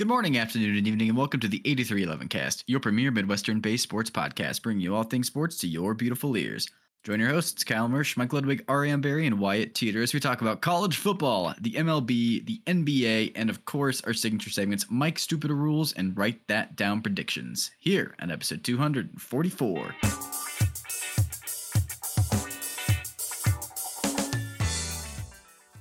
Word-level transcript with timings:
Good 0.00 0.08
morning, 0.08 0.38
afternoon, 0.38 0.78
and 0.78 0.86
evening, 0.86 1.10
and 1.10 1.18
welcome 1.18 1.40
to 1.40 1.46
the 1.46 1.60
8311 1.62 2.28
Cast, 2.28 2.64
your 2.66 2.80
premier 2.80 3.10
Midwestern 3.10 3.60
based 3.60 3.82
sports 3.82 4.08
podcast, 4.08 4.62
bringing 4.62 4.80
you 4.80 4.94
all 4.94 5.02
things 5.02 5.26
sports 5.26 5.58
to 5.58 5.68
your 5.68 5.92
beautiful 5.92 6.38
ears. 6.38 6.66
Join 7.04 7.20
your 7.20 7.28
hosts, 7.28 7.64
Kyle 7.64 7.86
Mersch, 7.86 8.16
Mike 8.16 8.32
Ludwig, 8.32 8.64
Ariane 8.70 9.02
Barry, 9.02 9.26
and 9.26 9.38
Wyatt 9.38 9.74
Teeter 9.74 10.02
as 10.02 10.14
we 10.14 10.18
talk 10.18 10.40
about 10.40 10.62
college 10.62 10.96
football, 10.96 11.54
the 11.60 11.72
MLB, 11.72 12.46
the 12.46 12.62
NBA, 12.66 13.32
and 13.36 13.50
of 13.50 13.66
course, 13.66 14.00
our 14.06 14.14
signature 14.14 14.48
segments, 14.48 14.86
Mike 14.88 15.18
Stupider 15.18 15.54
Rules 15.54 15.92
and 15.92 16.16
Write 16.16 16.48
That 16.48 16.76
Down 16.76 17.02
Predictions, 17.02 17.70
here 17.78 18.14
on 18.22 18.30
episode 18.30 18.64
244. 18.64 19.94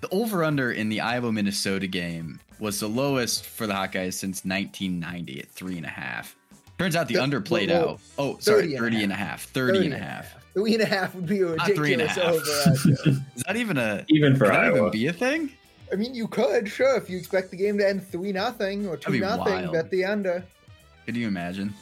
The 0.02 0.10
over 0.10 0.44
under 0.44 0.72
in 0.72 0.90
the 0.90 1.02
Iowa 1.02 1.32
Minnesota 1.32 1.88
game 1.88 2.40
was 2.60 2.80
the 2.80 2.88
lowest 2.88 3.46
for 3.46 3.68
the 3.68 3.74
Hawkeyes 3.74 4.14
since 4.14 4.46
1990 4.46 5.40
at 5.42 5.50
three 5.50 5.78
and 5.78 5.86
a 5.86 5.90
half. 5.90 6.36
Turns 6.78 6.96
out 6.96 7.08
the 7.08 7.16
Th- 7.16 7.24
under 7.24 7.42
played 7.42 7.70
well, 7.70 7.90
out. 7.92 8.00
Oh, 8.18 8.38
sorry, 8.40 8.74
30 8.74 8.78
30 8.78 9.04
and 9.04 9.12
a 9.12 9.16
half. 9.16 9.44
30 9.46 9.86
and 9.86 9.94
a 9.94 9.98
half. 9.98 10.34
Three 10.54 10.74
and 10.74 10.82
a 10.84 10.86
half 10.86 11.14
would 11.16 11.26
be 11.28 11.42
a 11.42 11.56
Not 11.56 11.72
three 11.72 11.94
and 11.94 12.02
a 12.02 12.06
ridiculous 12.06 12.16
half. 12.16 12.26
over. 12.66 12.96
Actually. 12.96 13.12
Is 13.36 13.44
that 13.44 13.56
even 13.58 13.78
a 13.78 14.06
Even 14.08 14.36
for 14.36 14.46
can 14.50 14.54
that 14.72 14.78
even 14.78 14.92
be 14.92 15.08
a 15.08 15.14
thing? 15.14 15.52
I 15.92 15.96
mean, 15.96 16.14
you 16.16 16.28
could 16.28 16.70
sure 16.70 16.96
if 16.96 17.10
you 17.10 17.18
expect 17.18 17.52
the 17.52 17.58
game 17.58 17.78
to 17.80 17.88
end 17.88 18.08
three 18.08 18.32
nothing 18.32 18.88
or 18.88 18.96
two 18.96 19.12
be 19.12 19.20
nothing. 19.20 19.54
wild. 19.54 19.74
Bet 19.74 19.90
the 19.90 20.06
under. 20.06 20.44
Could 21.06 21.18
you 21.18 21.28
imagine? 21.28 21.74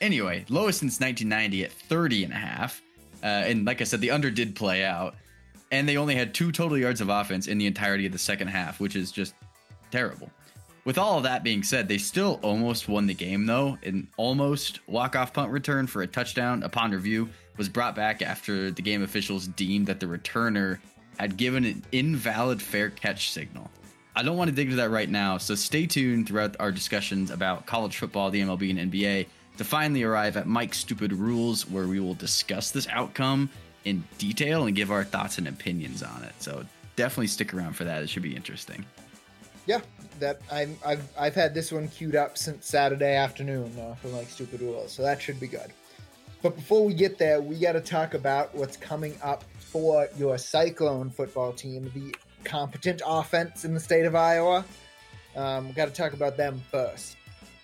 Anyway, 0.00 0.44
lowest 0.48 0.78
since 0.80 1.00
1990 1.00 1.64
at 1.64 1.72
30 1.72 2.24
and 2.24 2.32
a 2.32 2.36
half. 2.36 2.80
Uh, 3.22 3.26
and 3.26 3.66
like 3.66 3.80
I 3.80 3.84
said, 3.84 4.00
the 4.00 4.10
under 4.12 4.30
did 4.30 4.54
play 4.56 4.84
out. 4.84 5.14
And 5.70 5.88
they 5.88 5.96
only 5.96 6.14
had 6.14 6.34
two 6.34 6.52
total 6.52 6.76
yards 6.76 7.00
of 7.00 7.08
offense 7.08 7.46
in 7.46 7.58
the 7.58 7.66
entirety 7.66 8.06
of 8.06 8.12
the 8.12 8.18
second 8.18 8.48
half, 8.48 8.80
which 8.80 8.96
is 8.96 9.12
just 9.12 9.34
terrible. 9.90 10.30
With 10.84 10.98
all 10.98 11.18
of 11.18 11.24
that 11.24 11.44
being 11.44 11.62
said, 11.62 11.88
they 11.88 11.98
still 11.98 12.40
almost 12.42 12.88
won 12.88 13.06
the 13.06 13.14
game, 13.14 13.46
though. 13.46 13.78
An 13.82 14.08
almost 14.16 14.80
walk 14.88 15.14
off 15.14 15.32
punt 15.32 15.52
return 15.52 15.86
for 15.86 16.02
a 16.02 16.06
touchdown 16.06 16.62
upon 16.62 16.90
review 16.90 17.28
was 17.56 17.68
brought 17.68 17.94
back 17.94 18.22
after 18.22 18.70
the 18.70 18.82
game 18.82 19.02
officials 19.02 19.46
deemed 19.48 19.86
that 19.86 20.00
the 20.00 20.06
returner 20.06 20.78
had 21.18 21.36
given 21.36 21.64
an 21.66 21.84
invalid 21.92 22.62
fair 22.62 22.88
catch 22.88 23.30
signal. 23.30 23.70
I 24.16 24.22
don't 24.22 24.36
want 24.36 24.48
to 24.48 24.56
dig 24.56 24.66
into 24.66 24.76
that 24.76 24.90
right 24.90 25.08
now, 25.08 25.38
so 25.38 25.54
stay 25.54 25.86
tuned 25.86 26.26
throughout 26.26 26.56
our 26.58 26.72
discussions 26.72 27.30
about 27.30 27.66
college 27.66 27.98
football, 27.98 28.30
the 28.30 28.40
MLB, 28.40 28.70
and 28.70 28.90
NBA 28.90 29.26
to 29.58 29.64
finally 29.64 30.02
arrive 30.02 30.38
at 30.38 30.46
Mike's 30.46 30.78
Stupid 30.78 31.12
Rules, 31.12 31.68
where 31.68 31.86
we 31.86 32.00
will 32.00 32.14
discuss 32.14 32.70
this 32.70 32.88
outcome 32.88 33.50
in 33.84 34.04
detail 34.18 34.66
and 34.66 34.76
give 34.76 34.90
our 34.90 35.04
thoughts 35.04 35.38
and 35.38 35.48
opinions 35.48 36.02
on 36.02 36.22
it. 36.22 36.34
So 36.38 36.64
definitely 36.96 37.28
stick 37.28 37.54
around 37.54 37.74
for 37.74 37.84
that. 37.84 38.02
It 38.02 38.08
should 38.08 38.22
be 38.22 38.36
interesting. 38.36 38.84
Yeah, 39.66 39.80
that 40.18 40.40
I'm, 40.50 40.76
I've 40.84 41.06
I've 41.18 41.34
had 41.34 41.54
this 41.54 41.70
one 41.70 41.88
queued 41.88 42.16
up 42.16 42.36
since 42.36 42.66
Saturday 42.66 43.14
afternoon 43.14 43.72
uh, 43.78 43.94
for 43.94 44.08
like 44.08 44.28
stupid 44.28 44.60
rules, 44.60 44.92
so 44.92 45.02
that 45.02 45.20
should 45.20 45.38
be 45.38 45.46
good. 45.46 45.72
But 46.42 46.56
before 46.56 46.84
we 46.84 46.94
get 46.94 47.18
there, 47.18 47.40
we 47.40 47.58
got 47.58 47.72
to 47.72 47.80
talk 47.80 48.14
about 48.14 48.54
what's 48.54 48.76
coming 48.76 49.16
up 49.22 49.44
for 49.58 50.08
your 50.16 50.38
Cyclone 50.38 51.10
football 51.10 51.52
team, 51.52 51.90
the 51.94 52.14
competent 52.44 53.02
offense 53.06 53.64
in 53.64 53.74
the 53.74 53.80
state 53.80 54.06
of 54.06 54.14
Iowa. 54.14 54.64
Um, 55.36 55.68
we 55.68 55.74
got 55.74 55.86
to 55.86 55.92
talk 55.92 56.14
about 56.14 56.36
them 56.36 56.60
first. 56.70 57.16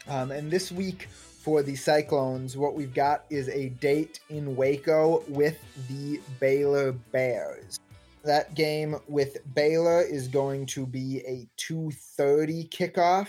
Um, 0.08 0.30
and 0.30 0.50
this 0.50 0.70
week 0.70 1.08
for 1.46 1.62
the 1.62 1.76
Cyclones, 1.76 2.56
what 2.56 2.74
we've 2.74 2.92
got 2.92 3.24
is 3.30 3.48
a 3.50 3.68
date 3.68 4.18
in 4.30 4.56
Waco 4.56 5.22
with 5.28 5.56
the 5.88 6.20
Baylor 6.40 6.90
Bears. 6.90 7.78
That 8.24 8.56
game 8.56 8.96
with 9.06 9.38
Baylor 9.54 10.02
is 10.02 10.26
going 10.26 10.66
to 10.66 10.84
be 10.84 11.20
a 11.20 11.48
2:30 11.56 12.68
kickoff 12.70 13.28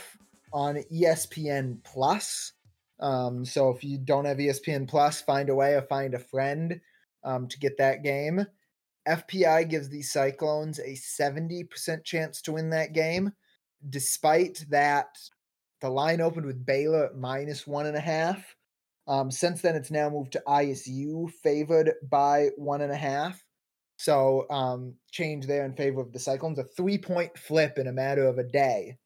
on 0.52 0.78
ESPN 0.92 1.78
Plus. 1.84 2.54
Um, 3.00 3.46
so 3.46 3.70
if 3.70 3.84
you 3.84 4.00
don't 4.00 4.26
have 4.26 4.38
ESPN 4.38 4.88
Plus, 4.88 5.22
find 5.22 5.50
a 5.50 5.56
way 5.56 5.76
or 5.76 5.84
find 5.84 6.16
a 6.16 6.20
friend 6.20 6.82
um, 7.24 7.48
to 7.48 7.60
get 7.60 7.78
that 7.78 8.02
game. 8.02 8.48
FPI 9.08 9.70
gives 9.70 9.90
the 9.90 10.02
Cyclones 10.02 10.80
a 10.80 10.94
70% 10.94 12.04
chance 12.04 12.42
to 12.42 12.54
win 12.54 12.72
that 12.72 12.94
game, 12.94 13.34
despite 13.88 14.66
that 14.72 15.20
the 15.82 15.90
line 15.90 16.22
opened 16.22 16.46
with 16.46 16.66
Baylor 16.66 17.06
at 17.06 17.16
minus 17.16 17.68
one 17.68 17.86
and 17.86 17.96
a 17.98 18.02
half. 18.02 18.56
Um, 19.08 19.32
since 19.32 19.62
then, 19.62 19.76
it's 19.76 19.92
now 19.92 20.10
moved 20.10 20.34
to 20.34 20.44
ISU, 20.48 21.32
favored 21.32 21.94
by 22.10 22.50
one 22.58 22.82
and 22.82 22.92
a 22.92 22.96
half. 22.98 23.42
So, 23.98 24.46
um, 24.50 24.94
change 25.12 25.48
there 25.48 25.66
in 25.66 25.74
favor 25.74 26.02
of 26.02 26.12
the 26.14 26.20
Cyclones. 26.20 26.60
A 26.60 26.64
three 26.66 26.98
point 26.98 27.38
flip 27.38 27.78
in 27.78 27.88
a 27.88 27.92
matter 27.94 28.28
of 28.28 28.38
a 28.38 28.44
day 28.44 28.98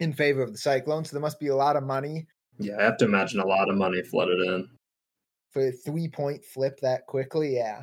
in 0.00 0.12
favor 0.12 0.42
of 0.42 0.52
the 0.52 0.58
Cyclones. 0.58 1.10
So, 1.10 1.16
there 1.16 1.20
must 1.22 1.38
be 1.38 1.48
a 1.48 1.56
lot 1.56 1.76
of 1.76 1.84
money 1.84 2.26
Yeah, 2.58 2.78
I 2.78 2.82
have 2.82 2.96
to 2.98 3.04
imagine 3.04 3.40
a 3.40 3.46
lot 3.46 3.68
of 3.68 3.76
money 3.76 4.02
flooded 4.02 4.40
in. 4.40 4.68
for 5.50 5.68
a 5.68 5.72
three 5.72 6.08
point 6.08 6.44
flip 6.44 6.80
that 6.80 7.06
quickly. 7.06 7.54
Yeah. 7.56 7.82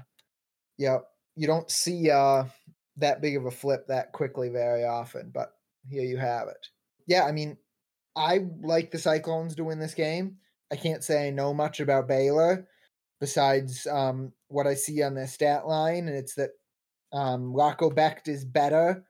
Yep. 0.80 1.06
You 1.36 1.48
don't 1.48 1.70
see 1.70 2.10
uh, 2.10 2.46
that 2.98 3.22
big 3.22 3.38
of 3.38 3.46
a 3.46 3.52
flip 3.52 3.86
that 3.88 4.12
quickly 4.12 4.50
very 4.50 4.84
often, 4.86 5.30
but 5.34 5.54
here 5.90 6.04
you 6.04 6.18
have 6.18 6.48
it. 6.50 6.68
Yeah, 7.08 7.24
I 7.26 7.32
mean, 7.32 7.58
I 8.20 8.42
like 8.62 8.92
the 8.92 9.00
Cyclones 9.00 9.56
to 9.56 9.64
win 9.64 9.80
this 9.80 9.94
game. 9.94 10.36
I 10.72 10.76
can't 10.76 11.04
say 11.04 11.28
I 11.28 11.32
know 11.32 11.54
much 11.54 11.80
about 11.80 12.08
Baylor 12.08 12.68
besides 13.22 13.88
um, 13.88 14.32
what 14.50 14.68
I 14.68 14.74
see 14.76 15.02
on 15.02 15.16
their 15.16 15.26
stat 15.28 15.66
line, 15.66 16.08
and 16.08 16.16
it's 16.18 16.36
that 16.36 16.50
um, 17.14 17.54
Rocco 17.54 17.90
Becht 17.90 18.28
is 18.28 18.44
better. 18.46 19.04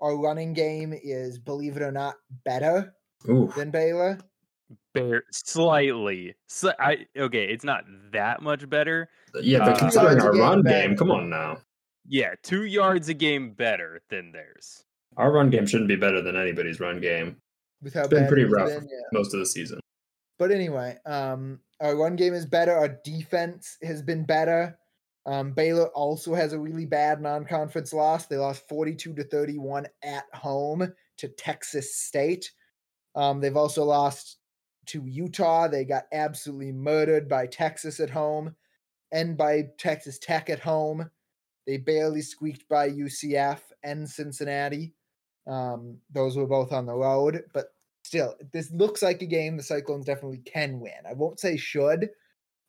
Our 0.00 0.18
running 0.20 0.52
game 0.52 0.92
is, 0.92 1.38
believe 1.38 1.76
it 1.76 1.82
or 1.82 1.92
not, 1.92 2.16
better 2.44 2.94
Ooh, 3.28 3.50
than 3.56 3.70
Baylor. 3.70 4.18
Bear 4.92 5.22
slightly. 5.32 6.34
So, 6.48 6.72
I 6.78 7.06
okay, 7.16 7.44
it's 7.44 7.64
not 7.64 7.84
that 8.12 8.42
much 8.42 8.68
better. 8.68 9.08
yeah, 9.40 9.60
but 9.60 9.76
Uh, 9.76 9.78
considering 9.78 10.20
our 10.20 10.32
run 10.32 10.62
better. 10.62 10.88
game, 10.88 10.96
come 10.96 11.10
on 11.10 11.30
now. 11.30 11.58
Yeah, 12.06 12.34
two 12.42 12.64
yards 12.64 13.08
a 13.08 13.14
game 13.14 13.52
better 13.52 14.02
than 14.10 14.32
theirs. 14.32 14.84
Our 15.16 15.30
run 15.32 15.50
game 15.50 15.66
shouldn't 15.66 15.88
be 15.88 15.96
better 15.96 16.20
than 16.20 16.36
anybody's 16.36 16.80
run 16.80 17.00
game 17.00 17.36
With 17.82 17.94
how 17.94 18.00
It's 18.02 18.10
been 18.10 18.28
pretty 18.28 18.44
rough. 18.44 18.68
been, 18.68 18.88
yeah. 18.90 19.00
most 19.12 19.34
of 19.34 19.40
the 19.40 19.46
season. 19.46 19.80
But 20.38 20.50
anyway, 20.50 20.98
um, 21.06 21.60
our 21.80 21.96
run 21.96 22.16
game 22.16 22.34
is 22.34 22.46
better. 22.46 22.72
Our 22.72 22.98
defense 23.04 23.76
has 23.82 24.02
been 24.02 24.24
better. 24.24 24.78
Um, 25.26 25.52
Baylor 25.52 25.86
also 25.88 26.34
has 26.34 26.52
a 26.52 26.58
really 26.58 26.86
bad 26.86 27.20
non-conference 27.20 27.92
loss. 27.92 28.26
They 28.26 28.36
lost 28.36 28.68
42 28.68 29.14
to 29.14 29.24
31 29.24 29.86
at 30.02 30.24
home 30.32 30.92
to 31.18 31.28
Texas 31.28 31.96
State. 31.96 32.50
Um, 33.14 33.40
they've 33.40 33.56
also 33.56 33.84
lost 33.84 34.38
to 34.86 35.04
Utah. 35.06 35.68
They 35.68 35.84
got 35.84 36.04
absolutely 36.12 36.72
murdered 36.72 37.28
by 37.28 37.46
Texas 37.46 38.00
at 38.00 38.10
home 38.10 38.56
and 39.12 39.36
by 39.36 39.68
Texas 39.78 40.18
Tech 40.18 40.50
at 40.50 40.58
home. 40.58 41.08
They 41.66 41.76
barely 41.76 42.22
squeaked 42.22 42.68
by 42.68 42.90
UCF 42.90 43.60
and 43.84 44.08
Cincinnati. 44.08 44.94
Um, 45.46 45.98
those 46.12 46.36
were 46.36 46.46
both 46.46 46.72
on 46.72 46.86
the 46.86 46.94
road, 46.94 47.44
but 47.52 47.71
still, 48.02 48.34
this 48.52 48.70
looks 48.72 49.02
like 49.02 49.22
a 49.22 49.26
game 49.26 49.56
the 49.56 49.62
Cyclones 49.62 50.06
definitely 50.06 50.42
can 50.44 50.80
win. 50.80 50.92
I 51.08 51.14
won't 51.14 51.40
say 51.40 51.56
should, 51.56 52.10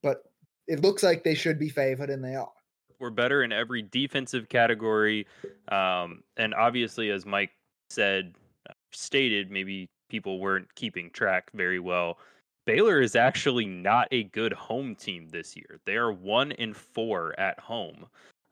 but 0.02 0.24
it 0.68 0.82
looks 0.82 1.04
like 1.04 1.24
they 1.24 1.36
should 1.36 1.60
be 1.60 1.70
favored, 1.70 2.10
and 2.10 2.24
they 2.24 2.36
are. 2.36 2.52
We're 3.00 3.10
better 3.10 3.44
in 3.44 3.52
every 3.52 3.82
defensive 3.82 4.48
category. 4.48 5.28
Um, 5.68 6.24
and 6.38 6.54
obviously, 6.54 7.10
as 7.10 7.26
Mike 7.26 7.52
said, 7.90 8.34
uh, 8.70 8.74
stated, 8.92 9.52
maybe 9.52 9.90
people 10.10 10.40
weren't 10.40 10.74
keeping 10.76 11.10
track 11.10 11.52
very 11.54 11.80
well. 11.80 12.18
Baylor 12.66 13.02
is 13.02 13.16
actually 13.16 13.66
not 13.66 14.08
a 14.12 14.24
good 14.26 14.54
home 14.54 14.96
team 14.96 15.28
this 15.30 15.58
year. 15.58 15.80
They 15.86 15.96
are 15.96 16.14
one 16.14 16.54
in 16.54 16.74
four 16.74 17.38
at 17.38 17.60
home. 17.60 18.06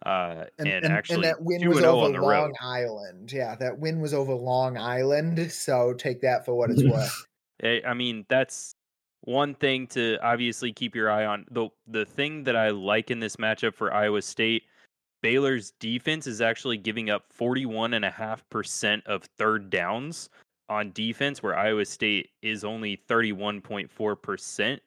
Uh, 0.05 0.45
and, 0.57 0.85
actually, 0.85 1.21
that 1.21 1.41
win 1.41 1.67
was 1.69 1.83
over 1.83 2.21
Long. 2.21 2.53
Island. 2.61 3.31
Yeah, 3.31 3.55
that 3.55 3.77
win 3.77 4.01
was 4.01 4.13
over 4.13 4.33
Long 4.33 4.77
Island. 4.77 5.51
So 5.51 5.93
take 5.93 6.21
that 6.21 6.43
for 6.43 6.55
what 6.55 6.71
it's 6.71 6.83
worth. 6.85 7.27
I 7.63 7.81
I 7.85 7.93
mean, 7.93 8.25
that's 8.27 8.75
one 9.21 9.53
thing 9.53 9.85
to 9.87 10.17
obviously 10.23 10.71
keep 10.71 10.95
your 10.95 11.11
eye 11.11 11.25
on. 11.25 11.45
The 11.51 11.69
the 11.87 12.05
thing 12.05 12.43
that 12.45 12.55
I 12.55 12.69
like 12.69 13.11
in 13.11 13.19
this 13.19 13.35
matchup 13.35 13.75
for 13.75 13.93
Iowa 13.93 14.21
State, 14.23 14.63
Baylor's 15.21 15.71
defense 15.79 16.25
is 16.25 16.41
actually 16.41 16.77
giving 16.77 17.11
up 17.11 17.25
41.5% 17.37 19.05
of 19.05 19.23
third 19.37 19.69
downs 19.69 20.29
on 20.67 20.91
defense, 20.93 21.43
where 21.43 21.55
Iowa 21.55 21.85
State 21.85 22.29
is 22.41 22.63
only 22.63 22.97
31.4% 23.07 24.79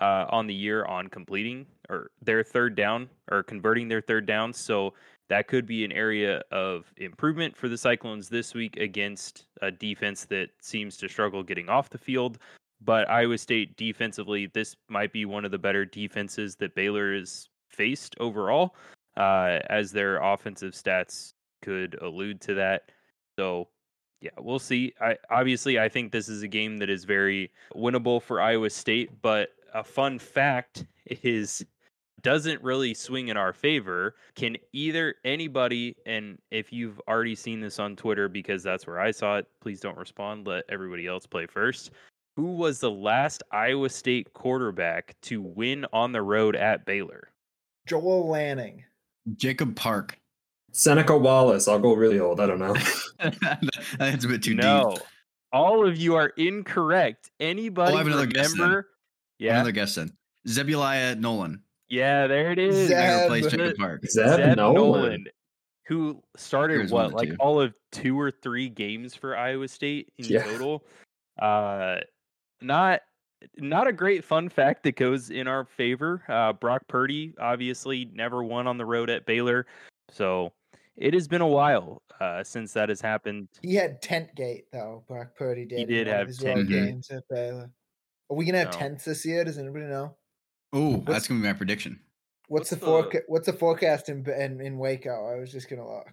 uh, 0.00 0.26
on 0.30 0.46
the 0.46 0.54
year 0.54 0.84
on 0.84 1.08
completing 1.08 1.66
or 1.90 2.10
their 2.22 2.42
third 2.42 2.76
down 2.76 3.10
or 3.30 3.42
converting 3.42 3.88
their 3.88 4.00
third 4.00 4.24
down. 4.24 4.52
So 4.52 4.94
that 5.28 5.48
could 5.48 5.66
be 5.66 5.84
an 5.84 5.92
area 5.92 6.42
of 6.50 6.92
improvement 6.96 7.56
for 7.56 7.68
the 7.68 7.78
Cyclones 7.78 8.28
this 8.28 8.54
week 8.54 8.76
against 8.78 9.46
a 9.60 9.70
defense 9.70 10.24
that 10.26 10.50
seems 10.60 10.96
to 10.98 11.08
struggle 11.08 11.42
getting 11.42 11.68
off 11.68 11.90
the 11.90 11.98
field. 11.98 12.38
But 12.80 13.10
Iowa 13.10 13.36
State 13.36 13.76
defensively, 13.76 14.46
this 14.46 14.74
might 14.88 15.12
be 15.12 15.26
one 15.26 15.44
of 15.44 15.50
the 15.50 15.58
better 15.58 15.84
defenses 15.84 16.56
that 16.56 16.74
Baylor 16.74 17.14
has 17.14 17.48
faced 17.68 18.16
overall, 18.18 18.74
uh, 19.16 19.58
as 19.68 19.92
their 19.92 20.16
offensive 20.16 20.72
stats 20.72 21.34
could 21.62 21.98
allude 22.00 22.40
to 22.42 22.54
that. 22.54 22.90
So 23.38 23.68
Yeah, 24.20 24.30
we'll 24.38 24.58
see. 24.58 24.92
I 25.00 25.16
obviously 25.30 25.78
I 25.78 25.88
think 25.88 26.12
this 26.12 26.28
is 26.28 26.42
a 26.42 26.48
game 26.48 26.78
that 26.78 26.90
is 26.90 27.04
very 27.04 27.50
winnable 27.74 28.20
for 28.20 28.40
Iowa 28.40 28.68
State, 28.68 29.10
but 29.22 29.50
a 29.72 29.84
fun 29.84 30.18
fact 30.18 30.84
is 31.06 31.64
doesn't 32.22 32.62
really 32.62 32.94
swing 32.94 33.28
in 33.28 33.36
our 33.36 33.52
favor. 33.52 34.14
Can 34.34 34.56
either 34.72 35.14
anybody 35.24 35.96
and 36.06 36.38
if 36.50 36.72
you've 36.72 37.00
already 37.08 37.34
seen 37.34 37.60
this 37.60 37.78
on 37.78 37.96
Twitter 37.96 38.28
because 38.28 38.62
that's 38.62 38.86
where 38.86 39.00
I 39.00 39.10
saw 39.10 39.38
it, 39.38 39.46
please 39.60 39.80
don't 39.80 39.96
respond, 39.96 40.46
let 40.46 40.64
everybody 40.68 41.06
else 41.06 41.26
play 41.26 41.46
first. 41.46 41.90
Who 42.36 42.54
was 42.54 42.80
the 42.80 42.90
last 42.90 43.42
Iowa 43.52 43.88
State 43.88 44.32
quarterback 44.32 45.14
to 45.22 45.42
win 45.42 45.86
on 45.92 46.12
the 46.12 46.22
road 46.22 46.56
at 46.56 46.86
Baylor? 46.86 47.30
Joel 47.86 48.28
Lanning. 48.28 48.84
Jacob 49.36 49.76
Park. 49.76 50.18
Seneca 50.72 51.16
Wallace. 51.16 51.66
I'll 51.66 51.80
go 51.80 51.94
really 51.94 52.20
old. 52.20 52.40
I 52.40 52.46
don't 52.46 52.60
know. 52.60 52.76
That's 53.98 54.24
a 54.24 54.28
bit 54.28 54.42
too 54.42 54.54
no. 54.54 54.92
deep. 54.94 55.02
All 55.52 55.86
of 55.86 55.96
you 55.98 56.14
are 56.14 56.28
incorrect. 56.28 57.30
Anybody 57.40 57.92
Oh, 57.92 57.96
have 57.96 58.06
another 58.06 58.26
guess 58.26 58.56
then. 58.56 58.84
Yeah. 59.38 59.54
Another 59.54 59.72
guess 59.72 59.96
then. 59.96 60.12
Zebuliah 60.46 61.18
Nolan. 61.18 61.62
Yeah, 61.90 62.26
there 62.28 62.52
it 62.52 62.58
is. 62.58 62.88
Zeb. 62.88 62.96
I 62.96 63.22
replaced 63.22 63.50
Zeb. 63.50 63.76
Park. 63.78 64.06
Zeb, 64.06 64.36
Zeb 64.36 64.56
Nolan. 64.56 64.74
Nolan, 64.74 65.24
who 65.86 66.22
started 66.36 66.74
Here's 66.78 66.92
what, 66.92 67.12
like 67.12 67.30
two. 67.30 67.36
all 67.40 67.60
of 67.60 67.74
two 67.92 68.18
or 68.18 68.30
three 68.30 68.68
games 68.68 69.14
for 69.14 69.36
Iowa 69.36 69.66
State 69.68 70.12
in 70.18 70.24
Yeah. 70.26 70.44
total. 70.44 70.84
Uh, 71.40 71.98
not 72.60 73.00
not 73.56 73.86
a 73.88 73.92
great 73.92 74.22
fun 74.22 74.48
fact 74.48 74.82
that 74.84 74.96
goes 74.96 75.30
in 75.30 75.48
our 75.48 75.64
favor. 75.64 76.22
Uh, 76.28 76.52
Brock 76.52 76.82
Purdy 76.88 77.34
obviously 77.40 78.04
never 78.12 78.44
won 78.44 78.66
on 78.66 78.76
the 78.78 78.84
road 78.84 79.08
at 79.10 79.24
Baylor, 79.26 79.66
so 80.10 80.52
it 80.96 81.14
has 81.14 81.26
been 81.26 81.40
a 81.40 81.46
while 81.48 82.02
uh, 82.20 82.44
since 82.44 82.72
that 82.74 82.88
has 82.90 83.00
happened. 83.00 83.48
He 83.62 83.74
had 83.74 84.00
tent 84.02 84.34
gate 84.36 84.66
though. 84.72 85.02
Brock 85.08 85.34
Purdy 85.36 85.64
did. 85.64 85.80
in 85.80 85.88
did 85.88 86.06
have 86.06 86.26
his 86.28 86.36
tent 86.38 86.68
games 86.68 87.10
at 87.10 87.24
Baylor. 87.30 87.70
Are 88.30 88.36
we 88.36 88.44
gonna 88.44 88.58
have 88.58 88.72
No. 88.74 88.78
tents 88.78 89.06
this 89.06 89.24
year? 89.24 89.42
Does 89.42 89.56
anybody 89.58 89.86
know? 89.86 90.14
Oh, 90.72 91.02
that's 91.06 91.26
gonna 91.28 91.40
be 91.40 91.46
my 91.46 91.52
prediction. 91.52 92.00
What's, 92.48 92.70
What's 92.70 92.70
the, 92.70 92.76
the- 92.76 92.86
forecast? 92.86 93.24
What's 93.28 93.46
the 93.46 93.52
forecast 93.52 94.08
in, 94.08 94.24
in 94.30 94.60
in 94.60 94.78
Waco? 94.78 95.26
I 95.28 95.38
was 95.38 95.52
just 95.52 95.68
gonna 95.68 95.86
look. 95.88 96.12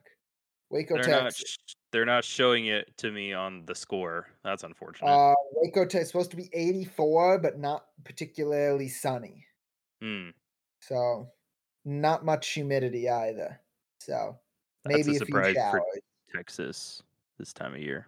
Waco, 0.69 1.01
They're 1.01 1.23
not 1.23 1.33
sh- 1.33 1.55
they're 1.93 2.05
not 2.05 2.25
showing 2.25 2.65
it 2.65 2.91
to 2.97 3.09
me 3.11 3.31
on 3.33 3.63
the 3.65 3.73
score. 3.75 4.27
That's 4.43 4.63
unfortunate. 4.63 5.07
Uh, 5.07 5.33
Waco, 5.53 5.85
Texas, 5.85 6.09
supposed 6.09 6.31
to 6.31 6.37
be 6.37 6.49
84, 6.51 7.39
but 7.39 7.57
not 7.57 7.85
particularly 8.03 8.89
sunny. 8.89 9.45
Hmm, 10.01 10.31
So, 10.81 11.29
not 11.85 12.25
much 12.25 12.49
humidity 12.49 13.09
either. 13.09 13.61
So, 14.01 14.37
that's 14.83 14.97
maybe 14.97 15.11
a 15.17 15.21
a, 15.21 15.25
few 15.25 15.25
surprise 15.25 15.55
showers. 15.55 15.81
for 16.29 16.37
Texas 16.37 17.01
this 17.39 17.53
time 17.53 17.73
of 17.73 17.79
year. 17.79 18.07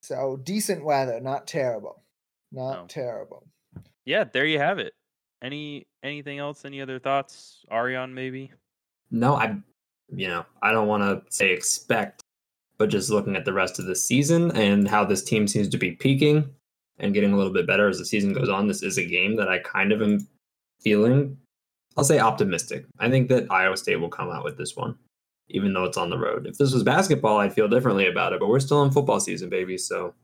So, 0.00 0.38
decent 0.42 0.82
weather, 0.82 1.20
not 1.20 1.46
terrible. 1.46 2.02
Not 2.50 2.80
No. 2.80 2.86
terrible. 2.86 3.46
yeah, 4.06 4.24
there 4.24 4.46
you 4.46 4.58
have 4.58 4.78
it. 4.78 4.94
Any 5.42 5.86
anything 6.02 6.38
else? 6.38 6.64
Any 6.64 6.80
other 6.80 6.98
thoughts? 6.98 7.64
Ariane, 7.70 8.12
maybe? 8.14 8.50
No, 9.10 9.34
I, 9.34 9.56
you 10.14 10.28
know, 10.28 10.44
I 10.62 10.72
don't 10.72 10.88
want 10.88 11.02
to 11.02 11.22
say 11.34 11.50
expect, 11.52 12.22
but 12.76 12.90
just 12.90 13.10
looking 13.10 13.36
at 13.36 13.44
the 13.44 13.52
rest 13.52 13.78
of 13.78 13.86
the 13.86 13.96
season 13.96 14.50
and 14.52 14.88
how 14.88 15.04
this 15.04 15.24
team 15.24 15.46
seems 15.46 15.68
to 15.68 15.78
be 15.78 15.92
peaking 15.92 16.48
and 16.98 17.14
getting 17.14 17.32
a 17.32 17.36
little 17.36 17.52
bit 17.52 17.66
better 17.66 17.88
as 17.88 17.98
the 17.98 18.04
season 18.04 18.32
goes 18.32 18.48
on, 18.48 18.66
this 18.66 18.82
is 18.82 18.98
a 18.98 19.04
game 19.04 19.36
that 19.36 19.48
I 19.48 19.58
kind 19.60 19.92
of 19.92 20.02
am 20.02 20.26
feeling, 20.80 21.38
I'll 21.96 22.04
say 22.04 22.18
optimistic. 22.18 22.86
I 22.98 23.08
think 23.08 23.28
that 23.28 23.50
Iowa 23.50 23.76
State 23.76 23.96
will 23.96 24.08
come 24.08 24.30
out 24.30 24.44
with 24.44 24.58
this 24.58 24.76
one, 24.76 24.98
even 25.48 25.72
though 25.72 25.84
it's 25.84 25.96
on 25.96 26.10
the 26.10 26.18
road. 26.18 26.46
If 26.46 26.58
this 26.58 26.72
was 26.72 26.82
basketball, 26.82 27.38
I'd 27.38 27.54
feel 27.54 27.68
differently 27.68 28.08
about 28.08 28.32
it, 28.32 28.40
but 28.40 28.48
we're 28.48 28.60
still 28.60 28.82
in 28.82 28.90
football 28.90 29.20
season, 29.20 29.48
baby. 29.48 29.78
So 29.78 30.14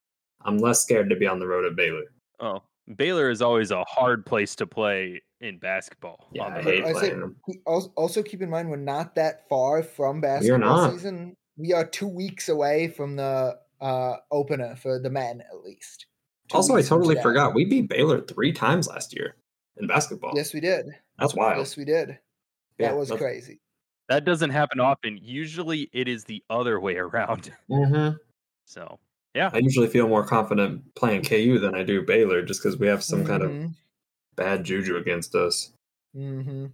I'm 0.44 0.58
less 0.58 0.82
scared 0.82 1.08
to 1.10 1.17
be 1.17 1.26
on 1.26 1.38
the 1.38 1.46
road 1.46 1.64
at 1.64 1.76
Baylor. 1.76 2.05
Oh, 2.40 2.62
Baylor 2.96 3.31
is 3.31 3.40
always 3.40 3.70
a 3.70 3.82
hard 3.84 4.26
place 4.26 4.54
to 4.56 4.66
play 4.66 5.22
in 5.40 5.58
basketball. 5.58 6.28
Yeah, 6.32 6.44
on 6.44 6.52
I 6.52 6.56
the 6.56 6.62
hate. 6.62 6.84
I 6.84 6.92
say, 6.92 7.10
playing 7.10 7.36
also, 7.66 7.92
also 7.96 8.22
keep 8.22 8.42
in 8.42 8.50
mind 8.50 8.70
we're 8.70 8.76
not 8.76 9.14
that 9.14 9.48
far 9.48 9.82
from 9.82 10.20
basketball 10.20 10.58
not. 10.58 10.92
season. 10.92 11.36
We 11.56 11.72
are 11.72 11.86
two 11.86 12.08
weeks 12.08 12.48
away 12.48 12.88
from 12.88 13.16
the 13.16 13.58
uh, 13.81 14.16
opener 14.31 14.76
for 14.76 14.98
the 14.98 15.10
men, 15.10 15.40
at 15.40 15.62
least. 15.64 16.06
Two 16.48 16.56
Also, 16.56 16.76
I 16.76 16.82
totally 16.82 17.20
forgot 17.20 17.54
we 17.54 17.64
beat 17.64 17.88
Baylor 17.88 18.20
three 18.20 18.52
times 18.52 18.88
last 18.88 19.14
year 19.14 19.36
in 19.78 19.86
basketball. 19.86 20.32
Yes, 20.34 20.52
we 20.52 20.60
did. 20.60 20.86
That's 21.19 21.34
wild. 21.34 21.58
Yes, 21.58 21.76
we 21.76 21.84
did. 21.84 22.19
Yeah, 22.78 22.88
That 22.88 22.96
was 22.96 23.10
crazy. 23.10 23.60
That 24.08 24.25
doesn't 24.25 24.50
happen 24.50 24.81
often. 24.81 25.19
Usually, 25.22 25.88
it 25.92 26.08
is 26.08 26.25
the 26.25 26.42
other 26.50 26.81
way 26.81 26.96
around. 26.98 27.50
Mhm. 27.70 28.19
So, 28.66 28.98
yeah, 29.34 29.52
I 29.52 29.58
usually 29.58 29.88
feel 29.88 30.08
more 30.08 30.26
confident 30.26 30.94
playing 30.94 31.25
KU 31.25 31.58
than 31.58 31.75
I 31.75 31.82
do 31.84 32.02
Baylor 32.02 32.42
just 32.42 32.62
because 32.62 32.78
we 32.78 32.86
have 32.88 33.02
some 33.04 33.25
kind 33.25 33.42
of 33.42 33.56
Mhm. 33.56 33.76
bad 34.36 34.64
juju 34.64 34.96
against 34.96 35.34
us. 35.34 35.72
hmm 36.14 36.66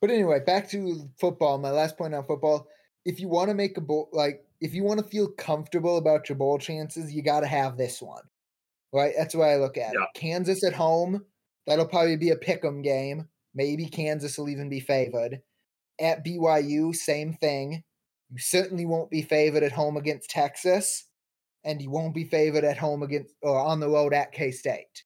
But 0.00 0.10
anyway, 0.10 0.40
back 0.40 0.68
to 0.70 1.10
football. 1.18 1.58
My 1.58 1.70
last 1.70 1.98
point 1.98 2.14
on 2.14 2.24
football: 2.24 2.68
if 3.04 3.20
you 3.20 3.28
want 3.28 3.50
to 3.50 3.54
make 3.54 3.78
a 3.78 3.82
bowl, 3.82 4.10
like 4.12 4.46
if 4.60 4.74
you 4.74 4.84
want 4.84 5.00
to 5.00 5.06
feel 5.06 5.30
comfortable 5.32 5.98
about 5.98 6.28
your 6.28 6.38
bowl 6.38 6.58
chances, 6.58 7.14
you 7.14 7.22
got 7.22 7.40
to 7.40 7.48
have 7.48 7.76
this 7.78 8.02
one, 8.02 8.24
right? 8.92 9.14
That's 9.18 9.34
the 9.34 9.40
way 9.40 9.52
I 9.54 9.58
look 9.58 9.78
at 9.78 9.92
Yeah. 9.92 10.00
it. 10.00 10.10
Kansas 10.14 10.64
at 10.64 10.74
home, 10.74 11.26
that'll 11.66 11.88
probably 11.88 12.16
be 12.18 12.30
a 12.30 12.36
pick'em 12.38 12.82
game. 12.84 13.28
Maybe 13.54 13.86
Kansas 13.88 14.38
will 14.38 14.50
even 14.50 14.68
be 14.70 14.80
favored. 14.80 15.42
At 16.00 16.24
BYU, 16.24 16.94
same 16.94 17.34
thing. 17.34 17.84
You 18.30 18.38
certainly 18.38 18.86
won't 18.86 19.10
be 19.10 19.22
favored 19.22 19.62
at 19.64 19.72
home 19.72 19.96
against 19.96 20.30
Texas, 20.30 21.06
and 21.64 21.80
you 21.80 21.90
won't 21.90 22.14
be 22.14 22.24
favored 22.24 22.64
at 22.64 22.78
home 22.78 23.02
against 23.02 23.34
or 23.42 23.58
on 23.58 23.80
the 23.80 23.88
road 23.88 24.12
at 24.14 24.32
K 24.32 24.50
State. 24.50 25.04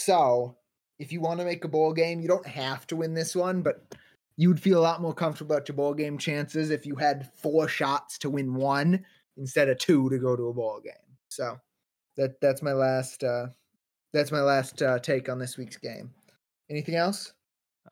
So, 0.00 0.56
if 0.98 1.12
you 1.12 1.20
want 1.20 1.40
to 1.40 1.46
make 1.46 1.64
a 1.64 1.68
bowl 1.68 1.92
game, 1.92 2.20
you 2.20 2.28
don't 2.28 2.46
have 2.46 2.86
to 2.88 2.96
win 2.96 3.14
this 3.14 3.34
one, 3.36 3.62
but 3.62 3.94
you'd 4.36 4.60
feel 4.60 4.78
a 4.78 4.82
lot 4.82 5.00
more 5.00 5.14
comfortable 5.14 5.54
about 5.54 5.68
your 5.68 5.76
bowl 5.76 5.94
game 5.94 6.18
chances 6.18 6.70
if 6.70 6.86
you 6.86 6.96
had 6.96 7.30
four 7.40 7.68
shots 7.68 8.18
to 8.18 8.30
win 8.30 8.54
one 8.54 9.04
instead 9.36 9.68
of 9.68 9.78
two 9.78 10.10
to 10.10 10.18
go 10.18 10.36
to 10.36 10.48
a 10.48 10.54
bowl 10.54 10.80
game. 10.82 10.92
So, 11.28 11.58
that 12.16 12.40
that's 12.40 12.62
my 12.62 12.72
last 12.72 13.24
uh 13.24 13.46
that's 14.12 14.30
my 14.30 14.42
last 14.42 14.82
uh, 14.82 14.98
take 14.98 15.28
on 15.30 15.38
this 15.38 15.56
week's 15.56 15.78
game. 15.78 16.10
Anything 16.70 16.96
else? 16.96 17.32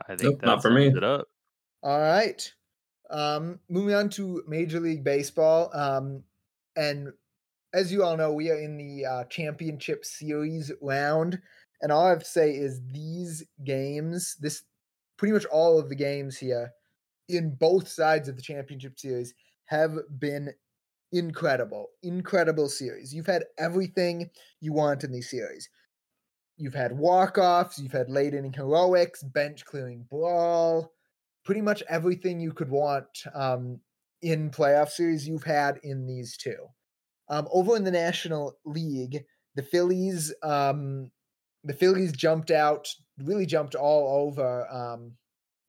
I 0.09 0.17
think 0.17 0.23
Nope, 0.23 0.41
that 0.41 0.47
not 0.47 0.63
for 0.63 0.71
me. 0.71 0.89
it 0.89 1.03
up. 1.03 1.27
All 1.83 1.99
right. 1.99 2.53
Um, 3.09 3.59
moving 3.69 3.95
on 3.95 4.11
to 4.11 4.43
Major 4.47 4.81
League 4.81 5.03
Baseball. 5.03 5.71
Um, 5.75 6.23
and 6.77 7.13
as 7.73 7.93
you 7.93 8.03
all 8.03 8.17
know, 8.17 8.33
we 8.33 8.51
are 8.51 8.59
in 8.59 8.77
the 8.77 9.07
uh, 9.07 9.25
championship 9.25 10.05
series 10.05 10.73
round. 10.81 11.41
And 11.83 11.91
all 11.91 12.07
I 12.07 12.11
have 12.11 12.21
to 12.21 12.25
say 12.25 12.53
is 12.53 12.81
these 12.93 13.45
games, 13.65 14.37
this 14.41 14.63
pretty 15.17 15.33
much 15.33 15.47
all 15.47 15.79
of 15.79 15.89
the 15.89 15.95
games 15.95 16.37
here 16.37 16.73
in 17.29 17.55
both 17.55 17.89
sides 17.89 18.29
of 18.29 18.37
the 18.37 18.43
championship 18.43 18.99
series 18.99 19.35
have 19.67 19.97
been 20.19 20.51
incredible, 21.13 21.89
incredible 22.03 22.69
series. 22.69 23.15
You've 23.15 23.27
had 23.27 23.45
everything 23.59 24.31
you 24.61 24.73
want 24.73 25.05
in 25.05 25.13
these 25.13 25.31
series. 25.31 25.69
You've 26.57 26.75
had 26.75 26.93
walk-offs, 26.93 27.79
you've 27.79 27.93
had 27.93 28.11
late 28.11 28.35
inning 28.35 28.53
heroics, 28.53 29.23
bench 29.23 29.65
clearing 29.65 30.07
brawl, 30.11 30.93
pretty 31.45 31.63
much 31.63 31.83
everything 31.89 32.41
you 32.41 32.53
could 32.53 32.69
want 32.69 33.07
um, 33.35 33.81
in 34.23 34.51
playoff 34.51 34.91
series 34.91 35.27
you've 35.27 35.45
had 35.45 35.79
in 35.83 36.07
these 36.07 36.37
two. 36.37 36.67
Um, 37.31 37.49
over 37.53 37.77
in 37.77 37.85
the 37.85 37.93
National 37.93 38.59
League, 38.65 39.25
the 39.55 39.63
Phillies, 39.63 40.35
um, 40.43 41.11
the 41.65 41.73
Phillies 41.73 42.13
jumped 42.13 42.51
out, 42.51 42.89
really 43.23 43.47
jumped 43.47 43.77
all 43.77 44.27
over, 44.27 44.69
um, 44.69 45.13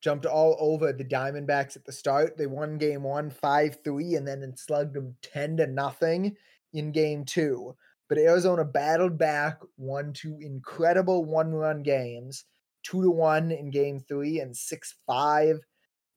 jumped 0.01 0.25
all 0.25 0.57
over 0.59 0.91
the 0.91 1.05
Diamondbacks 1.05 1.75
at 1.75 1.85
the 1.85 1.91
start. 1.91 2.35
They 2.35 2.47
won 2.47 2.79
Game 2.79 3.03
One, 3.03 3.29
five 3.29 3.77
three, 3.83 4.15
and 4.15 4.27
then 4.27 4.53
slugged 4.57 4.95
them 4.95 5.15
ten 5.21 5.57
to 5.57 5.67
nothing 5.67 6.35
in 6.73 6.91
Game 6.91 7.25
Two. 7.25 7.75
But 8.09 8.17
Arizona 8.17 8.65
battled 8.65 9.17
back, 9.17 9.59
won 9.77 10.13
two 10.13 10.37
incredible 10.41 11.23
one-run 11.23 11.83
games, 11.83 12.43
two 12.83 13.03
to 13.03 13.11
one 13.11 13.51
in 13.51 13.69
Game 13.69 13.99
Three 13.99 14.39
and 14.39 14.57
six 14.57 14.95
five 15.05 15.59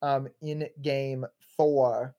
um, 0.01 0.29
in 0.41 0.67
Game 0.81 1.27
Four. 1.57 2.15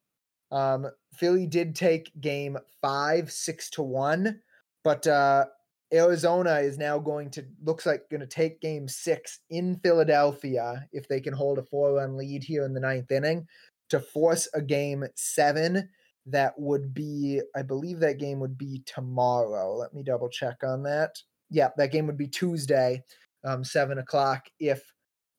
Um, 0.52 0.88
Philly 1.18 1.48
did 1.48 1.76
take 1.76 2.12
Game 2.20 2.58
Five, 2.82 3.32
six 3.32 3.70
to 3.72 3.82
one, 3.82 4.42
but 4.84 5.06
uh, 5.08 5.46
Arizona 5.94 6.56
is 6.56 6.78
now 6.78 7.00
going 7.00 7.30
to 7.32 7.46
looks 7.64 7.86
like 7.86 8.10
going 8.10 8.22
to 8.22 8.28
take 8.28 8.62
Game 8.62 8.88
Six 8.88 9.40
in 9.50 9.80
Philadelphia 9.84 10.88
if 10.92 11.08
they 11.08 11.20
can 11.20 11.34
hold 11.34 11.60
a 11.60 11.64
four-run 11.64 12.18
lead 12.18 12.44
here 12.44 12.66
in 12.66 12.74
the 12.74 12.80
ninth 12.80 13.12
inning 13.12 13.48
to 13.90 14.00
force 14.00 14.48
a 14.54 14.62
Game 14.62 15.06
Seven 15.16 15.90
that 16.28 16.54
would 16.58 16.94
be, 16.94 17.42
I 17.56 17.62
believe 17.62 18.00
that 18.00 18.18
game 18.18 18.40
would 18.40 18.58
be 18.58 18.82
tomorrow. 18.88 19.76
Let 19.76 19.94
me 19.94 20.02
double 20.02 20.30
check 20.30 20.64
on 20.64 20.82
that. 20.84 21.12
Yeah, 21.52 21.70
that 21.78 21.92
game 21.92 22.08
would 22.08 22.18
be 22.18 22.28
Tuesday, 22.28 23.04
um, 23.44 23.64
seven 23.64 24.00
o'clock 24.00 24.48
if 24.60 24.82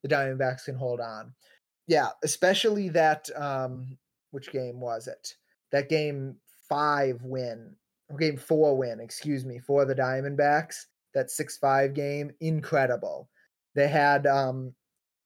the 0.02 0.08
Diamondbacks 0.08 0.66
can 0.66 0.76
hold 0.76 1.00
on. 1.00 1.34
Yeah, 1.88 2.10
especially 2.22 2.88
that. 2.90 3.28
Um, 3.36 3.98
which 4.32 4.52
game 4.52 4.80
was 4.80 5.06
it? 5.06 5.34
That 5.72 5.88
game 5.88 6.36
five 6.68 7.22
win 7.22 7.74
game 8.18 8.36
four 8.36 8.76
win, 8.76 9.00
excuse 9.00 9.44
me, 9.44 9.58
for 9.58 9.84
the 9.84 9.94
Diamondbacks. 9.94 10.86
That 11.14 11.30
six 11.30 11.56
five 11.56 11.94
game, 11.94 12.30
incredible. 12.40 13.28
They 13.74 13.88
had 13.88 14.26
um 14.26 14.74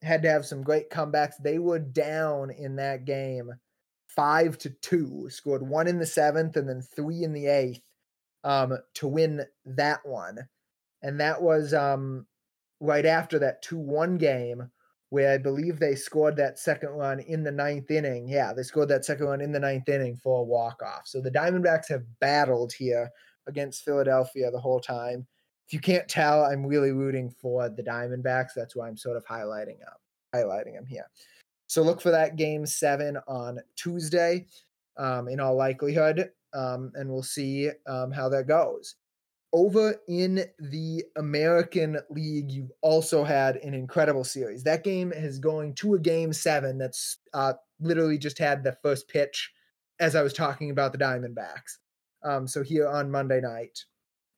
had 0.02 0.22
to 0.22 0.30
have 0.30 0.46
some 0.46 0.62
great 0.62 0.90
comebacks. 0.90 1.34
They 1.42 1.58
were 1.58 1.78
down 1.78 2.50
in 2.50 2.76
that 2.76 3.04
game 3.04 3.50
five 4.06 4.58
to 4.58 4.70
two, 4.70 5.28
scored 5.30 5.62
one 5.62 5.86
in 5.86 5.98
the 5.98 6.06
seventh 6.06 6.56
and 6.56 6.68
then 6.68 6.82
three 6.82 7.22
in 7.22 7.32
the 7.32 7.46
eighth 7.46 7.82
um, 8.44 8.78
to 8.94 9.08
win 9.08 9.44
that 9.66 10.00
one. 10.04 10.38
And 11.02 11.20
that 11.20 11.40
was 11.40 11.74
um, 11.74 12.26
right 12.80 13.06
after 13.06 13.38
that 13.38 13.62
2 13.62 13.78
1 13.78 14.18
game 14.18 14.70
where 15.10 15.32
I 15.32 15.38
believe 15.38 15.78
they 15.78 15.96
scored 15.96 16.36
that 16.36 16.58
second 16.58 16.90
run 16.90 17.20
in 17.20 17.42
the 17.42 17.50
ninth 17.50 17.90
inning. 17.90 18.28
Yeah, 18.28 18.52
they 18.52 18.62
scored 18.62 18.88
that 18.88 19.04
second 19.04 19.26
run 19.26 19.40
in 19.40 19.52
the 19.52 19.60
ninth 19.60 19.88
inning 19.88 20.16
for 20.16 20.40
a 20.40 20.44
walk 20.44 20.82
off. 20.82 21.02
So 21.06 21.20
the 21.20 21.30
Diamondbacks 21.30 21.88
have 21.88 22.04
battled 22.20 22.72
here 22.72 23.10
against 23.46 23.84
Philadelphia 23.84 24.50
the 24.50 24.60
whole 24.60 24.80
time. 24.80 25.26
If 25.66 25.74
you 25.74 25.80
can't 25.80 26.08
tell, 26.08 26.44
I'm 26.44 26.64
really 26.64 26.92
rooting 26.92 27.28
for 27.28 27.68
the 27.68 27.82
Diamondbacks. 27.82 28.50
That's 28.54 28.74
why 28.76 28.88
I'm 28.88 28.96
sort 28.96 29.16
of 29.16 29.26
highlighting 29.26 29.82
up, 29.86 30.00
highlighting 30.34 30.74
them 30.74 30.86
here. 30.86 31.08
So 31.66 31.82
look 31.82 32.00
for 32.00 32.10
that 32.10 32.36
game 32.36 32.64
seven 32.66 33.16
on 33.28 33.60
Tuesday, 33.76 34.46
um, 34.96 35.28
in 35.28 35.40
all 35.40 35.56
likelihood, 35.56 36.30
um, 36.52 36.92
and 36.94 37.08
we'll 37.08 37.22
see 37.22 37.70
um, 37.86 38.10
how 38.10 38.28
that 38.28 38.48
goes. 38.48 38.96
Over 39.52 39.96
in 40.08 40.44
the 40.60 41.02
American 41.16 41.98
League, 42.08 42.52
you've 42.52 42.70
also 42.82 43.24
had 43.24 43.56
an 43.56 43.74
incredible 43.74 44.22
series. 44.22 44.62
That 44.62 44.84
game 44.84 45.12
is 45.12 45.40
going 45.40 45.74
to 45.76 45.94
a 45.94 45.98
game 45.98 46.32
seven 46.32 46.78
that's 46.78 47.18
uh, 47.34 47.54
literally 47.80 48.18
just 48.18 48.38
had 48.38 48.62
the 48.62 48.76
first 48.82 49.08
pitch 49.08 49.50
as 49.98 50.14
I 50.14 50.22
was 50.22 50.32
talking 50.32 50.70
about 50.70 50.92
the 50.92 50.98
Diamondbacks. 50.98 51.78
Um, 52.22 52.46
so 52.46 52.62
here 52.62 52.88
on 52.88 53.10
Monday 53.10 53.40
night, 53.40 53.84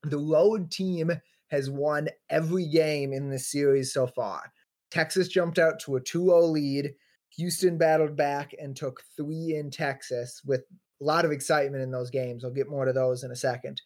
the 0.03 0.19
road 0.19 0.71
team 0.71 1.13
has 1.49 1.69
won 1.69 2.09
every 2.31 2.67
game 2.67 3.13
in 3.13 3.29
this 3.29 3.51
series 3.51 3.93
so 3.93 4.07
far. 4.07 4.53
Texas 4.91 5.29
jumped 5.29 5.59
out 5.59 5.79
to 5.81 5.97
a 5.97 6.01
2 6.01 6.27
0 6.27 6.41
lead. 6.47 6.95
Houston 7.37 7.79
battled 7.79 8.17
back 8.17 8.55
and 8.59 8.77
took 8.77 9.03
three 9.17 9.57
in 9.57 9.71
Texas 9.71 10.43
with 10.45 10.61
a 11.01 11.05
lot 11.05 11.25
of 11.25 11.33
excitement 11.33 11.83
in 11.83 11.91
those 11.91 12.11
games. 12.11 12.45
I'll 12.45 12.51
get 12.51 12.69
more 12.69 12.85
to 12.85 12.93
those 12.93 13.25
in 13.25 13.31
a 13.31 13.37
second. 13.37 13.81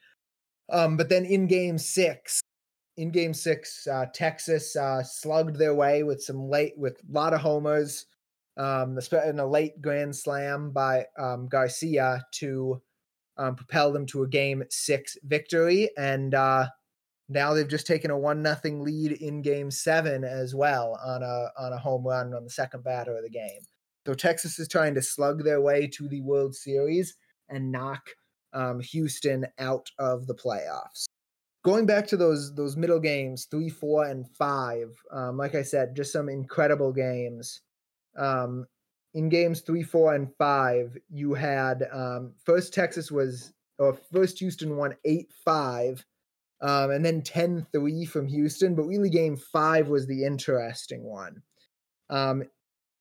Um, 0.70 0.96
but 0.96 1.08
then 1.08 1.24
in 1.24 1.46
game 1.46 1.78
six, 1.78 2.40
in 2.96 3.10
game 3.10 3.34
six, 3.34 3.86
uh, 3.86 4.06
Texas 4.12 4.74
uh, 4.74 5.02
slugged 5.02 5.58
their 5.58 5.74
way 5.74 6.02
with 6.02 6.22
some 6.22 6.48
late, 6.48 6.74
with 6.76 6.98
a 6.98 7.12
lot 7.12 7.34
of 7.34 7.40
homers, 7.40 8.06
um, 8.56 8.98
in 9.26 9.38
a 9.38 9.46
late 9.46 9.80
grand 9.82 10.16
slam 10.16 10.70
by 10.70 11.04
um, 11.18 11.46
Garcia 11.46 12.24
to 12.32 12.80
um, 13.36 13.54
propel 13.54 13.92
them 13.92 14.06
to 14.06 14.22
a 14.22 14.28
game 14.28 14.62
six 14.70 15.16
victory. 15.24 15.90
And 15.96 16.34
uh, 16.34 16.68
now 17.28 17.52
they've 17.52 17.68
just 17.68 17.86
taken 17.86 18.10
a 18.10 18.18
one 18.18 18.42
nothing 18.42 18.82
lead 18.82 19.12
in 19.12 19.42
game 19.42 19.70
seven 19.70 20.24
as 20.24 20.54
well 20.54 20.98
on 21.04 21.22
a 21.22 21.48
on 21.58 21.72
a 21.72 21.78
home 21.78 22.06
run 22.06 22.32
on 22.34 22.44
the 22.44 22.50
second 22.50 22.82
batter 22.82 23.16
of 23.16 23.24
the 23.24 23.30
game. 23.30 23.60
So 24.06 24.14
Texas 24.14 24.58
is 24.58 24.68
trying 24.68 24.94
to 24.94 25.02
slug 25.02 25.44
their 25.44 25.60
way 25.60 25.88
to 25.88 26.08
the 26.08 26.20
World 26.22 26.54
Series 26.54 27.16
and 27.48 27.72
knock 27.72 28.10
um, 28.56 28.80
Houston 28.80 29.46
out 29.58 29.88
of 29.98 30.26
the 30.26 30.34
playoffs. 30.34 31.04
Going 31.64 31.86
back 31.86 32.06
to 32.08 32.16
those 32.16 32.54
those 32.54 32.76
middle 32.76 33.00
games, 33.00 33.46
three, 33.50 33.68
four, 33.68 34.06
and 34.06 34.28
five. 34.30 34.96
Um, 35.12 35.36
like 35.36 35.54
I 35.54 35.62
said, 35.62 35.94
just 35.94 36.12
some 36.12 36.28
incredible 36.28 36.92
games. 36.92 37.60
Um, 38.16 38.66
in 39.14 39.28
games 39.28 39.60
three, 39.60 39.82
four, 39.82 40.14
and 40.14 40.32
five, 40.36 40.96
you 41.10 41.34
had 41.34 41.84
um, 41.92 42.32
first 42.44 42.72
Texas 42.72 43.10
was 43.10 43.52
or 43.78 43.98
first 44.12 44.38
Houston 44.38 44.76
won 44.76 44.96
eight 45.04 45.32
five 45.44 46.04
um, 46.60 46.90
and 46.90 47.04
then 47.04 47.22
10 47.22 47.66
3 47.72 48.04
from 48.06 48.26
Houston. 48.26 48.74
But 48.74 48.84
really, 48.84 49.10
game 49.10 49.36
five 49.36 49.88
was 49.88 50.06
the 50.06 50.24
interesting 50.24 51.04
one. 51.04 51.42
Um, 52.08 52.44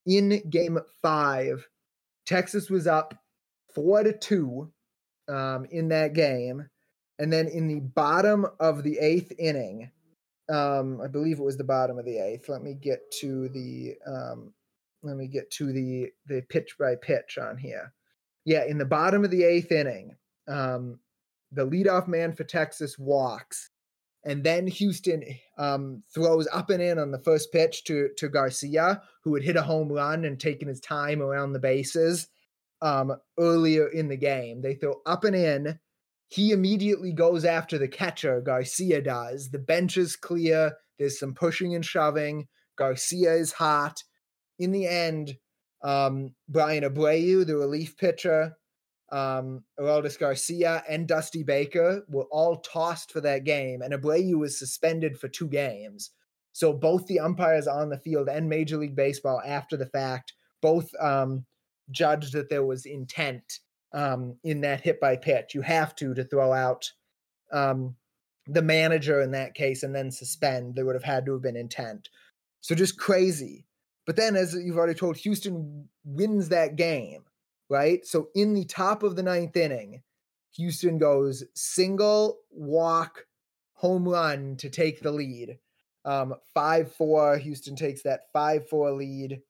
in 0.06 0.42
game 0.50 0.80
five, 1.02 1.68
Texas 2.26 2.70
was 2.70 2.88
up 2.88 3.14
four 3.74 4.04
to 4.04 4.14
two 4.14 4.72
um, 5.28 5.66
in 5.72 5.90
that 5.90 6.14
game. 6.14 6.68
And 7.20 7.32
then 7.32 7.48
in 7.48 7.68
the 7.68 7.80
bottom 7.80 8.46
of 8.60 8.84
the 8.84 9.00
eighth 9.00 9.32
inning, 9.40 9.90
um, 10.50 11.00
I 11.02 11.08
believe 11.08 11.40
it 11.40 11.44
was 11.44 11.58
the 11.58 11.64
bottom 11.64 11.98
of 11.98 12.06
the 12.06 12.18
eighth. 12.18 12.50
Let 12.50 12.62
me 12.62 12.74
get 12.74 13.00
to 13.20 13.50
the 13.50 13.96
um, 14.06 14.54
let 15.02 15.18
me 15.18 15.28
get 15.28 15.50
to 15.52 15.72
the 15.72 16.12
the 16.28 16.42
pitch 16.50 16.76
by 16.80 16.96
pitch 16.96 17.38
on 17.38 17.58
here. 17.58 17.94
Yeah, 18.44 18.66
in 18.66 18.78
the 18.78 18.86
bottom 18.86 19.24
of 19.24 19.32
the 19.32 19.44
eighth 19.44 19.72
inning, 19.72 20.16
um, 20.48 21.00
the 21.52 21.66
leadoff 21.66 22.08
man 22.08 22.34
for 22.34 22.44
Texas 22.44 23.00
walks, 23.00 23.72
and 24.24 24.44
then 24.44 24.68
Houston 24.68 25.24
um, 25.58 26.04
throws 26.14 26.48
up 26.54 26.70
and 26.70 26.82
in 26.82 27.00
on 27.00 27.12
the 27.12 27.20
first 27.20 27.52
pitch 27.52 27.86
to 27.86 28.10
to 28.18 28.30
Garcia, 28.30 29.02
who 29.24 29.34
had 29.34 29.44
hit 29.44 29.56
a 29.56 29.64
home 29.64 29.92
run 29.92 30.26
and 30.26 30.40
taken 30.40 30.68
his 30.68 30.80
time 30.80 31.22
around 31.22 31.54
the 31.54 31.60
bases 31.60 32.28
um, 32.82 33.16
earlier 33.40 33.88
in 33.88 34.08
the 34.08 34.18
game. 34.18 34.62
They 34.62 34.76
throw 34.76 35.02
up 35.06 35.24
and 35.24 35.36
in. 35.36 35.80
He 36.28 36.52
immediately 36.52 37.14
goes 37.14 37.46
after 37.46 37.78
the 37.78 37.88
catcher. 37.88 38.42
Garcia 38.42 39.02
does. 39.02 39.50
The 39.52 39.60
bench 39.60 39.98
is 39.98 40.16
clear. 40.16 40.74
There's 40.98 41.20
some 41.20 41.34
pushing 41.34 41.76
and 41.76 41.86
shoving. 41.86 42.48
Garcia 42.78 43.34
is 43.34 43.54
hot. 43.54 44.04
In 44.60 44.72
the 44.72 44.88
end, 44.88 45.36
um, 45.84 46.34
Bryan 46.50 46.84
Abreu, 46.84 47.46
the 47.46 47.58
relief 47.58 47.98
pitcher, 47.98 48.56
um, 49.12 49.64
Adolis 49.80 50.18
Garcia 50.18 50.84
and 50.90 51.08
Dusty 51.08 51.44
Baker 51.44 52.04
were 52.10 52.26
all 52.32 52.58
tossed 52.58 53.12
for 53.12 53.22
that 53.22 53.44
game, 53.44 53.82
and 53.82 53.94
Abreu 53.94 54.36
was 54.36 54.58
suspended 54.58 55.18
for 55.18 55.28
two 55.28 55.48
games. 55.48 56.12
So 56.54 56.74
both 56.74 57.06
the 57.06 57.20
umpires 57.20 57.68
on 57.68 57.90
the 57.90 58.00
field 58.00 58.30
and 58.30 58.50
Major 58.50 58.78
League 58.78 58.96
Baseball, 58.96 59.42
after 59.46 59.78
the 59.78 59.86
fact, 59.86 60.34
both 60.62 60.90
um, 61.00 61.46
judged 61.92 62.34
that 62.34 62.50
there 62.50 62.66
was 62.66 62.86
intent 62.86 63.60
um, 63.94 64.36
in 64.44 64.62
that 64.62 64.82
hit 64.82 65.00
by 65.00 65.16
pitch. 65.16 65.54
You 65.54 65.62
have 65.62 65.96
to 65.98 66.14
to 66.14 66.24
throw 66.24 66.54
out 66.54 66.92
um, 67.52 67.96
the 68.48 68.62
manager 68.62 69.22
in 69.22 69.32
that 69.32 69.54
case 69.54 69.84
and 69.84 69.96
then 69.96 70.12
suspend. 70.12 70.76
There 70.76 70.86
would 70.86 70.96
have 70.96 71.04
had 71.04 71.26
to 71.26 71.34
have 71.34 71.42
been 71.42 71.56
intent. 71.56 72.10
So 72.62 72.76
just 72.76 72.98
crazy. 72.98 73.66
But 74.06 74.16
then, 74.16 74.36
as 74.36 74.54
you've 74.54 74.78
already 74.78 74.94
told, 74.94 75.18
Houston 75.18 75.90
wins 76.04 76.50
that 76.50 76.76
game 76.76 77.24
right? 77.70 78.06
So 78.06 78.30
in 78.36 78.54
the 78.54 78.66
top 78.66 79.04
of 79.04 79.16
the 79.16 79.24
ninth 79.24 79.56
inning, 79.56 80.02
Houston 80.56 80.98
goes 80.98 81.44
single, 81.54 82.40
walk, 82.52 83.26
home 83.74 84.08
run 84.08 84.56
to 84.58 84.70
take 84.70 85.02
the 85.02 85.12
lead. 85.12 85.58
Um, 86.06 86.36
5 86.54 86.94
4. 86.94 87.38
Houston 87.38 87.76
takes 87.76 88.04
that 88.04 88.32
5 88.32 88.70
4 88.70 88.92
lead. 88.92 89.42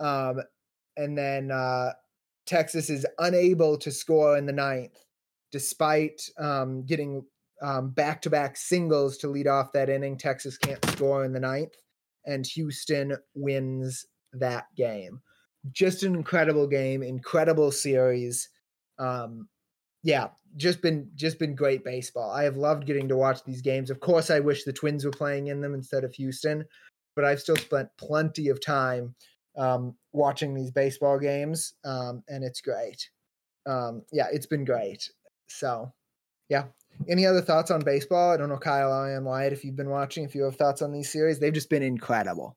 Um, 0.00 0.42
and 0.96 1.16
then 1.16 1.50
uh, 1.50 1.92
Texas 2.46 2.90
is 2.90 3.06
unable 3.18 3.76
to 3.78 3.90
score 3.90 4.36
in 4.36 4.46
the 4.46 4.52
ninth, 4.52 4.96
despite 5.52 6.22
um, 6.38 6.84
getting 6.86 7.24
back 7.94 8.22
to 8.22 8.30
back 8.30 8.56
singles 8.56 9.16
to 9.18 9.28
lead 9.28 9.46
off 9.46 9.72
that 9.72 9.88
inning. 9.88 10.18
Texas 10.18 10.58
can't 10.58 10.84
score 10.90 11.24
in 11.24 11.32
the 11.32 11.40
ninth, 11.40 11.74
and 12.24 12.46
Houston 12.46 13.16
wins 13.34 14.06
that 14.32 14.66
game 14.76 15.20
just 15.72 16.02
an 16.02 16.14
incredible 16.14 16.66
game, 16.66 17.02
incredible 17.02 17.70
series. 17.70 18.48
Um, 18.98 19.48
yeah, 20.02 20.28
just 20.56 20.80
been 20.80 21.10
just 21.14 21.38
been 21.38 21.54
great 21.54 21.84
baseball. 21.84 22.30
I 22.30 22.44
have 22.44 22.56
loved 22.56 22.86
getting 22.86 23.08
to 23.08 23.16
watch 23.16 23.42
these 23.44 23.62
games. 23.62 23.90
Of 23.90 24.00
course, 24.00 24.30
I 24.30 24.40
wish 24.40 24.64
the 24.64 24.72
Twins 24.72 25.04
were 25.04 25.10
playing 25.10 25.48
in 25.48 25.60
them 25.60 25.74
instead 25.74 26.04
of 26.04 26.14
Houston, 26.14 26.64
but 27.14 27.24
I've 27.24 27.40
still 27.40 27.56
spent 27.56 27.88
plenty 27.98 28.48
of 28.48 28.64
time 28.64 29.14
um, 29.56 29.96
watching 30.12 30.54
these 30.54 30.70
baseball 30.70 31.18
games, 31.18 31.74
um, 31.84 32.22
and 32.28 32.44
it's 32.44 32.60
great. 32.60 33.10
Um, 33.66 34.04
yeah, 34.12 34.28
it's 34.32 34.46
been 34.46 34.64
great. 34.64 35.10
So, 35.48 35.92
yeah. 36.48 36.68
Any 37.08 37.26
other 37.26 37.42
thoughts 37.42 37.70
on 37.70 37.82
baseball? 37.82 38.32
I 38.32 38.36
don't 38.38 38.48
know, 38.48 38.58
Kyle, 38.58 38.92
I 38.92 39.12
am 39.12 39.24
Wyatt. 39.24 39.52
If 39.52 39.64
you've 39.64 39.76
been 39.76 39.90
watching, 39.90 40.24
if 40.24 40.34
you 40.34 40.44
have 40.44 40.56
thoughts 40.56 40.82
on 40.82 40.92
these 40.92 41.12
series, 41.12 41.40
they've 41.40 41.52
just 41.52 41.70
been 41.70 41.82
incredible. 41.82 42.56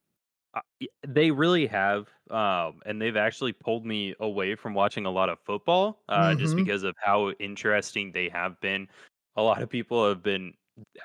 Uh, 0.53 0.62
they 1.08 1.29
really 1.29 1.68
have, 1.68 2.10
um, 2.32 2.82
and 2.86 3.00
they've 3.01 3.15
actually 3.18 3.53
pulled 3.53 3.86
me 3.86 4.15
away 4.20 4.56
from 4.56 4.74
watching 4.74 5.06
a 5.06 5.12
lot 5.12 5.29
of 5.29 5.39
football, 5.39 6.03
uh, 6.10 6.34
just 6.34 6.56
Mhm. 6.56 6.56
because 6.56 6.84
of 6.84 6.96
how 7.00 7.29
interesting 7.34 8.12
they 8.12 8.29
have 8.29 8.60
been. 8.60 8.88
A 9.36 9.44
lot 9.44 9.62
of 9.62 9.70
people 9.70 10.08
have 10.08 10.24
been 10.24 10.53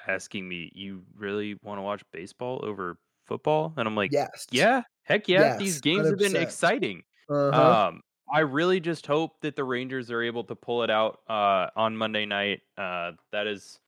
asking 0.06 0.48
me, 0.48 0.70
"You 0.74 1.04
really 1.14 1.58
want 1.62 1.78
to 1.78 1.82
watch 1.82 2.02
baseball 2.12 2.64
over 2.64 2.98
football?" 3.25 3.75
And 3.76 3.87
I'm 3.88 3.97
like, 3.97 4.12
Yes. 4.12 4.47
"Yeah, 4.50 4.83
heck 5.04 5.28
yeah, 5.28 5.57
these 5.59 5.75
Yes, 5.75 5.81
games 5.81 6.09
have 6.09 6.19
been 6.19 6.37
exciting." 6.37 7.02
Uh-huh. 7.28 7.88
Um, 7.88 8.02
I 8.33 8.40
really 8.40 8.81
just 8.81 9.07
hope 9.07 9.40
that 9.43 9.57
the 9.57 9.64
Rangers 9.64 10.11
are 10.11 10.23
able 10.23 10.45
to 10.45 10.54
pull 10.57 10.83
it 10.83 10.90
out 10.90 11.21
uh, 11.28 11.69
on 11.76 11.97
Monday 11.97 12.26
night. 12.26 12.62
Uh, 12.76 13.12
that 13.33 13.47
is 13.47 13.81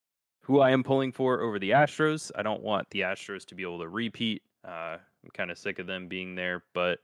who 0.42 0.60
I 0.60 0.70
am 0.70 0.84
pulling 0.84 1.12
for 1.12 1.40
over 1.40 1.58
the 1.58 1.70
Astros. 1.70 2.30
I 2.36 2.42
don't 2.42 2.62
want 2.62 2.88
the 2.90 3.00
Astros 3.00 3.44
to 3.46 3.54
be 3.54 3.62
able 3.62 3.80
to 3.80 3.88
repeat. 3.88 4.42
Uh, 4.64 4.98
I'm 5.24 5.30
kind 5.34 5.50
of 5.50 5.58
sick 5.58 5.78
of 5.78 5.86
them 5.86 6.06
being 6.08 6.34
there, 6.34 6.64
but 6.74 7.00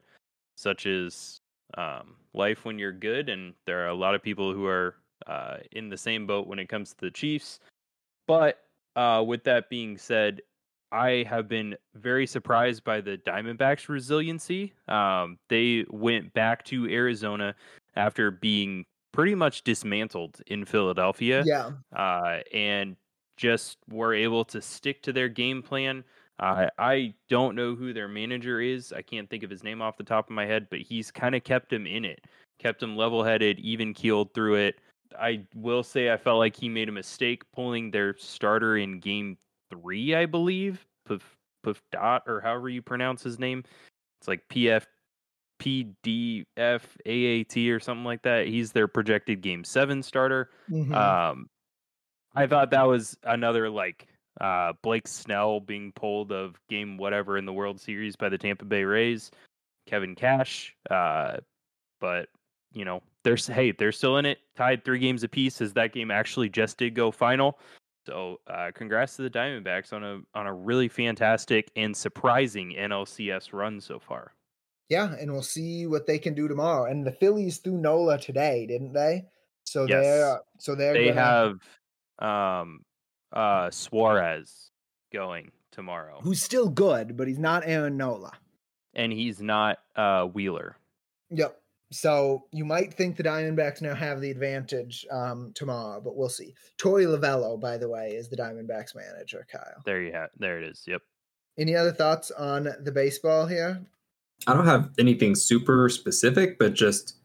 such 0.57 0.87
is 0.87 1.41
um, 1.77 2.17
life 2.35 2.65
when 2.65 2.79
you're 2.79 2.93
good, 2.93 3.29
and 3.29 3.55
there 3.67 3.85
are 3.85 3.89
a 3.89 3.95
lot 3.95 4.15
of 4.15 4.23
people 4.23 4.53
who 4.53 4.67
are 4.67 4.97
uh, 5.27 5.57
in 5.73 5.89
the 5.89 5.97
same 5.97 6.27
boat 6.27 6.47
when 6.47 6.59
it 6.59 6.69
comes 6.69 6.91
to 6.91 7.01
the 7.01 7.11
Chiefs. 7.11 7.61
But 8.27 8.65
uh, 8.95 9.25
with 9.27 9.43
that 9.45 9.69
being 9.71 9.97
said, 9.97 10.43
I 10.93 11.25
have 11.29 11.49
been 11.49 11.75
very 11.95 12.27
surprised 12.27 12.85
by 12.85 13.01
the 13.01 13.17
Diamondbacks' 13.19 13.89
resiliency. 13.89 14.75
Um, 14.89 15.39
they 15.49 15.87
went 15.89 16.33
back 16.35 16.65
to 16.67 16.87
Arizona 16.89 17.55
after 17.97 18.31
being 18.31 18.85
pretty 19.13 19.35
much 19.35 19.65
dismantled 19.65 20.41
in 20.47 20.65
Philadelphia. 20.67 21.43
Yeah. 21.47 21.71
Uh, 21.97 22.41
and 22.53 22.97
just 23.39 23.79
were 23.91 24.15
able 24.15 24.45
to 24.45 24.61
stick 24.61 25.03
to 25.03 25.13
their 25.13 25.29
game 25.29 25.63
plan. 25.63 26.05
Uh, 26.39 26.67
I 26.79 27.15
don't 27.29 27.57
know 27.57 27.75
who 27.75 27.93
their 27.93 28.09
manager 28.09 28.61
is. 28.61 28.93
I 28.93 29.01
can't 29.03 29.29
think 29.31 29.43
of 29.43 29.51
his 29.51 29.65
name 29.65 29.81
off 29.81 29.97
the 29.97 30.05
top 30.05 30.29
of 30.29 30.35
my 30.35 30.45
head, 30.45 30.67
but 30.71 30.81
he's 30.81 31.11
kind 31.11 31.35
of 31.35 31.43
kept 31.43 31.73
him 31.73 31.87
in 31.87 32.05
it, 32.05 32.25
kept 32.59 32.83
him 32.83 32.97
level 32.97 33.25
headed, 33.25 33.59
even 33.61 33.95
keeled 33.95 34.35
through 34.35 34.57
it. 34.57 34.81
I 35.19 35.45
will 35.55 35.83
say 35.83 36.13
I 36.13 36.17
felt 36.17 36.39
like 36.39 36.57
he 36.57 36.69
made 36.69 36.89
a 36.89 36.93
mistake 36.93 37.43
pulling 37.53 37.91
their 37.91 38.17
starter 38.19 38.77
in 38.77 38.99
game 38.99 39.37
three, 39.73 40.15
I 40.15 40.27
believe. 40.27 40.87
Puff, 41.07 41.23
Puff 41.63 41.83
Dot, 41.91 42.23
or 42.27 42.41
however 42.41 42.69
you 42.69 42.83
pronounce 42.83 43.23
his 43.23 43.39
name. 43.39 43.65
It's 44.21 44.29
like 44.29 44.43
PF 44.49 44.85
PDFAAT 45.61 47.71
or 47.71 47.81
something 47.81 48.05
like 48.05 48.23
that. 48.23 48.47
He's 48.47 48.73
their 48.73 48.89
projected 48.89 49.41
game 49.41 49.65
seven 49.65 50.03
starter. 50.03 50.51
Mhm. 50.71 50.95
Um, 50.95 51.49
I 52.35 52.47
thought 52.47 52.71
that 52.71 52.87
was 52.87 53.17
another 53.25 53.71
like 53.71 54.09
uh, 54.41 54.73
Blake 54.83 55.07
Snell 55.07 55.61
being 55.61 55.93
pulled 55.93 56.33
of 56.33 56.59
game 56.69 56.97
whatever 56.97 57.37
in 57.37 57.45
the 57.45 57.53
World 57.53 57.81
Series 57.81 58.17
by 58.17 58.29
the 58.29 58.39
Tampa 58.39 58.65
Bay 58.65 58.85
Rays, 58.85 59.31
Kevin 59.87 60.15
Cash. 60.15 60.75
Uh, 60.91 61.39
but 62.01 62.29
you 62.73 62.85
know, 62.85 63.03
there's 63.25 63.47
hey, 63.47 63.73
they're 63.73 63.93
still 63.93 64.17
in 64.17 64.27
it, 64.27 64.39
tied 64.57 64.85
three 64.85 64.99
games 64.99 65.23
apiece. 65.23 65.61
As 65.61 65.75
that 65.75 65.93
game 65.93 66.11
actually 66.11 66.49
just 66.49 66.79
did 66.79 66.95
go 66.95 67.11
final. 67.11 67.59
So, 68.07 68.41
uh, 68.49 68.73
congrats 68.75 69.17
to 69.17 69.23
the 69.23 69.31
Diamondbacks 69.31 69.93
on 69.93 70.03
a 70.03 70.21
on 70.35 70.47
a 70.47 70.53
really 70.53 70.89
fantastic 70.89 71.71
and 71.77 71.97
surprising 71.97 72.73
NLCS 72.77 73.53
run 73.53 73.81
so 73.81 73.99
far. 74.01 74.33
yeah, 74.89 75.15
and 75.15 75.33
we'll 75.33 75.43
see 75.43 75.87
what 75.87 76.07
they 76.07 76.19
can 76.19 76.35
do 76.35 76.49
tomorrow. 76.49 76.91
And 76.91 77.07
the 77.07 77.13
Phillies 77.13 77.59
threw 77.59 77.79
Nola 77.79 78.19
today, 78.19 78.67
didn't 78.67 78.93
they? 78.93 79.25
So 79.65 79.87
Yes. 79.87 80.03
they're 80.05 80.41
so 80.59 80.75
they're 80.75 80.95
They 80.95 81.13
gonna, 81.13 81.21
have 81.21 82.61
um, 82.61 82.85
uh, 83.33 83.71
Suarez 83.71 84.71
going 85.13 85.53
tomorrow, 85.71 86.21
who's 86.23 86.43
still 86.43 86.69
good, 86.69 87.17
but 87.17 87.29
he's 87.29 87.39
not 87.39 87.63
Aaron 87.65 87.97
Nola. 87.97 88.33
and 88.95 89.13
he's 89.13 89.41
not 89.41 89.79
uh, 89.97 90.25
Wheeler. 90.27 90.77
Yep. 91.31 91.62
So 91.93 92.47
you 92.53 92.65
might 92.65 92.95
think 92.95 93.17
the 93.17 93.23
Diamondbacks 93.23 93.83
now 93.83 93.95
have 93.95 94.21
the 94.21 94.31
advantage 94.31 95.07
um, 95.11 95.53
tomorrow, 95.55 96.01
but 96.01 96.17
we'll 96.17 96.29
see. 96.29 96.55
Torey 96.79 97.05
Lovullo, 97.07 97.61
by 97.61 97.77
the 97.77 97.89
way, 97.89 98.11
is 98.11 98.29
the 98.29 98.37
Diamondbacks 98.37 98.95
manager. 98.97 99.47
Kyle, 99.51 99.83
There 99.85 100.01
you 100.03 100.13
have. 100.13 100.31
There 100.39 100.59
it 100.59 100.65
is. 100.69 100.85
Yep. 100.87 101.03
any 101.59 101.77
other 101.77 101.93
thoughts 101.93 102.31
on 102.31 102.69
the 102.81 102.93
baseball 102.93 103.47
here? 103.47 103.83
I 104.47 104.55
don't 104.55 104.67
have 104.67 104.91
anything 104.99 105.35
super 105.35 105.89
specific, 105.89 106.59
but 106.59 106.75
just 106.75 107.17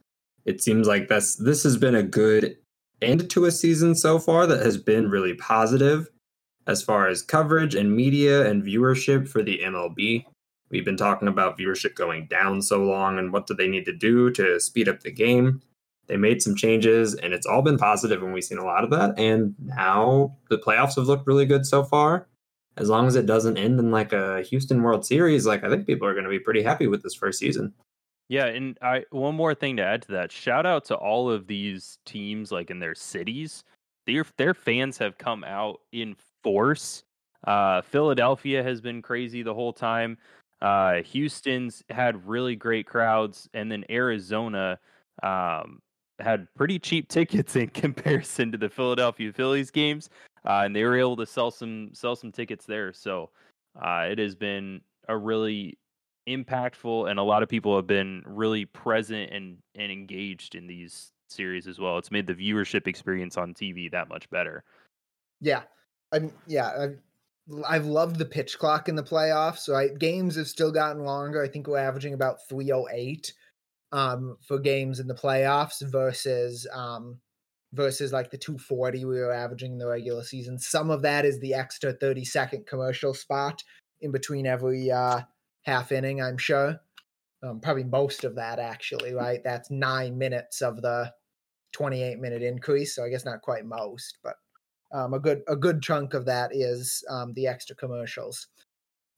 it 0.45 0.61
seems 0.61 0.87
like 0.87 1.07
that's 1.07 1.35
this 1.35 1.63
has 1.63 1.77
been 1.77 1.95
a 1.95 2.03
good 2.03 2.57
end 3.01 3.29
to 3.31 3.45
a 3.45 3.51
season 3.51 3.95
so 3.95 4.19
far 4.19 4.45
that 4.47 4.65
has 4.65 4.77
been 4.77 5.09
really 5.09 5.33
positive 5.33 6.09
as 6.67 6.81
far 6.81 7.07
as 7.07 7.21
coverage 7.21 7.73
and 7.73 7.95
media 7.95 8.47
and 8.47 8.63
viewership 8.63 9.27
for 9.27 9.41
the 9.41 9.59
MLB. 9.63 10.25
We've 10.69 10.85
been 10.85 10.97
talking 10.97 11.27
about 11.27 11.57
viewership 11.57 11.95
going 11.95 12.27
down 12.27 12.61
so 12.61 12.83
long 12.83 13.19
and 13.19 13.31
what 13.31 13.47
do 13.47 13.53
they 13.53 13.67
need 13.67 13.85
to 13.85 13.93
do 13.93 14.29
to 14.31 14.59
speed 14.59 14.89
up 14.89 15.01
the 15.01 15.11
game. 15.11 15.61
They 16.07 16.17
made 16.17 16.41
some 16.41 16.55
changes 16.55 17.15
and 17.15 17.33
it's 17.33 17.45
all 17.45 17.61
been 17.61 17.77
positive 17.77 18.23
and 18.23 18.33
we've 18.33 18.43
seen 18.43 18.57
a 18.57 18.65
lot 18.65 18.83
of 18.83 18.89
that. 18.91 19.17
And 19.17 19.55
now 19.59 20.37
the 20.49 20.57
playoffs 20.57 20.95
have 20.95 21.07
looked 21.07 21.27
really 21.27 21.45
good 21.45 21.65
so 21.65 21.83
far 21.83 22.27
as 22.77 22.89
long 22.89 23.07
as 23.07 23.15
it 23.15 23.25
doesn't 23.25 23.57
end 23.57 23.79
in 23.79 23.91
like 23.91 24.13
a 24.13 24.41
Houston 24.43 24.83
World 24.83 25.05
Series, 25.05 25.45
like 25.45 25.63
I 25.63 25.69
think 25.69 25.87
people 25.87 26.07
are 26.07 26.13
going 26.13 26.23
to 26.23 26.29
be 26.29 26.39
pretty 26.39 26.61
happy 26.61 26.87
with 26.87 27.01
this 27.01 27.15
first 27.15 27.39
season. 27.39 27.73
Yeah, 28.29 28.45
and 28.45 28.77
I 28.81 29.03
one 29.11 29.35
more 29.35 29.55
thing 29.55 29.77
to 29.77 29.83
add 29.83 30.03
to 30.03 30.11
that. 30.13 30.31
Shout 30.31 30.65
out 30.65 30.85
to 30.85 30.95
all 30.95 31.29
of 31.31 31.47
these 31.47 31.97
teams, 32.05 32.51
like 32.51 32.69
in 32.69 32.79
their 32.79 32.95
cities. 32.95 33.63
Their 34.05 34.25
their 34.37 34.53
fans 34.53 34.97
have 34.97 35.17
come 35.17 35.43
out 35.43 35.79
in 35.91 36.15
force. 36.43 37.03
Uh, 37.45 37.81
Philadelphia 37.81 38.61
has 38.61 38.81
been 38.81 39.01
crazy 39.01 39.43
the 39.43 39.53
whole 39.53 39.73
time. 39.73 40.17
Uh, 40.61 41.01
Houston's 41.03 41.83
had 41.89 42.27
really 42.27 42.55
great 42.55 42.87
crowds, 42.87 43.47
and 43.53 43.71
then 43.71 43.85
Arizona 43.89 44.79
um, 45.23 45.81
had 46.19 46.47
pretty 46.55 46.79
cheap 46.79 47.07
tickets 47.09 47.55
in 47.55 47.67
comparison 47.69 48.51
to 48.51 48.57
the 48.57 48.69
Philadelphia 48.69 49.31
Phillies 49.31 49.71
games, 49.71 50.09
uh, 50.45 50.61
and 50.65 50.75
they 50.75 50.83
were 50.83 50.97
able 50.97 51.15
to 51.17 51.25
sell 51.25 51.51
some 51.51 51.89
sell 51.93 52.15
some 52.15 52.31
tickets 52.31 52.65
there. 52.65 52.91
So 52.93 53.29
uh, 53.79 54.07
it 54.09 54.17
has 54.19 54.35
been 54.35 54.81
a 55.07 55.17
really 55.17 55.77
impactful, 56.27 57.09
and 57.09 57.19
a 57.19 57.23
lot 57.23 57.43
of 57.43 57.49
people 57.49 57.75
have 57.75 57.87
been 57.87 58.23
really 58.25 58.65
present 58.65 59.31
and 59.31 59.57
and 59.75 59.91
engaged 59.91 60.55
in 60.55 60.67
these 60.67 61.11
series 61.29 61.67
as 61.67 61.79
well. 61.79 61.97
It's 61.97 62.11
made 62.11 62.25
the 62.27 62.33
viewership 62.33 62.87
experience 62.87 63.37
on 63.37 63.53
TV 63.53 63.91
that 63.91 64.09
much 64.09 64.29
better. 64.29 64.63
Yeah, 65.39 65.63
I'm. 66.11 66.33
Yeah, 66.47 66.87
I've, 67.67 67.85
loved 67.85 68.17
the 68.17 68.25
pitch 68.25 68.57
clock 68.59 68.89
in 68.89 68.95
the 68.95 69.03
playoffs. 69.03 69.59
So 69.59 69.75
I, 69.75 69.89
games 69.89 70.35
have 70.35 70.47
still 70.47 70.71
gotten 70.71 71.03
longer. 71.03 71.41
I 71.41 71.47
think 71.47 71.67
we're 71.67 71.77
averaging 71.77 72.13
about 72.13 72.47
308 72.49 73.33
um, 73.91 74.37
for 74.45 74.59
games 74.59 74.99
in 74.99 75.07
the 75.07 75.15
playoffs 75.15 75.81
versus 75.81 76.67
um, 76.73 77.19
versus 77.73 78.11
like 78.13 78.31
the 78.31 78.37
240 78.37 79.05
we 79.05 79.19
were 79.19 79.31
averaging 79.31 79.73
in 79.73 79.77
the 79.77 79.87
regular 79.87 80.23
season. 80.23 80.59
Some 80.59 80.89
of 80.89 81.01
that 81.03 81.25
is 81.25 81.39
the 81.39 81.53
extra 81.53 81.93
30 81.93 82.25
second 82.25 82.65
commercial 82.65 83.13
spot 83.13 83.63
in 84.01 84.11
between 84.11 84.45
every 84.45 84.91
uh, 84.91 85.21
half 85.63 85.91
inning. 85.91 86.21
I'm 86.21 86.37
sure. 86.37 86.79
Um, 87.43 87.59
probably 87.59 87.83
most 87.83 88.23
of 88.23 88.35
that 88.35 88.59
actually, 88.59 89.13
right? 89.13 89.41
That's 89.43 89.69
nine 89.69 90.17
minutes 90.17 90.61
of 90.61 90.81
the 90.81 91.13
28 91.73 92.19
minute 92.19 92.41
increase. 92.41 92.95
So 92.95 93.03
I 93.03 93.09
guess 93.09 93.25
not 93.25 93.41
quite 93.41 93.65
most, 93.65 94.17
but 94.23 94.35
um, 94.91 95.13
a 95.13 95.19
good 95.19 95.41
a 95.47 95.55
good 95.55 95.81
chunk 95.81 96.13
of 96.13 96.25
that 96.25 96.51
is 96.53 97.03
um, 97.09 97.33
the 97.33 97.47
extra 97.47 97.75
commercials. 97.75 98.47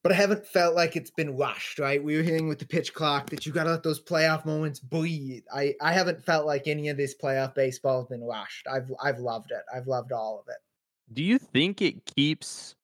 But 0.01 0.13
I 0.13 0.15
haven't 0.15 0.47
felt 0.47 0.75
like 0.75 0.95
it's 0.95 1.11
been 1.11 1.35
rushed, 1.35 1.77
right? 1.77 2.01
We 2.01 2.15
were 2.15 2.23
hearing 2.23 2.47
with 2.47 2.59
the 2.59 2.65
pitch 2.65 2.93
clock 2.93 3.29
that 3.31 3.45
you 3.45 3.51
got 3.51 3.65
to 3.65 3.71
let 3.71 3.83
those 3.83 4.01
playoff 4.01 4.45
moments 4.45 4.79
breathe. 4.79 5.43
I, 5.53 5.75
I 5.81 5.91
haven't 5.91 6.23
felt 6.23 6.45
like 6.45 6.67
any 6.67 6.87
of 6.87 6.95
this 6.95 7.15
playoff 7.21 7.53
baseball 7.53 7.99
has 7.99 8.07
been 8.07 8.23
rushed. 8.23 8.65
I've 8.67 8.89
I've 9.03 9.19
loved 9.19 9.51
it. 9.51 9.63
I've 9.73 9.87
loved 9.87 10.13
all 10.13 10.39
of 10.39 10.45
it. 10.47 10.57
Do 11.13 11.23
you 11.23 11.37
think 11.37 11.81
it 11.81 12.05
keeps? 12.05 12.75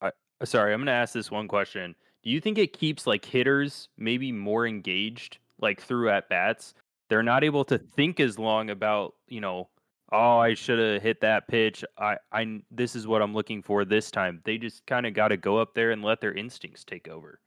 Uh, 0.00 0.10
sorry, 0.44 0.72
I'm 0.72 0.80
going 0.80 0.86
to 0.86 0.92
ask 0.92 1.12
this 1.12 1.30
one 1.30 1.48
question. 1.48 1.96
Do 2.22 2.30
you 2.30 2.40
think 2.40 2.58
it 2.58 2.72
keeps 2.72 3.06
like 3.06 3.24
hitters 3.24 3.88
maybe 3.98 4.30
more 4.30 4.66
engaged, 4.66 5.38
like 5.60 5.80
through 5.80 6.10
at 6.10 6.28
bats? 6.28 6.74
They're 7.08 7.22
not 7.24 7.42
able 7.42 7.64
to 7.64 7.78
think 7.78 8.20
as 8.20 8.38
long 8.38 8.70
about 8.70 9.14
you 9.26 9.40
know 9.40 9.68
oh, 10.12 10.38
I 10.38 10.54
should 10.54 10.78
have 10.78 11.02
hit 11.02 11.20
that 11.20 11.48
pitch. 11.48 11.84
I, 11.98 12.16
I, 12.32 12.60
this 12.70 12.96
is 12.96 13.06
what 13.06 13.22
I'm 13.22 13.34
looking 13.34 13.62
for 13.62 13.84
this 13.84 14.10
time. 14.10 14.40
They 14.44 14.58
just 14.58 14.84
kind 14.86 15.06
of 15.06 15.14
got 15.14 15.28
to 15.28 15.36
go 15.36 15.58
up 15.58 15.74
there 15.74 15.90
and 15.90 16.02
let 16.02 16.20
their 16.20 16.32
instincts 16.32 16.84
take 16.84 17.08
over. 17.08 17.40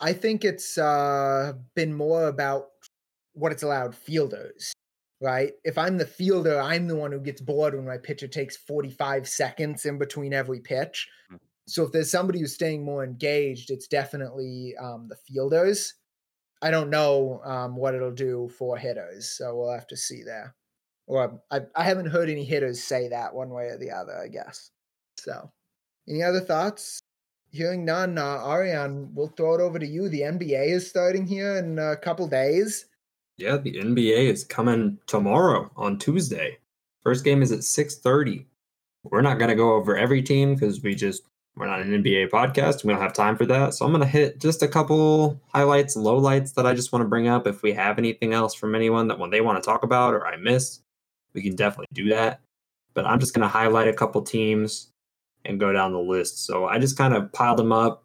I 0.00 0.12
think 0.12 0.44
it's 0.44 0.76
uh, 0.76 1.54
been 1.74 1.94
more 1.94 2.28
about 2.28 2.66
what 3.32 3.52
it's 3.52 3.62
allowed 3.62 3.94
fielders, 3.94 4.72
right? 5.20 5.52
If 5.64 5.78
I'm 5.78 5.96
the 5.96 6.06
fielder, 6.06 6.60
I'm 6.60 6.86
the 6.86 6.96
one 6.96 7.12
who 7.12 7.20
gets 7.20 7.40
bored 7.40 7.74
when 7.74 7.86
my 7.86 7.98
pitcher 7.98 8.28
takes 8.28 8.56
45 8.56 9.28
seconds 9.28 9.86
in 9.86 9.98
between 9.98 10.32
every 10.32 10.60
pitch. 10.60 11.08
Mm. 11.32 11.38
So 11.66 11.82
if 11.82 11.92
there's 11.92 12.10
somebody 12.10 12.40
who's 12.40 12.54
staying 12.54 12.84
more 12.84 13.04
engaged, 13.04 13.70
it's 13.70 13.88
definitely 13.88 14.74
um, 14.80 15.08
the 15.08 15.16
fielders. 15.16 15.94
I 16.62 16.70
don't 16.70 16.90
know 16.90 17.40
um, 17.44 17.76
what 17.76 17.94
it'll 17.94 18.10
do 18.10 18.50
for 18.58 18.78
hitters, 18.78 19.36
so 19.36 19.56
we'll 19.56 19.72
have 19.72 19.86
to 19.88 19.96
see 19.96 20.22
there 20.22 20.54
or 21.06 21.40
I, 21.50 21.60
I 21.74 21.84
haven't 21.84 22.06
heard 22.06 22.28
any 22.28 22.44
hitters 22.44 22.82
say 22.82 23.08
that 23.08 23.34
one 23.34 23.50
way 23.50 23.66
or 23.66 23.78
the 23.78 23.90
other, 23.90 24.16
I 24.16 24.28
guess. 24.28 24.70
So, 25.18 25.50
any 26.08 26.22
other 26.22 26.40
thoughts? 26.40 27.00
Hearing 27.50 27.84
none, 27.84 28.18
uh, 28.18 28.42
Ariane, 28.44 29.10
we'll 29.14 29.28
throw 29.28 29.54
it 29.54 29.60
over 29.60 29.78
to 29.78 29.86
you. 29.86 30.08
The 30.08 30.22
NBA 30.22 30.66
is 30.68 30.88
starting 30.88 31.26
here 31.26 31.56
in 31.56 31.78
a 31.78 31.96
couple 31.96 32.26
days. 32.26 32.86
Yeah, 33.38 33.56
the 33.56 33.74
NBA 33.74 34.30
is 34.30 34.44
coming 34.44 34.98
tomorrow 35.06 35.70
on 35.76 35.98
Tuesday. 35.98 36.58
First 37.02 37.24
game 37.24 37.42
is 37.42 37.52
at 37.52 37.60
6:30. 37.60 38.46
We're 39.04 39.22
not 39.22 39.38
going 39.38 39.50
to 39.50 39.54
go 39.54 39.74
over 39.74 39.96
every 39.96 40.22
team 40.22 40.54
because 40.54 40.82
we 40.82 40.94
just 40.94 41.22
we're 41.56 41.66
not 41.66 41.80
an 41.80 42.02
NBA 42.02 42.30
podcast. 42.30 42.84
We 42.84 42.92
don't 42.92 43.00
have 43.00 43.14
time 43.14 43.36
for 43.36 43.46
that. 43.46 43.72
So 43.72 43.86
I'm 43.86 43.92
going 43.92 44.02
to 44.02 44.08
hit 44.08 44.40
just 44.40 44.62
a 44.62 44.68
couple 44.68 45.40
highlights, 45.54 45.96
lowlights 45.96 46.54
that 46.54 46.66
I 46.66 46.74
just 46.74 46.92
want 46.92 47.02
to 47.02 47.08
bring 47.08 47.28
up. 47.28 47.46
If 47.46 47.62
we 47.62 47.72
have 47.72 47.98
anything 47.98 48.34
else 48.34 48.54
from 48.54 48.74
anyone 48.74 49.08
that 49.08 49.18
when 49.18 49.30
they 49.30 49.40
want 49.40 49.62
to 49.62 49.66
talk 49.66 49.82
about 49.82 50.12
or 50.12 50.26
I 50.26 50.36
missed, 50.36 50.82
we 51.36 51.42
can 51.42 51.54
definitely 51.54 51.86
do 51.92 52.08
that. 52.08 52.40
But 52.94 53.06
I'm 53.06 53.20
just 53.20 53.34
going 53.34 53.42
to 53.42 53.48
highlight 53.48 53.86
a 53.86 53.92
couple 53.92 54.22
teams 54.22 54.88
and 55.44 55.60
go 55.60 55.72
down 55.72 55.92
the 55.92 56.00
list. 56.00 56.44
So 56.44 56.66
I 56.66 56.78
just 56.78 56.98
kind 56.98 57.14
of 57.14 57.32
piled 57.32 57.58
them 57.58 57.70
up. 57.70 58.02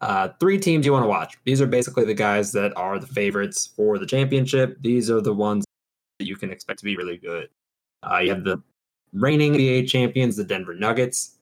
Uh, 0.00 0.30
three 0.40 0.58
teams 0.58 0.86
you 0.86 0.92
want 0.92 1.04
to 1.04 1.08
watch. 1.08 1.36
These 1.44 1.60
are 1.60 1.66
basically 1.66 2.04
the 2.04 2.14
guys 2.14 2.52
that 2.52 2.72
are 2.74 2.98
the 2.98 3.06
favorites 3.06 3.68
for 3.76 3.98
the 3.98 4.06
championship. 4.06 4.78
These 4.80 5.10
are 5.10 5.20
the 5.20 5.34
ones 5.34 5.66
that 6.18 6.26
you 6.26 6.36
can 6.36 6.50
expect 6.50 6.78
to 6.78 6.86
be 6.86 6.96
really 6.96 7.18
good. 7.18 7.50
Uh, 8.02 8.18
you 8.18 8.30
have 8.30 8.44
the 8.44 8.62
reigning 9.12 9.52
NBA 9.52 9.88
champions, 9.88 10.36
the 10.36 10.44
Denver 10.44 10.74
Nuggets. 10.74 11.36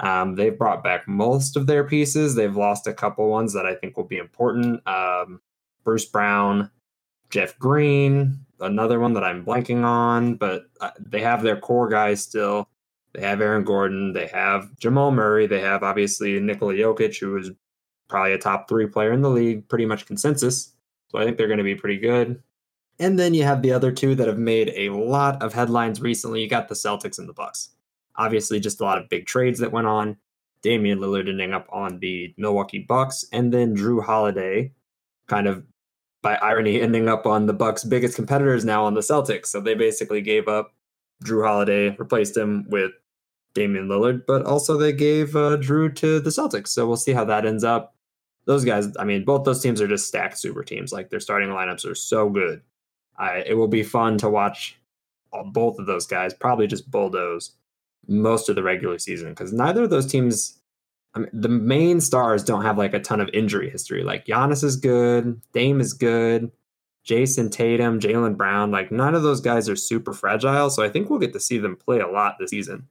Um, 0.00 0.36
they've 0.36 0.56
brought 0.56 0.82
back 0.82 1.06
most 1.06 1.56
of 1.56 1.66
their 1.66 1.84
pieces. 1.84 2.34
They've 2.34 2.56
lost 2.56 2.86
a 2.86 2.94
couple 2.94 3.28
ones 3.28 3.52
that 3.52 3.66
I 3.66 3.74
think 3.74 3.96
will 3.96 4.04
be 4.04 4.18
important. 4.18 4.86
Um, 4.86 5.40
Bruce 5.84 6.06
Brown, 6.06 6.70
Jeff 7.30 7.58
Green, 7.58 8.38
another 8.60 9.00
one 9.00 9.14
that 9.14 9.24
I'm 9.24 9.44
blanking 9.44 9.84
on, 9.84 10.34
but 10.34 10.66
uh, 10.80 10.90
they 10.98 11.20
have 11.20 11.42
their 11.42 11.58
core 11.58 11.88
guys 11.88 12.22
still. 12.22 12.68
They 13.14 13.22
have 13.22 13.40
Aaron 13.40 13.64
Gordon. 13.64 14.12
They 14.12 14.26
have 14.26 14.76
Jamal 14.78 15.10
Murray. 15.10 15.46
They 15.46 15.60
have 15.60 15.82
obviously 15.82 16.38
Nikola 16.38 16.74
Jokic, 16.74 17.18
who 17.18 17.36
is 17.36 17.50
probably 18.08 18.32
a 18.32 18.38
top 18.38 18.68
three 18.68 18.86
player 18.86 19.12
in 19.12 19.22
the 19.22 19.30
league, 19.30 19.68
pretty 19.68 19.86
much 19.86 20.06
consensus. 20.06 20.72
So 21.08 21.18
I 21.18 21.24
think 21.24 21.36
they're 21.36 21.46
going 21.46 21.58
to 21.58 21.64
be 21.64 21.74
pretty 21.74 21.98
good. 21.98 22.42
And 22.98 23.18
then 23.18 23.32
you 23.32 23.44
have 23.44 23.62
the 23.62 23.72
other 23.72 23.92
two 23.92 24.14
that 24.16 24.26
have 24.26 24.38
made 24.38 24.72
a 24.74 24.90
lot 24.90 25.42
of 25.42 25.54
headlines 25.54 26.00
recently. 26.00 26.42
You 26.42 26.48
got 26.48 26.68
the 26.68 26.74
Celtics 26.74 27.18
and 27.18 27.28
the 27.28 27.32
Bucks. 27.32 27.70
Obviously, 28.16 28.58
just 28.58 28.80
a 28.80 28.84
lot 28.84 28.98
of 28.98 29.08
big 29.08 29.26
trades 29.26 29.60
that 29.60 29.72
went 29.72 29.86
on. 29.86 30.16
Damian 30.62 30.98
Lillard 30.98 31.28
ending 31.28 31.54
up 31.54 31.68
on 31.70 32.00
the 32.00 32.34
Milwaukee 32.36 32.80
Bucks, 32.80 33.24
and 33.32 33.54
then 33.54 33.76
Jrue 33.76 34.04
Holiday, 34.04 34.72
kind 35.28 35.46
of 35.46 35.64
by 36.22 36.36
irony, 36.36 36.80
ending 36.80 37.08
up 37.08 37.26
on 37.26 37.46
the 37.46 37.52
Bucks' 37.52 37.84
biggest 37.84 38.16
competitors 38.16 38.64
now 38.64 38.84
on 38.84 38.94
the 38.94 39.00
Celtics. 39.00 39.46
So 39.46 39.60
they 39.60 39.74
basically 39.74 40.20
gave 40.20 40.48
up 40.48 40.74
Jrue 41.24 41.46
Holiday, 41.46 41.90
replaced 41.98 42.36
him 42.36 42.66
with 42.68 42.92
Damian 43.54 43.88
Lillard, 43.88 44.22
but 44.26 44.44
also 44.44 44.76
they 44.76 44.92
gave 44.92 45.36
uh, 45.36 45.56
Jrue 45.58 45.94
to 45.96 46.20
the 46.20 46.30
Celtics. 46.30 46.68
So 46.68 46.86
we'll 46.86 46.96
see 46.96 47.12
how 47.12 47.24
that 47.24 47.46
ends 47.46 47.64
up. 47.64 47.94
Those 48.46 48.64
guys, 48.64 48.88
I 48.98 49.04
mean, 49.04 49.24
both 49.24 49.44
those 49.44 49.62
teams 49.62 49.80
are 49.80 49.88
just 49.88 50.06
stacked 50.06 50.38
super 50.38 50.64
teams. 50.64 50.92
Like 50.92 51.10
their 51.10 51.20
starting 51.20 51.50
lineups 51.50 51.84
are 51.84 51.94
so 51.94 52.30
good. 52.30 52.62
I, 53.18 53.42
it 53.46 53.54
will 53.54 53.68
be 53.68 53.82
fun 53.82 54.16
to 54.18 54.30
watch 54.30 54.78
both 55.52 55.78
of 55.78 55.86
those 55.86 56.06
guys 56.06 56.32
probably 56.32 56.66
just 56.66 56.90
bulldoze 56.90 57.52
most 58.06 58.48
of 58.48 58.56
the 58.56 58.62
regular 58.62 58.98
season 58.98 59.30
because 59.30 59.52
neither 59.52 59.82
of 59.84 59.90
those 59.90 60.06
teams, 60.06 60.57
I 61.18 61.22
mean, 61.22 61.30
the 61.32 61.48
main 61.48 62.00
stars 62.00 62.44
don't 62.44 62.62
have 62.62 62.78
like 62.78 62.94
a 62.94 63.00
ton 63.00 63.20
of 63.20 63.28
injury 63.32 63.70
history. 63.70 64.02
Like 64.02 64.26
Giannis 64.26 64.62
is 64.62 64.76
good, 64.76 65.40
Dame 65.52 65.80
is 65.80 65.92
good, 65.92 66.50
Jayson 67.04 67.50
Tatum, 67.50 68.00
Jaylen 68.00 68.36
Brown, 68.36 68.70
like 68.70 68.92
none 68.92 69.14
of 69.14 69.22
those 69.22 69.40
guys 69.40 69.68
are 69.68 69.76
super 69.76 70.12
fragile. 70.12 70.70
So 70.70 70.84
I 70.84 70.88
think 70.88 71.10
we'll 71.10 71.18
get 71.18 71.32
to 71.32 71.40
see 71.40 71.58
them 71.58 71.76
play 71.76 72.00
a 72.00 72.08
lot 72.08 72.36
this 72.38 72.50
season. 72.50 72.86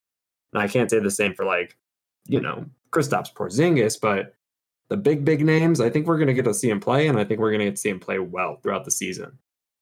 And 0.54 0.62
I 0.62 0.68
can't 0.68 0.90
say 0.90 1.00
the 1.00 1.12
same 1.12 1.34
for 1.34 1.46
like, 1.46 1.78
you 2.26 2.42
know, 2.42 2.66
Kristaps 2.92 3.34
Porzingis, 3.34 4.00
but 4.02 4.34
the 4.90 4.98
big, 4.98 5.26
big 5.26 5.46
names, 5.46 5.82
I 5.82 5.90
think 5.90 6.08
we're 6.08 6.18
going 6.18 6.28
to 6.28 6.34
get 6.34 6.46
to 6.46 6.54
see 6.54 6.70
him 6.70 6.80
play, 6.80 7.08
and 7.08 7.20
I 7.20 7.26
think 7.26 7.40
we're 7.40 7.52
going 7.52 7.60
to 7.60 7.66
get 7.66 7.76
to 7.76 7.82
see 7.82 7.90
him 7.90 8.00
play 8.00 8.20
well 8.20 8.58
throughout 8.58 8.86
the 8.86 8.92
season. 8.92 9.38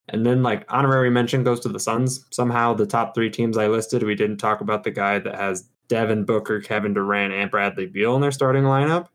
And 0.09 0.25
then, 0.25 0.43
like, 0.43 0.65
honorary 0.69 1.09
mention 1.09 1.43
goes 1.43 1.59
to 1.61 1.69
the 1.69 1.79
Suns. 1.79 2.25
Somehow, 2.31 2.73
the 2.73 2.85
top 2.85 3.13
three 3.15 3.29
teams 3.29 3.57
I 3.57 3.67
listed, 3.67 4.03
we 4.03 4.15
didn't 4.15 4.37
talk 4.37 4.61
about 4.61 4.83
the 4.83 4.91
guy 4.91 5.19
that 5.19 5.35
has 5.35 5.69
Devin 5.87 6.25
Booker, 6.25 6.59
Kevin 6.61 6.93
Durant, 6.93 7.33
and 7.33 7.49
Bradley 7.51 7.85
Beal 7.85 8.15
in 8.15 8.21
their 8.21 8.31
starting 8.31 8.63
lineup. 8.63 9.07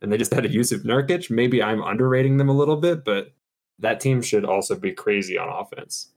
And 0.00 0.12
they 0.12 0.16
just 0.18 0.34
had 0.34 0.44
a 0.44 0.48
Jusuf 0.48 0.84
Nurkic. 0.84 1.30
Maybe 1.30 1.62
I'm 1.62 1.82
underrating 1.82 2.36
them 2.36 2.48
a 2.48 2.52
little 2.52 2.76
bit, 2.76 3.04
but 3.04 3.32
that 3.78 4.00
team 4.00 4.20
should 4.22 4.44
also 4.44 4.74
be 4.76 4.92
crazy 4.92 5.38
on 5.38 5.48
offense. 5.48 6.08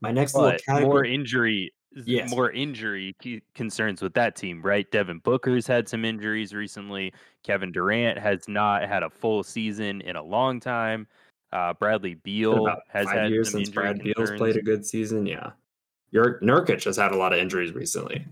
My 0.00 0.10
next 0.12 0.32
but 0.32 0.40
little 0.42 0.58
category. 0.66 0.84
more 0.86 1.04
injury, 1.04 1.72
Yes. 2.04 2.30
more 2.30 2.50
injury 2.50 3.16
concerns 3.54 4.02
with 4.02 4.14
that 4.14 4.36
team, 4.36 4.62
right? 4.62 4.88
Devin 4.90 5.18
Booker's 5.20 5.66
had 5.66 5.88
some 5.88 6.04
injuries 6.04 6.52
recently. 6.52 7.12
Kevin 7.42 7.72
Durant 7.72 8.18
has 8.18 8.48
not 8.48 8.82
had 8.88 9.02
a 9.02 9.10
full 9.10 9.42
season 9.42 10.00
in 10.02 10.16
a 10.16 10.22
long 10.22 10.60
time. 10.60 11.06
Uh, 11.52 11.72
Bradley 11.74 12.14
Beal 12.14 12.68
has 12.88 13.08
had 13.08 13.30
years 13.30 13.50
since 13.52 13.70
Brad 13.70 14.00
Beal's 14.02 14.30
played 14.32 14.56
a 14.56 14.62
good 14.62 14.84
season. 14.84 15.26
Yeah, 15.26 15.52
Your 16.10 16.38
Nurkic 16.40 16.84
has 16.84 16.96
had 16.96 17.10
a 17.12 17.16
lot 17.16 17.32
of 17.32 17.38
injuries 17.38 17.72
recently, 17.72 18.26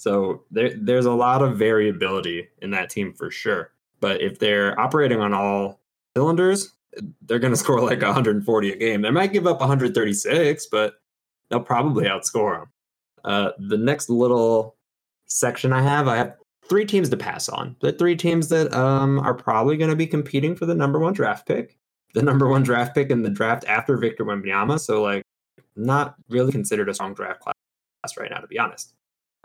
so 0.00 0.44
there 0.50 0.72
there's 0.74 1.04
a 1.04 1.12
lot 1.12 1.42
of 1.42 1.58
variability 1.58 2.48
in 2.62 2.70
that 2.70 2.88
team 2.88 3.12
for 3.12 3.30
sure. 3.30 3.72
But 4.00 4.22
if 4.22 4.38
they're 4.38 4.78
operating 4.80 5.20
on 5.20 5.34
all 5.34 5.78
cylinders, 6.16 6.72
they're 7.20 7.38
going 7.38 7.52
to 7.52 7.56
score 7.58 7.82
like 7.82 8.00
140 8.00 8.72
a 8.72 8.76
game. 8.76 9.02
They 9.02 9.10
might 9.10 9.34
give 9.34 9.46
up 9.46 9.60
136, 9.60 10.66
but 10.72 10.94
they'll 11.50 11.60
probably 11.60 12.06
outscore 12.06 12.60
them. 12.60 12.68
Uh, 13.26 13.50
the 13.58 13.76
next 13.76 14.08
little 14.08 14.74
section 15.26 15.70
I 15.70 15.82
have, 15.82 16.08
I 16.08 16.16
have 16.16 16.34
three 16.66 16.86
teams 16.86 17.10
to 17.10 17.18
pass 17.18 17.50
on. 17.50 17.76
The 17.80 17.92
three 17.92 18.16
teams 18.16 18.48
that 18.48 18.72
um, 18.72 19.18
are 19.18 19.34
probably 19.34 19.76
going 19.76 19.90
to 19.90 19.96
be 19.96 20.06
competing 20.06 20.56
for 20.56 20.64
the 20.64 20.74
number 20.74 20.98
one 20.98 21.12
draft 21.12 21.46
pick, 21.46 21.76
the 22.14 22.22
number 22.22 22.48
one 22.48 22.62
draft 22.62 22.94
pick 22.94 23.10
in 23.10 23.20
the 23.20 23.28
draft 23.28 23.66
after 23.68 23.98
Victor 23.98 24.24
Wembanyama. 24.24 24.80
So 24.80 25.02
like, 25.02 25.24
not 25.76 26.14
really 26.30 26.52
considered 26.52 26.88
a 26.88 26.94
strong 26.94 27.12
draft 27.12 27.40
class 27.40 28.16
right 28.16 28.30
now, 28.30 28.38
to 28.38 28.46
be 28.46 28.58
honest. 28.58 28.94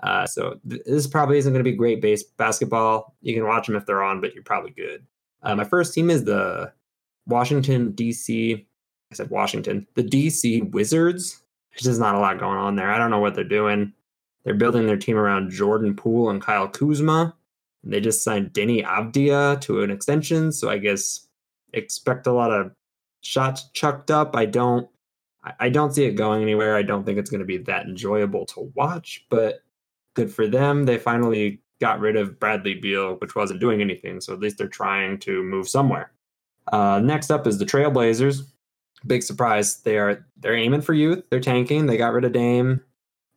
Uh, 0.04 0.26
so 0.26 0.60
th- 0.70 0.82
this 0.86 1.08
probably 1.08 1.38
isn't 1.38 1.54
going 1.54 1.64
to 1.64 1.70
be 1.70 1.76
great 1.76 2.02
base 2.02 2.24
basketball. 2.24 3.16
You 3.22 3.34
can 3.34 3.46
watch 3.46 3.68
them 3.68 3.76
if 3.76 3.86
they're 3.86 4.04
on, 4.04 4.22
but 4.22 4.34
you're 4.34 4.44
probably 4.44 4.72
good. 4.72 5.06
Uh, 5.42 5.56
my 5.56 5.64
first 5.64 5.94
team 5.94 6.10
is 6.10 6.24
the 6.24 6.72
Washington 7.28 7.92
D.C. 7.92 8.68
I 9.12 9.16
said 9.16 9.30
Washington, 9.30 9.88
the 9.96 10.04
D.C. 10.04 10.62
Wizards. 10.62 11.42
There's 11.72 11.84
just 11.84 12.00
not 12.00 12.16
a 12.16 12.20
lot 12.20 12.40
going 12.40 12.58
on 12.58 12.76
there. 12.76 12.92
I 12.92 12.98
don't 12.98 13.12
know 13.12 13.20
what 13.20 13.36
they're 13.36 13.44
doing. 13.44 13.94
They're 14.44 14.54
building 14.54 14.86
their 14.86 14.98
team 14.98 15.18
around 15.18 15.52
Jordan 15.52 15.96
Poole 15.96 16.30
and 16.30 16.42
Kyle 16.42 16.68
Kuzma. 16.68 17.36
And 17.84 17.94
They 17.94 18.00
just 18.00 18.24
signed 18.24 18.54
Deni 18.54 18.86
Avdija 18.86 19.62
to 19.62 19.82
an 19.82 19.92
extension, 19.92 20.52
so 20.52 20.70
I 20.70 20.78
guess 20.78 21.28
expect 21.74 22.28
a 22.28 22.32
lot 22.32 22.52
of 22.52 22.72
shots 23.22 23.70
chucked 23.74 24.12
up. 24.12 24.36
I 24.36 24.46
don't 24.46 24.88
I 25.60 25.70
don't 25.70 25.94
see 25.94 26.06
it 26.06 26.14
going 26.14 26.42
anywhere. 26.42 26.76
I 26.76 26.82
don't 26.82 27.06
think 27.06 27.20
it's 27.20 27.30
going 27.30 27.40
to 27.40 27.46
be 27.46 27.58
that 27.60 27.86
enjoyable 27.86 28.48
to 28.48 28.72
watch, 28.74 29.26
but 29.30 29.60
good 30.16 30.34
for 30.34 30.48
them. 30.48 30.86
They 30.86 30.98
finally 30.98 31.62
got 31.80 32.00
rid 32.00 32.16
of 32.16 32.40
Bradley 32.40 32.74
Beal, 32.74 33.16
which 33.16 33.36
wasn't 33.36 33.60
doing 33.60 33.82
anything, 33.82 34.22
so 34.22 34.34
at 34.34 34.40
least 34.40 34.58
they're 34.58 34.68
trying 34.68 35.20
to 35.20 35.44
move 35.44 35.70
somewhere. 35.70 36.12
Uh, 36.72 37.00
next 37.04 37.30
up 37.30 37.46
is 37.46 37.58
the 37.58 37.66
Trailblazers. 37.66 38.42
Big 39.06 39.22
surprise. 39.22 39.82
They 39.82 39.98
are 39.98 40.26
they're 40.38 40.56
aiming 40.56 40.82
for 40.82 40.94
youth. 40.94 41.26
They're 41.30 41.40
tanking. 41.40 41.86
They 41.86 41.98
got 41.98 42.14
rid 42.14 42.26
of 42.26 42.32
Dame. 42.32 42.82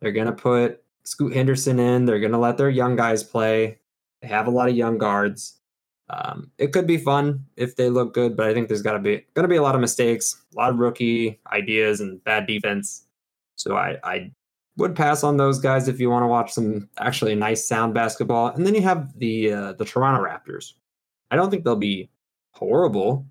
They're 0.00 0.12
gonna 0.12 0.32
put 0.32 0.82
Scoot 1.04 1.34
Henderson 1.34 1.78
in. 1.78 2.06
They're 2.06 2.20
gonna 2.20 2.38
let 2.38 2.56
their 2.56 2.70
young 2.70 2.96
guys 2.96 3.22
play. 3.22 3.78
They 4.22 4.28
have 4.28 4.46
a 4.46 4.50
lot 4.50 4.68
of 4.68 4.76
young 4.76 4.96
guards. 4.98 5.58
Um, 6.10 6.50
it 6.56 6.72
could 6.72 6.86
be 6.86 6.96
fun 6.96 7.44
if 7.56 7.76
they 7.76 7.90
look 7.90 8.14
good, 8.14 8.34
but 8.34 8.46
I 8.46 8.54
think 8.54 8.68
there's 8.68 8.82
gotta 8.82 8.98
be 8.98 9.26
gonna 9.34 9.48
be 9.48 9.56
a 9.56 9.62
lot 9.62 9.74
of 9.74 9.80
mistakes, 9.82 10.42
a 10.54 10.56
lot 10.56 10.70
of 10.70 10.78
rookie 10.78 11.38
ideas, 11.52 12.00
and 12.00 12.22
bad 12.24 12.46
defense. 12.46 13.04
So 13.56 13.76
I 13.76 13.98
I 14.04 14.30
would 14.78 14.94
pass 14.94 15.24
on 15.24 15.36
those 15.36 15.58
guys 15.58 15.88
if 15.88 16.00
you 16.00 16.08
want 16.08 16.22
to 16.22 16.28
watch 16.28 16.52
some 16.52 16.88
actually 16.98 17.34
nice 17.34 17.66
sound 17.66 17.94
basketball. 17.94 18.48
And 18.48 18.64
then 18.64 18.74
you 18.74 18.82
have 18.82 19.18
the 19.18 19.52
uh, 19.52 19.72
the 19.74 19.84
Toronto 19.84 20.24
Raptors. 20.24 20.74
I 21.30 21.36
don't 21.36 21.50
think 21.50 21.64
they'll 21.64 21.76
be 21.76 22.08
horrible, 22.52 23.26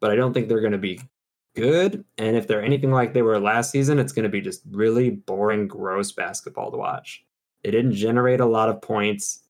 but 0.00 0.10
I 0.10 0.16
don't 0.16 0.32
think 0.32 0.48
they're 0.48 0.60
going 0.60 0.72
to 0.72 0.78
be 0.78 1.00
good. 1.56 2.04
And 2.18 2.36
if 2.36 2.46
they're 2.46 2.62
anything 2.62 2.92
like 2.92 3.12
they 3.14 3.22
were 3.22 3.40
last 3.40 3.70
season, 3.70 3.98
it's 3.98 4.12
going 4.12 4.24
to 4.24 4.28
be 4.28 4.40
just 4.40 4.62
really 4.70 5.10
boring, 5.10 5.66
gross 5.66 6.12
basketball 6.12 6.70
to 6.70 6.76
watch. 6.76 7.24
They 7.64 7.70
didn't 7.70 7.94
generate 7.94 8.40
a 8.40 8.46
lot 8.46 8.68
of 8.68 8.82
points. 8.82 9.40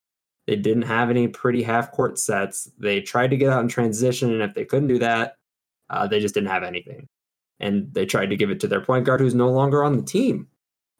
They 0.47 0.57
didn't 0.57 0.83
have 0.83 1.11
any 1.11 1.29
pretty 1.29 1.63
half 1.63 1.93
court 1.93 2.19
sets. 2.19 2.71
They 2.79 3.01
tried 3.01 3.31
to 3.31 3.37
get 3.37 3.51
out 3.51 3.63
in 3.63 3.69
transition, 3.69 4.33
and 4.33 4.43
if 4.43 4.55
they 4.55 4.65
couldn't 4.65 4.89
do 4.89 4.99
that, 4.99 5.37
uh, 5.91 6.07
they 6.07 6.21
just 6.21 6.35
didn't 6.35 6.51
have 6.51 6.63
anything. 6.63 7.09
And 7.61 7.93
they 7.95 8.07
tried 8.07 8.31
to 8.31 8.37
give 8.37 8.51
it 8.51 8.59
to 8.61 8.67
their 8.69 8.81
point 8.81 9.07
guard, 9.07 9.21
who's 9.21 9.37
no 9.37 9.51
longer 9.51 9.85
on 9.85 9.97
the 9.97 10.03
team, 10.03 10.49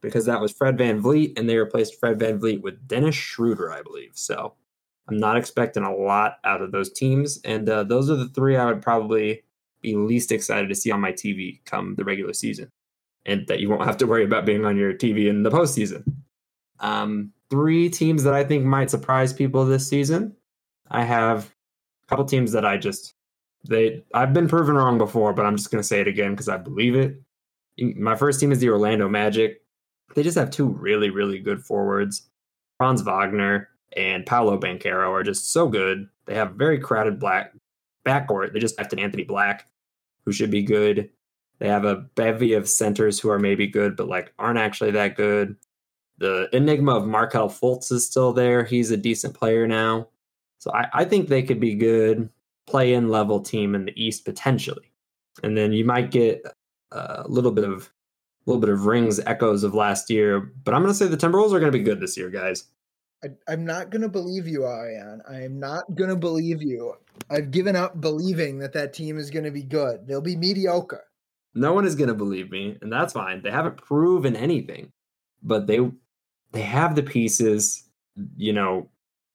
because 0.03 0.27
that 0.27 0.41
was 0.41 0.53
Fred 0.53 0.77
VanVleet, 0.77 1.39
and 1.39 1.49
they 1.49 1.57
replaced 1.57 1.99
Fred 1.99 2.19
VanVleet 2.19 2.61
with 2.61 2.87
Dennis 2.87 3.15
Schroeder, 3.15 3.73
I 3.73 3.83
believe. 3.83 4.11
So 4.15 4.55
I'm 5.09 5.17
not 5.17 5.37
expecting 5.37 5.85
a 5.85 5.95
lot 5.95 6.39
out 6.45 6.61
of 6.61 6.73
those 6.73 6.93
teams. 6.93 7.41
And 7.45 7.69
uh, 7.69 7.85
those 7.85 8.11
are 8.11 8.17
the 8.17 8.29
three 8.29 8.57
I 8.57 8.67
would 8.67 8.83
probably 8.83 9.43
be 9.81 9.97
least 9.97 10.33
excited 10.33 10.69
to 10.69 10.75
see 10.75 10.91
on 10.91 11.01
my 11.01 11.13
TV 11.13 11.65
come 11.65 11.95
the 11.97 12.05
regular 12.05 12.33
season, 12.33 12.71
and 13.25 13.47
that 13.47 13.61
you 13.61 13.71
won't 13.71 13.85
have 13.85 13.97
to 13.99 14.07
worry 14.07 14.25
about 14.25 14.45
being 14.45 14.65
on 14.65 14.77
your 14.77 14.93
TV 14.93 15.29
in 15.29 15.43
the 15.43 15.51
postseason. 15.51 16.05
Um, 16.81 17.33
three 17.49 17.89
teams 17.89 18.25
that 18.25 18.35
I 18.35 18.45
think 18.45 18.65
might 18.65 18.91
surprise 18.91 19.33
people 19.33 19.65
this 19.65 19.89
season. 19.89 20.35
I 20.91 21.05
have 21.05 21.53
a 22.05 22.07
couple 22.09 22.25
teams 22.25 22.53
that 22.53 22.67
I 22.67 22.77
just 22.77 23.15
they 23.69 24.03
I've 24.15 24.33
been 24.33 24.49
proven 24.49 24.75
wrong 24.77 24.99
before, 24.99 25.33
but 25.33 25.47
I'm 25.47 25.57
just 25.57 25.71
gonna 25.71 25.83
say 25.83 26.01
it 26.01 26.09
again 26.09 26.33
because 26.33 26.49
I 26.49 26.57
believe 26.57 26.97
it. 26.97 27.21
My 27.97 28.17
first 28.17 28.41
team 28.41 28.53
is 28.53 28.59
the 28.59 28.69
Orlando 28.69 29.09
Magic. 29.09 29.62
They 30.15 30.23
just 30.23 30.39
have 30.39 30.51
two 30.51 30.69
really, 30.69 31.11
really 31.11 31.39
good 31.39 31.65
forwards. 31.65 32.29
Franz 32.79 33.03
Wagner 33.03 33.69
and 33.97 34.27
Paolo 34.27 34.59
Banchero 34.59 35.11
are 35.11 35.23
just 35.23 35.53
so 35.53 35.69
good. 35.69 36.09
They 36.27 36.35
have 36.35 36.53
very 36.53 36.79
crowded 36.79 37.19
black 37.19 37.53
backcourt. 38.07 38.53
They 38.53 38.59
just 38.59 38.77
drafted 38.77 38.99
Anthony 38.99 39.25
Black, 39.25 39.67
who 40.25 40.33
should 40.33 40.51
be 40.51 40.63
good. 40.63 41.11
They 41.59 41.69
have 41.69 41.85
a 41.85 41.97
bevy 42.17 42.55
of 42.55 42.69
centers 42.69 43.21
who 43.21 43.31
are 43.31 43.39
maybe 43.39 43.67
good, 43.67 43.97
but 43.97 44.09
like 44.09 44.33
aren't 44.39 44.59
actually 44.59 44.91
that 44.93 45.17
good. 45.17 45.57
The 46.19 46.49
enigma 46.53 46.97
of 46.97 47.07
Markelle 47.07 47.49
Fultz 47.49 47.91
is 47.93 48.07
still 48.07 48.33
there. 48.33 48.65
He's 48.65 48.91
a 48.91 48.97
decent 48.97 49.35
player 49.35 49.67
now. 49.67 50.09
So 50.59 50.73
I, 50.73 50.89
I 50.93 51.05
think 51.05 51.29
they 51.29 51.43
could 51.43 51.61
be 51.61 51.75
good 51.75 52.29
play 52.67 52.95
in 52.95 53.09
level 53.09 53.41
team 53.41 53.75
in 53.75 53.85
the 53.85 54.03
East 54.03 54.25
potentially. 54.25 54.93
And 55.43 55.57
then 55.57 55.73
you 55.73 55.85
might 55.85 56.11
get 56.11 56.45
a 56.93 57.25
little 57.27 57.51
bit 57.51 57.65
of 57.65 57.91
little 58.47 58.61
bit 58.61 58.71
of 58.71 58.87
rings 58.87 59.21
echoes 59.21 59.65
of 59.65 59.75
last 59.75 60.11
year. 60.11 60.41
But 60.65 60.75
I'm 60.75 60.83
going 60.83 60.93
to 60.93 60.99
say 60.99 61.07
the 61.07 61.17
Timberwolves 61.17 61.53
are 61.53 61.61
going 61.61 61.73
to 61.73 61.79
be 61.79 61.85
good 61.85 62.01
this 62.01 62.17
year, 62.17 62.31
guys. 62.31 62.65
I, 63.25 63.29
I'm 63.47 63.65
not 63.65 63.91
gonna 63.91 64.09
believe 64.09 64.49
you, 64.49 64.65
Ariane. 64.65 65.23
I 65.31 65.43
am 65.43 65.61
not 65.61 65.95
gonna 65.95 66.17
believe 66.17 66.61
you. 66.61 66.95
I've 67.31 67.53
given 67.53 67.77
up 67.77 68.01
believing 68.01 68.59
that 68.59 68.73
that 68.73 68.93
team 68.93 69.17
is 69.17 69.31
gonna 69.31 69.53
be 69.53 69.63
good. 69.63 70.09
They'll 70.09 70.21
be 70.21 70.35
mediocre. 70.37 71.05
No 71.55 71.73
one 71.73 71.85
is 71.85 71.95
going 71.95 72.09
to 72.09 72.15
believe 72.15 72.51
me, 72.51 72.79
and 72.81 72.91
that's 72.91 73.13
fine. 73.13 73.43
They 73.43 73.51
haven't 73.51 73.77
proven 73.77 74.37
anything, 74.37 74.91
but 75.43 75.67
they 75.67 75.81
they 76.53 76.63
have 76.63 76.95
the 76.95 77.03
pieces. 77.03 77.89
You 78.37 78.55
know, 78.55 78.89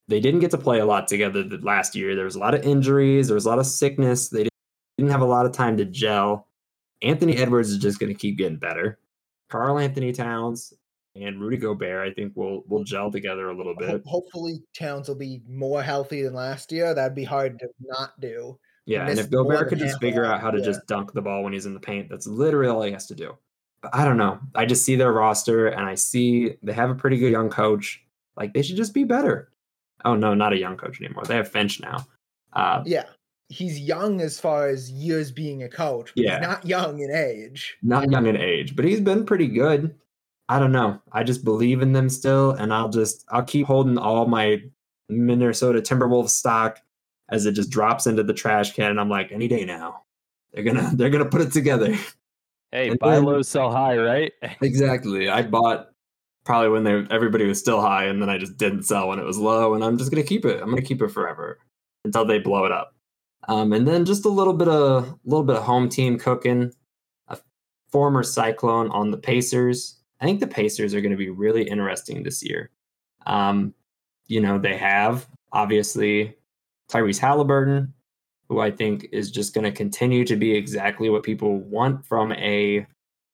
they 0.07 0.19
didn't 0.19 0.39
get 0.39 0.51
to 0.51 0.57
play 0.57 0.79
a 0.79 0.85
lot 0.85 1.07
together 1.07 1.43
last 1.61 1.95
year. 1.95 2.15
There 2.15 2.25
was 2.25 2.35
a 2.35 2.39
lot 2.39 2.55
of 2.55 2.63
injuries. 2.63 3.27
There 3.27 3.35
was 3.35 3.45
a 3.45 3.49
lot 3.49 3.59
of 3.59 3.67
sickness. 3.67 4.29
They 4.29 4.47
didn't 4.97 5.11
have 5.11 5.21
a 5.21 5.25
lot 5.25 5.45
of 5.45 5.51
time 5.51 5.77
to 5.77 5.85
gel. 5.85 6.47
Anthony 7.01 7.37
Edwards 7.37 7.69
is 7.69 7.77
just 7.77 7.99
going 7.99 8.11
to 8.11 8.17
keep 8.17 8.37
getting 8.37 8.57
better. 8.57 8.99
Karl-Anthony 9.49 10.11
Towns 10.11 10.73
and 11.15 11.39
Rudy 11.39 11.57
Gobert, 11.57 12.07
I 12.07 12.13
think, 12.13 12.35
will 12.35 12.63
will 12.67 12.83
gel 12.83 13.11
together 13.11 13.49
a 13.49 13.55
little 13.55 13.75
bit. 13.75 14.01
hopefully, 14.05 14.63
Towns 14.77 15.07
will 15.07 15.15
be 15.15 15.41
more 15.47 15.81
healthy 15.81 16.21
than 16.21 16.33
last 16.33 16.71
year. 16.71 16.93
That'd 16.93 17.15
be 17.15 17.23
hard 17.23 17.59
to 17.59 17.67
not 17.79 18.19
do. 18.19 18.59
Yeah, 18.85 19.07
and 19.07 19.19
if 19.19 19.29
Gobert 19.29 19.67
could 19.67 19.79
just 19.79 19.99
figure 19.99 20.25
out 20.25 20.39
how 20.39 20.49
to 20.49 20.59
yeah. 20.59 20.65
just 20.65 20.87
dunk 20.87 21.11
the 21.11 21.21
ball 21.21 21.43
when 21.43 21.53
he's 21.53 21.65
in 21.65 21.73
the 21.73 21.79
paint, 21.79 22.07
that's 22.09 22.25
literally 22.25 22.69
all 22.69 22.81
he 22.83 22.91
has 22.93 23.05
to 23.07 23.15
do. 23.15 23.37
But 23.81 23.93
I 23.93 24.05
don't 24.05 24.17
know. 24.17 24.39
I 24.55 24.65
just 24.65 24.85
see 24.85 24.95
their 24.95 25.11
roster 25.11 25.67
and 25.67 25.85
I 25.85 25.95
see 25.95 26.55
they 26.63 26.73
have 26.73 26.89
a 26.89 26.95
pretty 26.95 27.17
good 27.17 27.31
young 27.31 27.49
coach. 27.49 28.01
Like 28.37 28.53
they 28.53 28.61
should 28.61 28.77
just 28.77 28.93
be 28.93 29.03
better. 29.03 29.51
Oh 30.05 30.15
no, 30.15 30.33
not 30.33 30.53
a 30.53 30.57
young 30.57 30.77
coach 30.77 31.01
anymore. 31.01 31.25
They 31.25 31.35
have 31.35 31.51
Finch 31.51 31.81
now. 31.81 32.07
Uh, 32.53 32.81
Yeah, 32.85 33.03
he's 33.49 33.79
young 33.79 34.19
as 34.21 34.39
far 34.39 34.67
as 34.67 34.91
years 34.91 35.31
being 35.31 35.63
a 35.63 35.69
coach. 35.69 36.11
But 36.15 36.23
Yeah. 36.23 36.39
he's 36.39 36.47
not 36.47 36.65
young 36.65 36.99
in 36.99 37.11
age. 37.11 37.77
not 37.81 38.09
young 38.11 38.25
in 38.27 38.35
age, 38.35 38.75
but 38.75 38.83
he's 38.85 38.99
been 39.01 39.25
pretty 39.25 39.47
good. 39.47 39.95
I 40.49 40.59
don't 40.59 40.71
know. 40.71 41.01
I 41.11 41.23
just 41.23 41.43
believe 41.43 41.81
in 41.81 41.91
them 41.93 42.09
still, 42.09 42.51
and 42.51 42.73
I'll 42.73 42.89
just 42.89 43.25
I'll 43.29 43.43
keep 43.43 43.65
holding 43.67 43.97
all 43.97 44.25
my 44.27 44.61
Minnesota 45.09 45.81
Timberwolves 45.81 46.29
stock 46.29 46.79
as 47.29 47.45
it 47.45 47.51
just 47.53 47.69
drops 47.69 48.07
into 48.07 48.23
the 48.23 48.33
trash 48.33 48.73
can. 48.73 48.91
And 48.91 48.99
I'm 48.99 49.09
like, 49.09 49.31
any 49.31 49.47
day 49.47 49.65
now, 49.65 50.03
they're 50.53 50.63
gonna 50.63 50.91
they're 50.95 51.09
gonna 51.09 51.25
put 51.25 51.41
it 51.41 51.51
together. 51.51 51.95
Hey, 52.71 52.89
And 52.89 52.99
buy 52.99 53.15
then- 53.15 53.23
low, 53.25 53.41
sell 53.41 53.71
high, 53.71 53.97
right? 53.97 54.33
exactly. 54.61 55.29
I 55.29 55.41
bought 55.41 55.89
probably 56.45 56.69
when 56.69 56.83
they 56.83 57.05
everybody 57.13 57.45
was 57.45 57.59
still 57.59 57.81
high, 57.81 58.05
and 58.05 58.21
then 58.21 58.29
I 58.29 58.37
just 58.37 58.57
didn't 58.57 58.83
sell 58.83 59.07
when 59.09 59.19
it 59.19 59.25
was 59.25 59.37
low, 59.37 59.73
and 59.73 59.83
I'm 59.83 59.97
just 59.97 60.11
gonna 60.11 60.23
keep 60.23 60.45
it. 60.45 60.61
I'm 60.61 60.69
gonna 60.69 60.81
keep 60.81 61.01
it 61.01 61.09
forever 61.09 61.59
until 62.05 62.25
they 62.25 62.39
blow 62.39 62.63
it 62.65 62.71
up. 62.71 62.93
Um, 63.47 63.73
and 63.73 63.87
then 63.87 64.05
just 64.05 64.25
a 64.25 64.29
little 64.29 64.53
bit 64.53 64.67
of 64.67 65.05
a 65.05 65.15
little 65.25 65.43
bit 65.45 65.55
of 65.55 65.63
home 65.63 65.89
team 65.89 66.17
cooking. 66.17 66.73
A 67.29 67.37
former 67.91 68.23
Cyclone 68.23 68.89
on 68.91 69.11
the 69.11 69.17
Pacers. 69.17 69.97
I 70.19 70.25
think 70.25 70.39
the 70.39 70.47
Pacers 70.47 70.93
are 70.93 71.01
going 71.01 71.11
to 71.11 71.17
be 71.17 71.29
really 71.29 71.63
interesting 71.63 72.23
this 72.23 72.43
year. 72.43 72.71
Um, 73.25 73.73
you 74.27 74.41
know, 74.41 74.57
they 74.57 74.77
have 74.77 75.27
obviously 75.53 76.35
Tyrese 76.89 77.19
Halliburton, 77.19 77.93
who 78.49 78.59
I 78.59 78.71
think 78.71 79.07
is 79.11 79.31
just 79.31 79.53
going 79.53 79.65
to 79.65 79.71
continue 79.71 80.25
to 80.25 80.35
be 80.35 80.55
exactly 80.55 81.09
what 81.09 81.23
people 81.23 81.59
want 81.59 82.05
from 82.05 82.31
a 82.33 82.85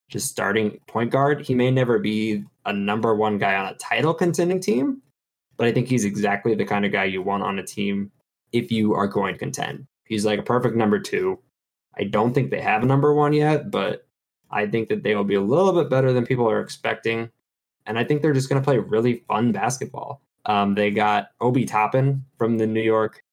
just 0.10 0.30
starting 0.30 0.80
point 0.88 1.12
guard. 1.12 1.46
He 1.46 1.56
may 1.56 1.72
never 1.72 1.98
be 2.00 2.44
a 2.66 2.74
number 2.74 3.16
one 3.16 3.38
guy 3.38 3.56
on 3.56 3.68
a 3.68 3.76
title 3.76 4.14
contending 4.14 4.60
team, 4.60 5.02
but 5.58 5.68
I 5.68 5.72
think 5.72 5.88
he's 5.88 6.06
exactly 6.06 6.56
the 6.56 6.66
kind 6.66 6.86
of 6.86 6.92
guy 6.92 7.06
you 7.06 7.22
want 7.22 7.44
on 7.44 7.60
a 7.60 7.64
team 7.64 8.12
if 8.52 8.72
you 8.72 8.94
are 8.94 9.08
going 9.08 9.34
to 9.34 9.40
contend. 9.40 9.88
He's 10.06 10.26
like 10.26 10.40
a 10.40 10.44
perfect 10.44 10.76
number 10.76 11.00
two. 11.00 11.40
I 11.98 12.06
don't 12.06 12.34
think 12.34 12.50
they 12.50 12.62
have 12.62 12.84
a 12.84 12.88
number 12.88 13.14
one 13.14 13.34
yet, 13.34 13.72
but 13.72 14.08
I 14.52 14.68
think 14.68 14.90
that 14.90 15.04
they 15.04 15.16
will 15.16 15.24
be 15.24 15.36
a 15.36 15.42
little 15.42 15.74
bit 15.74 15.90
better 15.90 16.14
than 16.14 16.26
people 16.26 16.50
are 16.50 16.60
expecting. 16.62 17.30
And 17.86 18.00
I 18.00 18.04
think 18.04 18.22
they're 18.22 18.34
just 18.34 18.50
going 18.50 18.62
to 18.62 18.66
play 18.66 18.78
really 18.78 19.24
fun 19.28 19.52
basketball. 19.52 20.22
Um, 20.46 20.76
they 20.76 20.92
got 20.92 21.30
Obi 21.42 21.66
Toppin 21.66 22.24
from 22.38 22.58
the 22.58 22.68
New 22.68 22.82
York, 22.82 23.24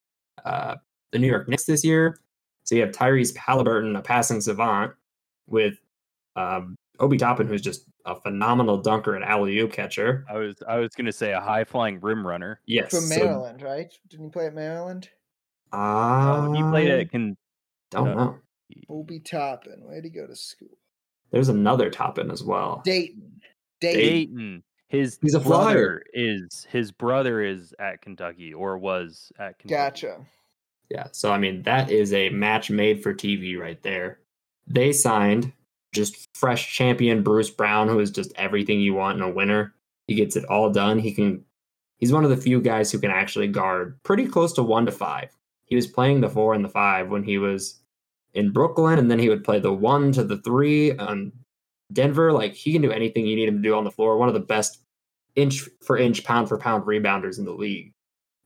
uh, 0.45 0.77
the 1.13 1.19
New 1.19 1.27
York 1.27 1.49
Knicks 1.49 1.65
this 1.65 1.85
year. 1.85 2.19
So 2.65 2.75
you 2.75 2.83
have 2.83 2.93
Tyrese 2.93 3.37
Halliburton, 3.37 3.97
a 3.97 4.03
passing 4.03 4.41
savant, 4.41 4.93
with 5.49 5.75
um, 6.37 6.77
Obi 7.01 7.17
Toppin, 7.17 7.49
who's 7.49 7.63
just 7.63 7.87
a 8.07 8.15
phenomenal 8.15 8.79
dunker 8.79 9.15
and 9.15 9.25
alley 9.25 9.59
oop 9.59 9.73
catcher. 9.73 10.25
I 10.29 10.37
was 10.37 10.63
I 10.69 10.77
was 10.77 10.91
gonna 10.97 11.13
say 11.13 11.33
a 11.33 11.41
high 11.41 11.65
flying 11.65 12.01
rim 12.01 12.27
runner. 12.27 12.61
Yes, 12.67 12.91
From 12.91 13.01
so- 13.01 13.17
Maryland, 13.17 13.63
right? 13.63 13.93
Didn't 14.09 14.27
he 14.27 14.31
play 14.31 14.47
at 14.47 14.55
Maryland? 14.55 15.09
Oh, 15.73 16.53
he 16.53 16.63
played 16.63 16.91
I 16.91 17.01
at 17.01 17.11
can 17.11 17.37
Don't 17.91 18.09
uh, 18.09 18.15
know. 18.15 18.39
Obi 18.89 19.21
Toppin. 19.21 19.83
Where'd 19.85 20.05
he 20.05 20.11
go 20.11 20.27
to 20.27 20.37
school? 20.37 20.69
There's 21.31 21.49
another 21.49 21.91
Toppin 21.91 22.31
as 22.31 22.43
well. 22.43 22.83
Dayton. 22.85 23.41
Dayton. 23.81 24.01
Dayton. 24.01 24.63
His 24.89 25.19
He's 25.23 25.35
a 25.35 25.41
brother 25.41 25.73
flyer. 25.73 26.03
is 26.13 26.67
his 26.71 26.91
brother 26.91 27.43
is 27.43 27.73
at 27.79 28.03
Kentucky 28.03 28.53
or 28.53 28.77
was 28.77 29.33
at 29.39 29.59
Kentucky. 29.59 29.83
Gotcha. 29.83 30.27
Yeah. 30.91 31.07
So 31.13 31.33
I 31.33 31.39
mean, 31.39 31.63
that 31.63 31.91
is 31.91 32.13
a 32.13 32.31
match 32.31 32.71
made 32.71 33.03
for 33.03 33.15
TV 33.15 33.57
right 33.57 33.81
there. 33.83 34.19
They 34.67 34.93
signed 34.93 35.53
just 35.93 36.29
fresh 36.35 36.73
champion 36.75 37.23
Bruce 37.23 37.51
Brown, 37.51 37.89
who 37.89 38.01
is 38.01 38.11
just 38.11 38.33
everything 38.37 38.81
you 38.81 38.95
want 38.95 39.17
in 39.19 39.23
a 39.23 39.31
winner. 39.31 39.75
He 40.09 40.15
gets 40.17 40.35
it 40.35 40.45
all 40.47 40.71
done. 40.71 40.99
He 40.99 41.13
can. 41.13 41.45
He's 41.99 42.13
one 42.13 42.25
of 42.25 42.31
the 42.31 42.37
few 42.37 42.61
guys 42.61 42.91
who 42.91 42.99
can 42.99 43.11
actually 43.11 43.47
guard 43.47 44.03
pretty 44.03 44.27
close 44.27 44.53
to 44.55 44.63
one 44.63 44.87
to 44.87 44.93
five. 44.93 45.31
He 45.71 45.77
was 45.77 45.87
playing 45.87 46.21
the 46.21 46.29
four 46.29 46.53
and 46.53 46.65
the 46.65 46.69
five 46.69 47.09
when 47.09 47.23
he 47.23 47.39
was 47.39 47.81
in 48.35 48.53
Brooklyn, 48.53 48.99
and 48.99 49.11
then 49.11 49.19
he 49.19 49.29
would 49.29 49.45
play 49.45 49.61
the 49.61 49.73
one 49.73 50.13
to 50.13 50.25
the 50.25 50.39
three 50.39 50.97
on 50.97 51.33
Denver. 51.93 52.33
Like 52.33 52.55
he 52.55 52.73
can 52.73 52.83
do 52.83 52.91
anything 52.91 53.27
you 53.27 53.37
need 53.37 53.49
him 53.49 53.57
to 53.57 53.63
do 53.63 53.75
on 53.75 53.85
the 53.85 53.91
floor. 53.91 54.19
One 54.19 54.29
of 54.29 54.35
the 54.35 54.41
best 54.41 54.83
inch 55.37 55.69
for 55.81 55.97
inch, 55.97 56.25
pound 56.25 56.49
for 56.49 56.59
pound 56.59 56.85
rebounders 56.85 57.39
in 57.39 57.45
the 57.45 57.53
league. 57.53 57.95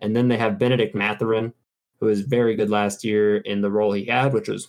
And 0.01 0.15
then 0.15 0.29
they 0.29 0.37
have 0.37 0.59
Bennedict 0.59 0.95
Mathurin, 0.95 1.53
who 1.99 2.07
was 2.07 2.21
very 2.21 2.55
good 2.57 2.71
last 2.71 3.05
year 3.05 3.39
in 3.39 3.63
the 3.63 3.71
role 3.71 3.93
he 3.93 4.05
had, 4.05 4.35
which 4.35 4.49
was 4.49 4.69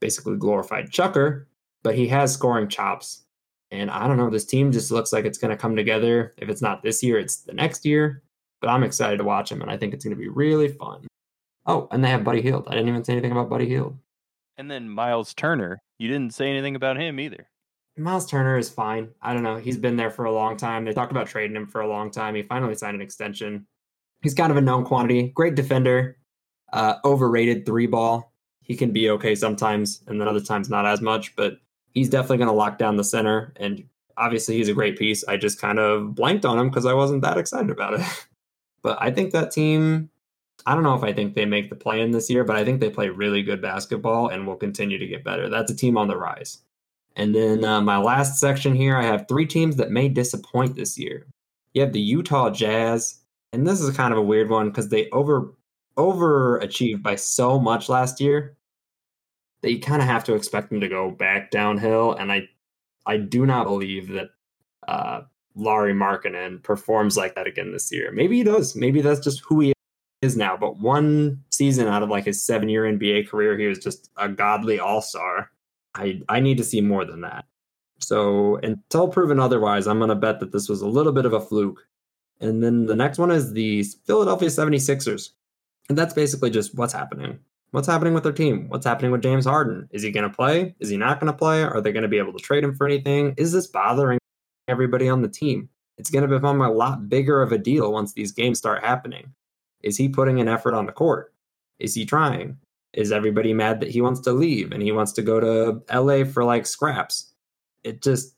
basically 0.00 0.36
glorified 0.36 0.90
chucker, 0.90 1.48
but 1.82 1.94
he 1.94 2.06
has 2.08 2.32
scoring 2.32 2.68
chops. 2.68 3.24
And 3.70 3.90
I 3.90 4.06
don't 4.06 4.18
know, 4.18 4.28
this 4.28 4.44
team 4.44 4.70
just 4.70 4.90
looks 4.90 5.12
like 5.12 5.24
it's 5.24 5.38
going 5.38 5.50
to 5.50 5.56
come 5.56 5.76
together. 5.76 6.34
If 6.36 6.50
it's 6.50 6.62
not 6.62 6.82
this 6.82 7.02
year, 7.02 7.18
it's 7.18 7.38
the 7.38 7.54
next 7.54 7.86
year. 7.86 8.22
But 8.60 8.68
I'm 8.68 8.82
excited 8.82 9.16
to 9.18 9.24
watch 9.24 9.50
him, 9.50 9.60
and 9.60 9.70
I 9.70 9.76
think 9.76 9.92
it's 9.92 10.04
going 10.04 10.16
to 10.16 10.20
be 10.20 10.28
really 10.28 10.68
fun. 10.68 11.06
Oh, 11.66 11.88
and 11.90 12.04
they 12.04 12.08
have 12.08 12.24
Buddy 12.24 12.42
Hield. 12.42 12.66
I 12.68 12.72
didn't 12.72 12.88
even 12.88 13.04
say 13.04 13.12
anything 13.12 13.32
about 13.32 13.50
Buddy 13.50 13.68
Hield. 13.68 13.98
And 14.56 14.70
then 14.70 14.88
Miles 14.88 15.34
Turner. 15.34 15.78
You 15.98 16.08
didn't 16.08 16.34
say 16.34 16.48
anything 16.48 16.76
about 16.76 16.96
him 16.96 17.18
either. 17.18 17.48
Miles 17.98 18.26
Turner 18.26 18.58
is 18.58 18.68
fine. 18.68 19.08
I 19.22 19.32
don't 19.32 19.42
know. 19.42 19.56
He's 19.56 19.78
been 19.78 19.96
there 19.96 20.10
for 20.10 20.26
a 20.26 20.32
long 20.32 20.56
time. 20.56 20.84
They 20.84 20.92
talked 20.92 21.12
about 21.12 21.28
trading 21.28 21.56
him 21.56 21.66
for 21.66 21.80
a 21.80 21.88
long 21.88 22.10
time. 22.10 22.34
He 22.34 22.42
finally 22.42 22.74
signed 22.74 22.94
an 22.94 23.00
extension. 23.00 23.66
He's 24.22 24.34
kind 24.34 24.50
of 24.50 24.58
a 24.58 24.60
known 24.60 24.84
quantity. 24.84 25.28
Great 25.28 25.54
defender. 25.54 26.18
Uh, 26.72 26.96
overrated 27.04 27.64
three 27.64 27.86
ball. 27.86 28.32
He 28.60 28.76
can 28.76 28.92
be 28.92 29.08
okay 29.10 29.34
sometimes, 29.34 30.02
and 30.06 30.20
then 30.20 30.28
other 30.28 30.40
times 30.40 30.68
not 30.68 30.84
as 30.84 31.00
much. 31.00 31.34
But 31.36 31.58
he's 31.92 32.10
definitely 32.10 32.38
going 32.38 32.48
to 32.48 32.54
lock 32.54 32.76
down 32.78 32.96
the 32.96 33.04
center. 33.04 33.54
And 33.56 33.84
obviously, 34.16 34.56
he's 34.56 34.68
a 34.68 34.74
great 34.74 34.98
piece. 34.98 35.24
I 35.24 35.36
just 35.36 35.60
kind 35.60 35.78
of 35.78 36.14
blanked 36.14 36.44
on 36.44 36.58
him 36.58 36.68
because 36.68 36.84
I 36.84 36.92
wasn't 36.92 37.22
that 37.22 37.38
excited 37.38 37.70
about 37.70 37.94
it. 37.94 38.26
but 38.82 38.98
I 39.00 39.10
think 39.10 39.32
that 39.32 39.52
team. 39.52 40.10
I 40.64 40.74
don't 40.74 40.82
know 40.82 40.94
if 40.94 41.02
I 41.02 41.12
think 41.12 41.34
they 41.34 41.44
make 41.44 41.70
the 41.70 41.76
play 41.76 42.00
in 42.00 42.10
this 42.10 42.30
year, 42.30 42.42
but 42.44 42.56
I 42.56 42.64
think 42.64 42.80
they 42.80 42.90
play 42.90 43.08
really 43.08 43.42
good 43.42 43.60
basketball 43.60 44.28
and 44.28 44.46
will 44.46 44.56
continue 44.56 44.98
to 44.98 45.06
get 45.06 45.24
better. 45.24 45.48
That's 45.48 45.70
a 45.70 45.76
team 45.76 45.96
on 45.98 46.08
the 46.08 46.16
rise. 46.16 46.58
And 47.14 47.34
then 47.34 47.64
uh, 47.64 47.80
my 47.80 47.98
last 47.98 48.38
section 48.38 48.74
here, 48.74 48.96
I 48.96 49.04
have 49.04 49.26
three 49.26 49.46
teams 49.46 49.76
that 49.76 49.90
may 49.90 50.08
disappoint 50.08 50.76
this 50.76 50.98
year. 50.98 51.26
You 51.72 51.82
have 51.82 51.92
the 51.92 52.00
Utah 52.00 52.50
Jazz, 52.50 53.20
and 53.52 53.66
this 53.66 53.80
is 53.80 53.96
kind 53.96 54.12
of 54.12 54.18
a 54.18 54.22
weird 54.22 54.50
one 54.50 54.68
because 54.68 54.88
they 54.88 55.08
over 55.10 55.54
overachieved 55.96 57.02
by 57.02 57.16
so 57.16 57.58
much 57.58 57.88
last 57.88 58.20
year 58.20 58.56
that 59.62 59.72
you 59.72 59.80
kind 59.80 60.02
of 60.02 60.08
have 60.08 60.24
to 60.24 60.34
expect 60.34 60.68
them 60.68 60.80
to 60.80 60.88
go 60.88 61.10
back 61.10 61.50
downhill. 61.50 62.12
And 62.12 62.30
I, 62.30 62.48
I 63.06 63.16
do 63.16 63.46
not 63.46 63.64
believe 63.64 64.08
that 64.08 64.28
uh, 64.86 65.22
Lauri 65.54 65.94
Markkanen 65.94 66.62
performs 66.62 67.16
like 67.16 67.34
that 67.34 67.46
again 67.46 67.72
this 67.72 67.90
year. 67.90 68.12
Maybe 68.12 68.36
he 68.36 68.42
does. 68.44 68.76
Maybe 68.76 69.00
that's 69.00 69.20
just 69.20 69.40
who 69.40 69.60
he 69.60 69.72
is 70.22 70.36
now. 70.36 70.56
But 70.56 70.78
one 70.78 71.42
season 71.50 71.88
out 71.88 72.02
of 72.02 72.08
like 72.08 72.24
his 72.24 72.44
seven-year 72.44 72.84
NBA 72.84 73.28
career, 73.28 73.58
he 73.58 73.66
was 73.66 73.78
just 73.78 74.10
a 74.16 74.28
godly 74.28 74.78
all-star. 74.78 75.50
I 75.94 76.22
I 76.28 76.40
need 76.40 76.58
to 76.58 76.64
see 76.64 76.80
more 76.80 77.04
than 77.04 77.20
that. 77.22 77.46
So 77.98 78.56
until 78.56 79.08
proven 79.08 79.40
otherwise, 79.40 79.86
I'm 79.86 79.98
going 79.98 80.10
to 80.10 80.14
bet 80.14 80.40
that 80.40 80.52
this 80.52 80.68
was 80.68 80.82
a 80.82 80.88
little 80.88 81.12
bit 81.12 81.24
of 81.24 81.32
a 81.32 81.40
fluke. 81.40 81.86
And 82.40 82.62
then 82.62 82.86
the 82.86 82.96
next 82.96 83.18
one 83.18 83.30
is 83.30 83.52
the 83.52 83.82
Philadelphia 84.06 84.48
76ers. 84.48 85.30
And 85.88 85.96
that's 85.96 86.12
basically 86.12 86.50
just 86.50 86.76
what's 86.76 86.92
happening. 86.92 87.38
What's 87.70 87.88
happening 87.88 88.14
with 88.14 88.22
their 88.22 88.32
team? 88.32 88.68
What's 88.68 88.86
happening 88.86 89.10
with 89.10 89.22
James 89.22 89.46
Harden? 89.46 89.88
Is 89.90 90.02
he 90.02 90.10
going 90.10 90.28
to 90.28 90.34
play? 90.34 90.74
Is 90.80 90.88
he 90.88 90.96
not 90.96 91.20
going 91.20 91.32
to 91.32 91.36
play? 91.36 91.62
Are 91.62 91.80
they 91.80 91.92
going 91.92 92.02
to 92.02 92.08
be 92.08 92.18
able 92.18 92.32
to 92.32 92.38
trade 92.38 92.64
him 92.64 92.74
for 92.74 92.86
anything? 92.86 93.34
Is 93.36 93.52
this 93.52 93.66
bothering 93.66 94.18
everybody 94.68 95.08
on 95.08 95.22
the 95.22 95.28
team? 95.28 95.68
It's 95.98 96.10
going 96.10 96.28
to 96.28 96.34
become 96.34 96.60
a 96.60 96.70
lot 96.70 97.08
bigger 97.08 97.40
of 97.42 97.52
a 97.52 97.58
deal 97.58 97.92
once 97.92 98.12
these 98.12 98.32
games 98.32 98.58
start 98.58 98.84
happening. 98.84 99.32
Is 99.86 99.96
he 99.96 100.08
putting 100.08 100.40
an 100.40 100.48
effort 100.48 100.74
on 100.74 100.84
the 100.84 100.92
court? 100.92 101.32
Is 101.78 101.94
he 101.94 102.04
trying? 102.04 102.58
Is 102.92 103.12
everybody 103.12 103.52
mad 103.52 103.78
that 103.78 103.90
he 103.90 104.00
wants 104.00 104.18
to 104.22 104.32
leave 104.32 104.72
and 104.72 104.82
he 104.82 104.90
wants 104.90 105.12
to 105.12 105.22
go 105.22 105.38
to 105.38 105.80
LA 105.96 106.24
for 106.24 106.42
like 106.42 106.66
scraps? 106.66 107.32
It 107.84 108.02
just 108.02 108.34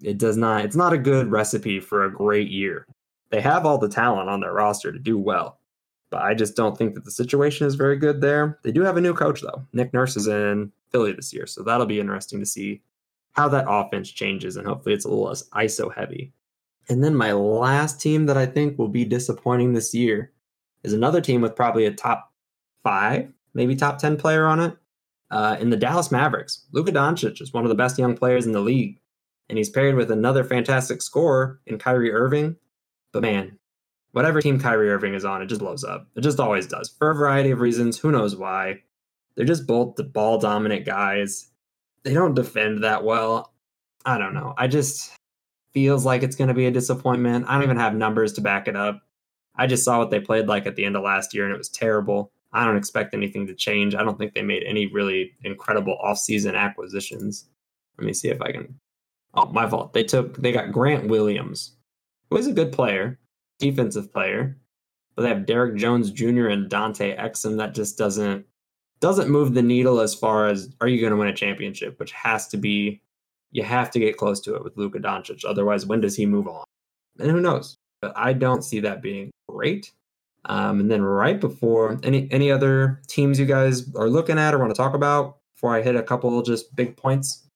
it 0.00 0.16
does 0.16 0.36
not. 0.36 0.64
It's 0.64 0.76
not 0.76 0.92
a 0.92 0.98
good 0.98 1.28
recipe 1.28 1.80
for 1.80 2.04
a 2.04 2.12
great 2.12 2.50
year. 2.50 2.86
They 3.30 3.40
have 3.40 3.66
all 3.66 3.78
the 3.78 3.88
talent 3.88 4.28
on 4.28 4.40
their 4.40 4.52
roster 4.52 4.92
to 4.92 4.98
do 4.98 5.18
well, 5.18 5.58
but 6.08 6.22
I 6.22 6.34
just 6.34 6.54
don't 6.54 6.78
think 6.78 6.94
that 6.94 7.04
the 7.04 7.10
situation 7.10 7.66
is 7.66 7.74
very 7.74 7.96
good 7.96 8.20
there. 8.20 8.60
They 8.62 8.70
do 8.70 8.82
have 8.82 8.96
a 8.96 9.00
new 9.00 9.14
coach 9.14 9.40
though. 9.40 9.66
Nick 9.72 9.92
Nurse 9.92 10.16
is 10.16 10.28
in 10.28 10.70
Philly 10.92 11.14
this 11.14 11.32
year, 11.32 11.48
so 11.48 11.64
that'll 11.64 11.86
be 11.86 11.98
interesting 11.98 12.38
to 12.38 12.46
see 12.46 12.80
how 13.32 13.48
that 13.48 13.64
offense 13.68 14.08
changes, 14.08 14.56
and 14.56 14.68
hopefully 14.68 14.94
it's 14.94 15.04
a 15.04 15.08
little 15.08 15.24
less 15.24 15.48
ISO 15.48 15.92
heavy. 15.92 16.32
And 16.88 17.02
then 17.02 17.16
my 17.16 17.32
last 17.32 18.00
team 18.00 18.26
that 18.26 18.36
I 18.36 18.46
think 18.46 18.78
will 18.78 18.88
be 18.88 19.04
disappointing 19.04 19.72
this 19.72 19.94
year 19.94 20.31
is 20.84 20.92
another 20.92 21.20
team 21.20 21.40
with 21.40 21.56
probably 21.56 21.86
a 21.86 21.92
top 21.92 22.32
five, 22.82 23.32
maybe 23.54 23.76
top 23.76 23.98
10 23.98 24.16
player 24.16 24.46
on 24.46 24.60
it. 24.60 24.76
Uh, 25.30 25.56
in 25.60 25.70
the 25.70 25.76
Dallas 25.76 26.12
Mavericks, 26.12 26.66
Luka 26.72 26.92
Doncic 26.92 27.40
is 27.40 27.54
one 27.54 27.64
of 27.64 27.70
the 27.70 27.74
best 27.74 27.98
young 27.98 28.14
players 28.16 28.44
in 28.44 28.52
the 28.52 28.60
league, 28.60 29.00
and 29.48 29.56
he's 29.56 29.70
paired 29.70 29.94
with 29.94 30.10
another 30.10 30.44
fantastic 30.44 31.00
scorer 31.00 31.58
in 31.66 31.78
Kyrie 31.78 32.12
Irving. 32.12 32.56
But 33.12 33.22
man, 33.22 33.58
whatever 34.12 34.42
team 34.42 34.60
Kyrie 34.60 34.90
Irving 34.90 35.14
is 35.14 35.24
on, 35.24 35.40
it 35.40 35.46
just 35.46 35.60
blows 35.60 35.84
up. 35.84 36.06
It 36.16 36.20
just 36.20 36.38
always 36.38 36.66
does 36.66 36.90
for 36.90 37.10
a 37.10 37.14
variety 37.14 37.50
of 37.50 37.60
reasons. 37.60 37.98
Who 37.98 38.12
knows 38.12 38.36
why? 38.36 38.82
They're 39.34 39.46
just 39.46 39.66
both 39.66 39.96
the 39.96 40.04
ball 40.04 40.38
dominant 40.38 40.84
guys. 40.84 41.48
They 42.02 42.12
don't 42.12 42.34
defend 42.34 42.84
that 42.84 43.04
well. 43.04 43.54
I 44.04 44.18
don't 44.18 44.34
know. 44.34 44.54
I 44.58 44.66
just 44.66 45.12
feels 45.72 46.04
like 46.04 46.22
it's 46.22 46.36
going 46.36 46.48
to 46.48 46.54
be 46.54 46.66
a 46.66 46.70
disappointment. 46.70 47.46
I 47.48 47.54
don't 47.54 47.62
even 47.62 47.78
have 47.78 47.94
numbers 47.94 48.34
to 48.34 48.40
back 48.40 48.68
it 48.68 48.76
up. 48.76 49.02
I 49.56 49.66
just 49.66 49.84
saw 49.84 49.98
what 49.98 50.10
they 50.10 50.20
played 50.20 50.46
like 50.48 50.66
at 50.66 50.76
the 50.76 50.84
end 50.84 50.96
of 50.96 51.02
last 51.02 51.34
year 51.34 51.44
and 51.44 51.54
it 51.54 51.58
was 51.58 51.68
terrible. 51.68 52.32
I 52.52 52.64
don't 52.64 52.76
expect 52.76 53.14
anything 53.14 53.46
to 53.46 53.54
change. 53.54 53.94
I 53.94 54.02
don't 54.02 54.18
think 54.18 54.34
they 54.34 54.42
made 54.42 54.64
any 54.64 54.86
really 54.86 55.32
incredible 55.42 55.98
offseason 56.04 56.54
acquisitions. 56.54 57.48
Let 57.98 58.06
me 58.06 58.12
see 58.12 58.28
if 58.28 58.40
I 58.42 58.52
can. 58.52 58.78
Oh, 59.34 59.46
my 59.46 59.68
fault. 59.68 59.92
They 59.92 60.04
took 60.04 60.36
they 60.36 60.52
got 60.52 60.72
Grant 60.72 61.08
Williams, 61.08 61.76
who 62.28 62.36
is 62.36 62.46
a 62.46 62.52
good 62.52 62.72
player, 62.72 63.18
defensive 63.58 64.12
player, 64.12 64.58
but 65.14 65.22
they 65.22 65.28
have 65.28 65.46
Derrick 65.46 65.76
Jones 65.76 66.10
Jr. 66.10 66.48
and 66.48 66.68
Dante 66.68 67.16
Exum. 67.16 67.56
That 67.56 67.74
just 67.74 67.96
doesn't 67.96 68.44
doesn't 69.00 69.30
move 69.30 69.54
the 69.54 69.62
needle 69.62 70.00
as 70.00 70.14
far 70.14 70.48
as 70.48 70.74
are 70.80 70.88
you 70.88 71.00
going 71.00 71.12
to 71.12 71.16
win 71.16 71.28
a 71.28 71.34
championship, 71.34 71.98
which 71.98 72.12
has 72.12 72.48
to 72.48 72.56
be 72.56 73.00
you 73.50 73.62
have 73.62 73.90
to 73.90 73.98
get 73.98 74.16
close 74.16 74.40
to 74.40 74.54
it 74.54 74.64
with 74.64 74.76
Luka 74.76 74.98
Doncic. 74.98 75.44
Otherwise, 75.46 75.86
when 75.86 76.00
does 76.00 76.16
he 76.16 76.26
move 76.26 76.48
on? 76.48 76.64
And 77.18 77.30
who 77.30 77.40
knows? 77.40 77.76
But 78.02 78.12
I 78.16 78.34
don't 78.34 78.62
see 78.62 78.80
that 78.80 79.00
being 79.00 79.30
great. 79.48 79.92
Um, 80.44 80.80
and 80.80 80.90
then 80.90 81.02
right 81.02 81.40
before 81.40 81.98
any 82.02 82.28
any 82.32 82.50
other 82.50 83.00
teams 83.06 83.38
you 83.38 83.46
guys 83.46 83.94
are 83.94 84.08
looking 84.08 84.38
at 84.38 84.52
or 84.52 84.58
want 84.58 84.70
to 84.70 84.76
talk 84.76 84.94
about 84.94 85.38
before 85.54 85.74
I 85.74 85.82
hit 85.82 85.94
a 85.94 86.02
couple 86.02 86.42
just 86.42 86.74
big 86.74 86.96
points. 86.96 87.46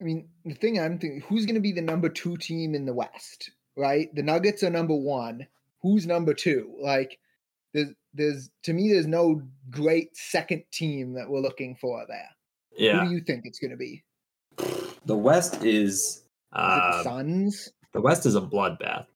I 0.00 0.04
mean, 0.04 0.28
the 0.44 0.54
thing 0.54 0.78
I'm 0.78 0.98
thinking, 0.98 1.22
who's 1.22 1.44
going 1.44 1.56
to 1.56 1.60
be 1.60 1.72
the 1.72 1.82
number 1.82 2.08
two 2.08 2.36
team 2.36 2.74
in 2.74 2.86
the 2.86 2.94
West? 2.94 3.50
Right, 3.76 4.14
the 4.14 4.22
Nuggets 4.22 4.62
are 4.62 4.70
number 4.70 4.94
one. 4.94 5.46
Who's 5.82 6.06
number 6.06 6.32
two? 6.32 6.74
Like, 6.80 7.18
there's 7.74 7.88
there's 8.14 8.50
to 8.62 8.72
me, 8.72 8.92
there's 8.92 9.06
no 9.08 9.42
great 9.68 10.16
second 10.16 10.62
team 10.70 11.14
that 11.14 11.28
we're 11.28 11.40
looking 11.40 11.74
for 11.74 12.04
there. 12.08 12.28
Yeah. 12.76 13.00
Who 13.00 13.08
do 13.08 13.14
you 13.14 13.20
think 13.20 13.44
it's 13.44 13.58
going 13.58 13.72
to 13.72 13.76
be? 13.76 14.04
The 15.04 15.16
West 15.16 15.64
is 15.64 15.92
Is 15.92 16.22
uh, 16.52 16.98
the 16.98 17.02
Suns? 17.02 17.72
the 17.92 18.00
West 18.00 18.24
is 18.24 18.36
a 18.36 18.40
bloodbath. 18.40 19.06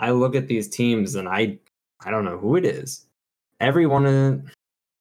I 0.00 0.10
look 0.10 0.34
at 0.34 0.48
these 0.48 0.66
teams 0.66 1.14
and 1.14 1.28
I 1.28 1.58
I 2.04 2.10
don't 2.10 2.24
know 2.24 2.38
who 2.38 2.56
it 2.56 2.64
is. 2.64 3.06
Every 3.60 3.86
one 3.86 4.06
of 4.06 4.42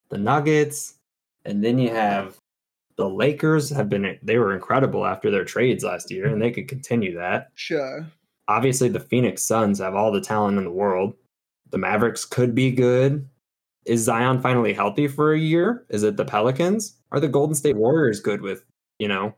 the 0.09 0.17
Nuggets, 0.17 0.95
and 1.45 1.63
then 1.63 1.79
you 1.79 1.89
have 1.89 2.37
the 2.97 3.09
Lakers 3.09 3.69
have 3.69 3.89
been 3.89 4.19
they 4.21 4.37
were 4.37 4.53
incredible 4.53 5.05
after 5.05 5.31
their 5.31 5.45
trades 5.45 5.83
last 5.83 6.11
year, 6.11 6.27
and 6.27 6.41
they 6.41 6.51
could 6.51 6.67
continue 6.67 7.15
that. 7.15 7.49
Sure. 7.55 8.05
Obviously, 8.49 8.89
the 8.89 8.99
Phoenix 8.99 9.43
Suns 9.43 9.79
have 9.79 9.95
all 9.95 10.11
the 10.11 10.19
talent 10.19 10.57
in 10.57 10.65
the 10.65 10.71
world. 10.71 11.13
The 11.69 11.77
Mavericks 11.77 12.25
could 12.25 12.53
be 12.53 12.71
good. 12.71 13.27
Is 13.85 14.03
Zion 14.03 14.41
finally 14.41 14.73
healthy 14.73 15.07
for 15.07 15.33
a 15.33 15.39
year? 15.39 15.85
Is 15.89 16.03
it 16.03 16.17
the 16.17 16.25
Pelicans? 16.25 16.97
Are 17.11 17.19
the 17.19 17.27
Golden 17.27 17.55
State 17.55 17.77
Warriors 17.77 18.19
good 18.19 18.41
with, 18.41 18.65
you 18.97 19.07
know, 19.07 19.33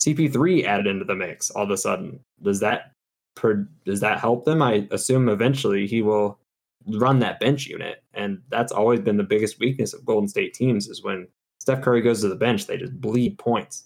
CP3 0.00 0.64
added 0.64 0.86
into 0.86 1.04
the 1.04 1.14
mix 1.14 1.50
all 1.50 1.64
of 1.64 1.70
a 1.70 1.76
sudden? 1.76 2.18
Does 2.42 2.60
that 2.60 2.92
per, 3.36 3.68
does 3.84 4.00
that 4.00 4.18
help 4.18 4.44
them? 4.44 4.60
I 4.60 4.88
assume 4.90 5.28
eventually 5.28 5.86
he 5.86 6.02
will 6.02 6.40
run 6.86 7.20
that 7.20 7.38
bench 7.38 7.66
unit, 7.66 8.02
and 8.14 8.40
that's 8.48 8.72
always 8.72 9.00
been 9.00 9.16
the 9.16 9.22
biggest 9.22 9.60
weakness 9.60 9.94
of 9.94 10.04
Golden 10.04 10.28
State 10.28 10.54
teams 10.54 10.88
is 10.88 11.04
when 11.04 11.28
Steph 11.60 11.82
Curry 11.82 12.00
goes 12.00 12.20
to 12.20 12.28
the 12.28 12.36
bench, 12.36 12.66
they 12.66 12.76
just 12.76 13.00
bleed 13.00 13.38
points. 13.38 13.84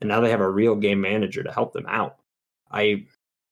And 0.00 0.08
now 0.08 0.20
they 0.20 0.30
have 0.30 0.40
a 0.40 0.50
real 0.50 0.76
game 0.76 1.00
manager 1.00 1.42
to 1.42 1.52
help 1.52 1.72
them 1.72 1.86
out. 1.88 2.16
I 2.70 3.06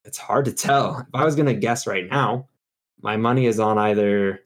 it's 0.04 0.18
hard 0.18 0.44
to 0.46 0.52
tell. 0.52 0.98
If 1.08 1.14
I 1.14 1.24
was 1.24 1.34
going 1.34 1.46
to 1.46 1.54
guess 1.54 1.86
right 1.86 2.08
now, 2.10 2.48
my 3.00 3.16
money 3.16 3.46
is 3.46 3.58
on 3.58 3.78
either 3.78 4.40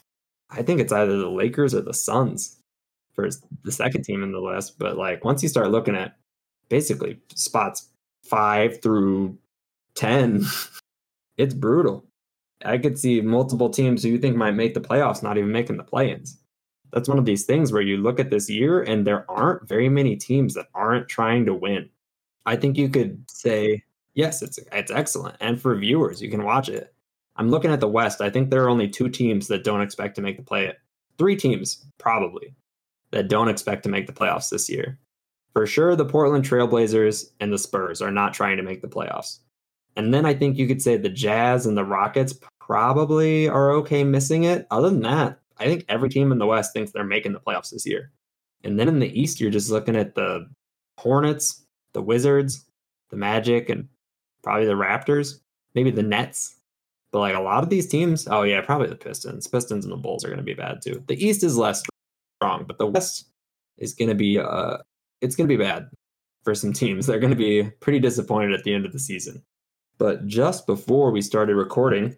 I 0.50 0.62
think 0.62 0.80
it's 0.80 0.92
either 0.92 1.16
the 1.18 1.28
Lakers 1.28 1.74
or 1.74 1.80
the 1.80 1.92
Suns 1.92 2.56
for 3.12 3.28
the 3.64 3.72
second 3.72 4.04
team 4.04 4.22
in 4.22 4.32
the 4.32 4.40
list, 4.40 4.78
but 4.78 4.96
like 4.96 5.24
once 5.24 5.42
you 5.42 5.48
start 5.48 5.70
looking 5.70 5.96
at 5.96 6.16
basically 6.68 7.18
spots 7.34 7.88
5 8.24 8.80
through 8.80 9.36
10, 9.98 10.44
it's 11.36 11.54
brutal. 11.54 12.04
I 12.64 12.78
could 12.78 12.98
see 12.98 13.20
multiple 13.20 13.70
teams 13.70 14.02
who 14.02 14.10
you 14.10 14.18
think 14.18 14.36
might 14.36 14.52
make 14.52 14.74
the 14.74 14.80
playoffs 14.80 15.22
not 15.22 15.38
even 15.38 15.52
making 15.52 15.76
the 15.76 15.84
play-ins. 15.84 16.38
That's 16.92 17.08
one 17.08 17.18
of 17.18 17.24
these 17.24 17.44
things 17.44 17.72
where 17.72 17.82
you 17.82 17.98
look 17.98 18.18
at 18.18 18.30
this 18.30 18.48
year 18.48 18.82
and 18.82 19.06
there 19.06 19.30
aren't 19.30 19.68
very 19.68 19.88
many 19.88 20.16
teams 20.16 20.54
that 20.54 20.68
aren't 20.74 21.08
trying 21.08 21.44
to 21.46 21.54
win. 21.54 21.90
I 22.46 22.56
think 22.56 22.78
you 22.78 22.88
could 22.88 23.22
say 23.30 23.84
yes, 24.14 24.42
it's 24.42 24.58
it's 24.72 24.90
excellent, 24.90 25.36
and 25.40 25.60
for 25.60 25.76
viewers, 25.76 26.22
you 26.22 26.30
can 26.30 26.44
watch 26.44 26.68
it. 26.68 26.94
I'm 27.36 27.50
looking 27.50 27.70
at 27.70 27.80
the 27.80 27.88
West. 27.88 28.20
I 28.20 28.30
think 28.30 28.50
there 28.50 28.64
are 28.64 28.70
only 28.70 28.88
two 28.88 29.08
teams 29.08 29.48
that 29.48 29.64
don't 29.64 29.82
expect 29.82 30.16
to 30.16 30.22
make 30.22 30.36
the 30.36 30.42
play. 30.42 30.72
Three 31.18 31.36
teams 31.36 31.86
probably 31.98 32.54
that 33.10 33.28
don't 33.28 33.48
expect 33.48 33.82
to 33.84 33.88
make 33.88 34.06
the 34.06 34.12
playoffs 34.12 34.50
this 34.50 34.68
year. 34.68 34.98
For 35.52 35.66
sure, 35.66 35.94
the 35.94 36.04
Portland 36.04 36.44
Trailblazers 36.44 37.30
and 37.40 37.52
the 37.52 37.58
Spurs 37.58 38.02
are 38.02 38.10
not 38.10 38.34
trying 38.34 38.56
to 38.56 38.62
make 38.62 38.82
the 38.82 38.88
playoffs. 38.88 39.38
And 39.98 40.14
then 40.14 40.24
I 40.24 40.32
think 40.32 40.56
you 40.56 40.68
could 40.68 40.80
say 40.80 40.96
the 40.96 41.08
Jazz 41.08 41.66
and 41.66 41.76
the 41.76 41.84
Rockets 41.84 42.32
probably 42.60 43.48
are 43.48 43.72
okay 43.72 44.04
missing 44.04 44.44
it. 44.44 44.64
Other 44.70 44.90
than 44.90 45.02
that, 45.02 45.40
I 45.58 45.64
think 45.64 45.84
every 45.88 46.08
team 46.08 46.30
in 46.30 46.38
the 46.38 46.46
West 46.46 46.72
thinks 46.72 46.92
they're 46.92 47.02
making 47.02 47.32
the 47.32 47.40
playoffs 47.40 47.70
this 47.70 47.84
year. 47.84 48.12
And 48.62 48.78
then 48.78 48.86
in 48.86 49.00
the 49.00 49.20
East, 49.20 49.40
you're 49.40 49.50
just 49.50 49.70
looking 49.70 49.96
at 49.96 50.14
the 50.14 50.48
Hornets, 50.98 51.64
the 51.94 52.00
Wizards, 52.00 52.64
the 53.10 53.16
Magic, 53.16 53.68
and 53.68 53.88
probably 54.44 54.66
the 54.66 54.74
Raptors, 54.74 55.40
maybe 55.74 55.90
the 55.90 56.04
Nets. 56.04 56.54
But 57.10 57.18
like 57.18 57.34
a 57.34 57.40
lot 57.40 57.64
of 57.64 57.70
these 57.70 57.88
teams, 57.88 58.28
oh 58.30 58.44
yeah, 58.44 58.60
probably 58.60 58.88
the 58.88 58.94
Pistons. 58.94 59.48
Pistons 59.48 59.84
and 59.84 59.92
the 59.92 59.96
Bulls 59.96 60.24
are 60.24 60.28
going 60.28 60.38
to 60.38 60.44
be 60.44 60.54
bad 60.54 60.80
too. 60.80 61.02
The 61.08 61.22
East 61.24 61.42
is 61.42 61.56
less 61.56 61.82
strong, 62.36 62.64
but 62.68 62.78
the 62.78 62.86
West 62.86 63.26
is 63.78 63.94
going 63.94 64.10
to 64.10 64.14
be 64.14 64.38
uh 64.38 64.76
it's 65.20 65.34
going 65.34 65.48
to 65.48 65.56
be 65.56 65.60
bad 65.60 65.90
for 66.44 66.54
some 66.54 66.72
teams. 66.72 67.06
They're 67.06 67.18
going 67.18 67.32
to 67.32 67.36
be 67.36 67.64
pretty 67.80 67.98
disappointed 67.98 68.52
at 68.52 68.62
the 68.62 68.74
end 68.74 68.86
of 68.86 68.92
the 68.92 69.00
season. 69.00 69.42
But 69.98 70.26
just 70.26 70.66
before 70.66 71.10
we 71.10 71.20
started 71.20 71.56
recording, 71.56 72.16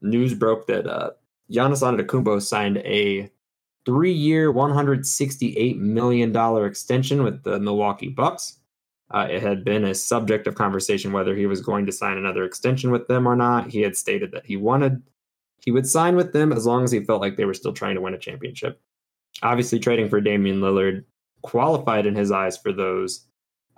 news 0.00 0.34
broke 0.34 0.66
that 0.66 0.86
uh, 0.86 1.10
Giannis 1.50 1.82
Antetokounmpo 1.82 2.42
signed 2.42 2.78
a 2.78 3.30
three-year, 3.84 4.52
$168 4.52 5.78
million 5.78 6.64
extension 6.66 7.22
with 7.22 7.42
the 7.42 7.60
Milwaukee 7.60 8.08
Bucks. 8.08 8.58
Uh, 9.10 9.26
it 9.30 9.42
had 9.42 9.64
been 9.64 9.84
a 9.84 9.94
subject 9.94 10.46
of 10.46 10.54
conversation 10.54 11.12
whether 11.12 11.34
he 11.34 11.46
was 11.46 11.62
going 11.62 11.86
to 11.86 11.92
sign 11.92 12.18
another 12.18 12.44
extension 12.44 12.90
with 12.90 13.08
them 13.08 13.26
or 13.26 13.36
not. 13.36 13.70
He 13.70 13.80
had 13.80 13.96
stated 13.96 14.32
that 14.32 14.44
he 14.44 14.56
wanted 14.56 15.02
he 15.64 15.70
would 15.70 15.86
sign 15.86 16.16
with 16.16 16.32
them 16.32 16.52
as 16.52 16.66
long 16.66 16.84
as 16.84 16.92
he 16.92 17.04
felt 17.04 17.20
like 17.20 17.36
they 17.36 17.44
were 17.44 17.54
still 17.54 17.72
trying 17.72 17.94
to 17.94 18.00
win 18.00 18.14
a 18.14 18.18
championship. 18.18 18.80
Obviously, 19.42 19.78
trading 19.78 20.08
for 20.08 20.20
Damian 20.20 20.60
Lillard 20.60 21.04
qualified 21.42 22.06
in 22.06 22.14
his 22.14 22.30
eyes 22.30 22.56
for 22.56 22.72
those 22.72 23.26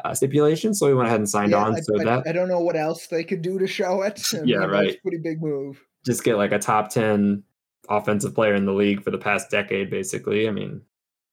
uh, 0.05 0.15
stipulations, 0.15 0.79
so 0.79 0.87
we 0.87 0.95
went 0.95 1.09
ahead 1.09 1.21
and 1.21 1.29
signed 1.29 1.53
Yeah, 1.53 1.65
on. 1.65 1.77
I, 1.77 1.81
so 1.81 2.01
I- 2.01 2.05
that 2.05 2.27
I 2.27 2.33
don't 2.33 2.49
know 2.49 2.61
what 2.61 2.77
else 2.77 3.07
they 3.07 3.25
could 3.25 3.43
do 3.43 3.59
to 3.59 3.67
show 3.67 4.03
it. 4.03 4.23
I 4.35 4.39
Yeah, 4.39 4.43
mean, 4.59 4.61
that's 4.61 4.73
right. 4.73 4.95
a 4.97 5.01
pretty 5.03 5.19
big 5.19 5.41
move. 5.43 5.83
just 6.05 6.25
get 6.25 6.37
like 6.37 6.53
a 6.53 6.59
top 6.59 6.91
10 6.91 7.43
offensive 7.89 8.35
player 8.35 8.55
in 8.55 8.65
the 8.67 8.73
league 8.73 9.03
for 9.03 9.11
the 9.11 9.19
past 9.19 9.51
decade, 9.51 9.91
basically. 9.91 10.49
I 10.49 10.51
mean, 10.53 10.81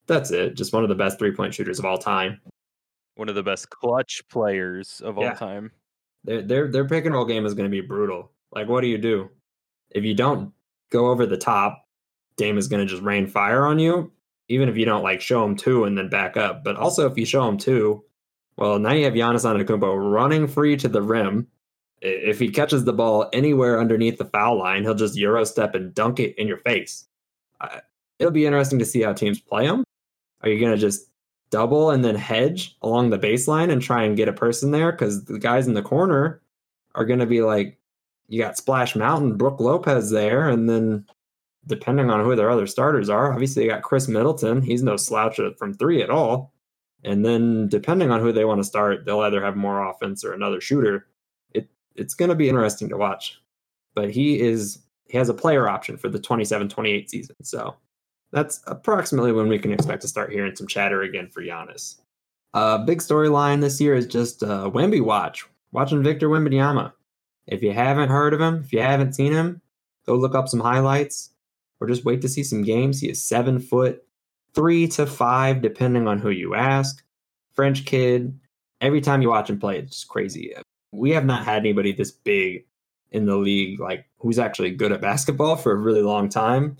that's 0.07 0.31
it. 0.31 0.55
Just 0.55 0.73
one 0.73 0.83
of 0.83 0.89
the 0.89 0.95
best 0.95 1.19
three 1.19 1.31
point 1.31 1.53
shooters 1.53 1.79
of 1.79 1.85
all 1.85 1.97
time. 1.97 2.39
One 3.15 3.29
of 3.29 3.35
the 3.35 3.43
best 3.43 3.69
clutch 3.69 4.21
players 4.29 5.01
of 5.03 5.17
Yeah. 5.17 5.29
all 5.31 5.35
time. 5.35 5.71
Their 6.23 6.41
their 6.41 6.67
their 6.71 6.85
pick 6.87 7.05
and 7.05 7.13
roll 7.13 7.25
game 7.25 7.45
is 7.45 7.53
going 7.53 7.69
to 7.69 7.71
be 7.71 7.81
brutal. 7.81 8.31
Like, 8.51 8.67
what 8.67 8.81
do 8.81 8.87
you 8.87 8.97
do 8.97 9.29
if 9.91 10.03
you 10.03 10.13
don't 10.13 10.51
go 10.91 11.07
over 11.07 11.25
the 11.25 11.37
top? 11.37 11.83
Dame 12.37 12.57
is 12.57 12.67
going 12.67 12.85
to 12.85 12.89
just 12.91 13.01
rain 13.03 13.27
fire 13.27 13.65
on 13.65 13.79
you, 13.79 14.11
even 14.49 14.69
if 14.69 14.77
you 14.77 14.85
don't 14.85 15.01
like 15.03 15.21
show 15.21 15.43
him 15.43 15.55
two 15.55 15.85
and 15.85 15.97
then 15.97 16.09
back 16.09 16.37
up. 16.37 16.63
But 16.63 16.75
also, 16.75 17.09
if 17.09 17.17
you 17.17 17.25
show 17.25 17.47
him 17.47 17.57
two, 17.57 18.03
well, 18.57 18.79
now 18.79 18.91
you 18.93 19.05
have 19.05 19.13
Giannis 19.13 19.45
Antetokounmpo 19.45 20.11
running 20.11 20.47
free 20.47 20.75
to 20.77 20.87
the 20.87 21.01
rim. 21.01 21.47
If 22.01 22.39
he 22.39 22.49
catches 22.49 22.83
the 22.85 22.93
ball 22.93 23.29
anywhere 23.33 23.79
underneath 23.79 24.17
the 24.17 24.25
foul 24.25 24.59
line, 24.59 24.83
he'll 24.83 24.93
just 24.93 25.17
euro 25.17 25.43
step 25.45 25.73
and 25.75 25.93
dunk 25.93 26.19
it 26.19 26.35
in 26.37 26.47
your 26.47 26.57
face. 26.57 27.05
I- 27.61 27.81
It'll 28.19 28.31
be 28.31 28.47
interesting 28.47 28.79
to 28.79 28.85
see 28.85 29.01
how 29.03 29.13
teams 29.13 29.39
play 29.39 29.65
him. 29.67 29.83
Are 30.41 30.49
you 30.49 30.59
going 30.59 30.71
to 30.71 30.77
just 30.77 31.07
double 31.51 31.91
and 31.91 32.03
then 32.03 32.15
hedge 32.15 32.75
along 32.81 33.09
the 33.11 33.19
baseline 33.19 33.71
and 33.71 33.79
try 33.81 34.03
and 34.03 34.17
get 34.17 34.27
a 34.27 34.33
person 34.33 34.71
there 34.71 34.91
because 34.91 35.25
the 35.25 35.37
guys 35.39 35.67
in 35.67 35.75
the 35.75 35.83
corner 35.83 36.41
are 36.95 37.05
going 37.05 37.19
to 37.19 37.25
be 37.27 37.41
like 37.41 37.77
you 38.27 38.41
got 38.41 38.57
Splash 38.57 38.95
Mountain, 38.95 39.37
Brook 39.37 39.59
Lopez 39.59 40.09
there, 40.09 40.49
and 40.49 40.67
then 40.69 41.05
depending 41.67 42.09
on 42.09 42.23
who 42.25 42.35
their 42.35 42.49
other 42.49 42.65
starters 42.67 43.07
are, 43.09 43.31
obviously 43.31 43.63
you 43.65 43.69
got 43.69 43.83
Khris 43.83 44.07
Middleton. 44.07 44.61
He's 44.63 44.81
no 44.83 44.97
slouch 44.97 45.39
from 45.57 45.73
three 45.75 46.01
at 46.01 46.09
all. 46.09 46.51
And 47.03 47.25
then 47.25 47.67
depending 47.67 48.11
on 48.11 48.19
who 48.19 48.31
they 48.31 48.45
want 48.45 48.59
to 48.59 48.63
start, 48.63 49.05
they'll 49.05 49.21
either 49.21 49.43
have 49.43 49.55
more 49.55 49.87
offense 49.87 50.23
or 50.23 50.33
another 50.33 50.59
shooter. 50.59 51.07
It 51.53 51.69
it's 51.95 52.13
going 52.13 52.29
to 52.29 52.35
be 52.35 52.49
interesting 52.49 52.89
to 52.89 52.97
watch. 52.97 53.39
But 53.95 54.11
he 54.11 54.39
is 54.39 54.79
he 55.05 55.17
has 55.17 55.29
a 55.29 55.33
player 55.33 55.69
option 55.69 55.97
for 55.97 56.09
the 56.09 56.19
27-28 56.19 57.09
season. 57.09 57.35
So 57.43 57.75
that's 58.31 58.61
approximately 58.67 59.31
when 59.31 59.47
we 59.47 59.59
can 59.59 59.71
expect 59.71 60.01
to 60.01 60.07
start 60.07 60.33
hearing 60.33 60.55
some 60.55 60.67
chatter 60.67 61.01
again 61.03 61.29
for 61.29 61.41
Giannis. 61.41 61.95
A 62.53 62.57
uh, 62.57 62.77
big 62.79 62.99
storyline 62.99 63.61
this 63.61 63.79
year 63.79 63.95
is 63.95 64.07
just 64.07 64.43
uh, 64.43 64.69
Wemby 64.69 65.03
watch, 65.03 65.45
watching 65.71 66.03
Victor 66.03 66.27
Wembanyama. 66.27 66.91
If 67.45 67.61
you 67.61 67.71
haven't 67.71 68.09
heard 68.09 68.33
of 68.33 68.41
him, 68.41 68.63
if 68.65 68.73
you 68.73 68.81
haven't 68.81 69.13
seen 69.13 69.31
him, 69.31 69.61
go 70.05 70.15
look 70.15 70.35
up 70.35 70.49
some 70.49 70.59
highlights 70.59 71.31
or 71.79 71.87
just 71.87 72.05
wait 72.05 72.21
to 72.21 72.29
see 72.29 72.43
some 72.43 72.63
games. 72.63 72.99
He 72.99 73.09
is 73.09 73.23
seven 73.23 73.59
foot, 73.59 74.03
three 74.57 74.87
to 74.87 75.05
five, 75.05 75.61
depending 75.61 76.07
on 76.07 76.17
who 76.17 76.31
you 76.31 76.55
ask. 76.55 77.03
French 77.53 77.85
kid. 77.85 78.37
Every 78.81 79.01
time 79.01 79.21
you 79.21 79.29
watch 79.29 79.51
him 79.51 79.59
play, 79.59 79.77
it's 79.77 80.03
crazy. 80.03 80.55
We 80.91 81.11
have 81.11 81.25
not 81.25 81.45
had 81.45 81.59
anybody 81.59 81.91
this 81.91 82.09
big 82.09 82.65
in 83.11 83.27
the 83.27 83.35
league, 83.37 83.79
like 83.79 84.05
who's 84.17 84.39
actually 84.39 84.71
good 84.71 84.91
at 84.91 84.99
basketball 84.99 85.57
for 85.57 85.71
a 85.73 85.75
really 85.75 86.01
long 86.01 86.27
time. 86.27 86.75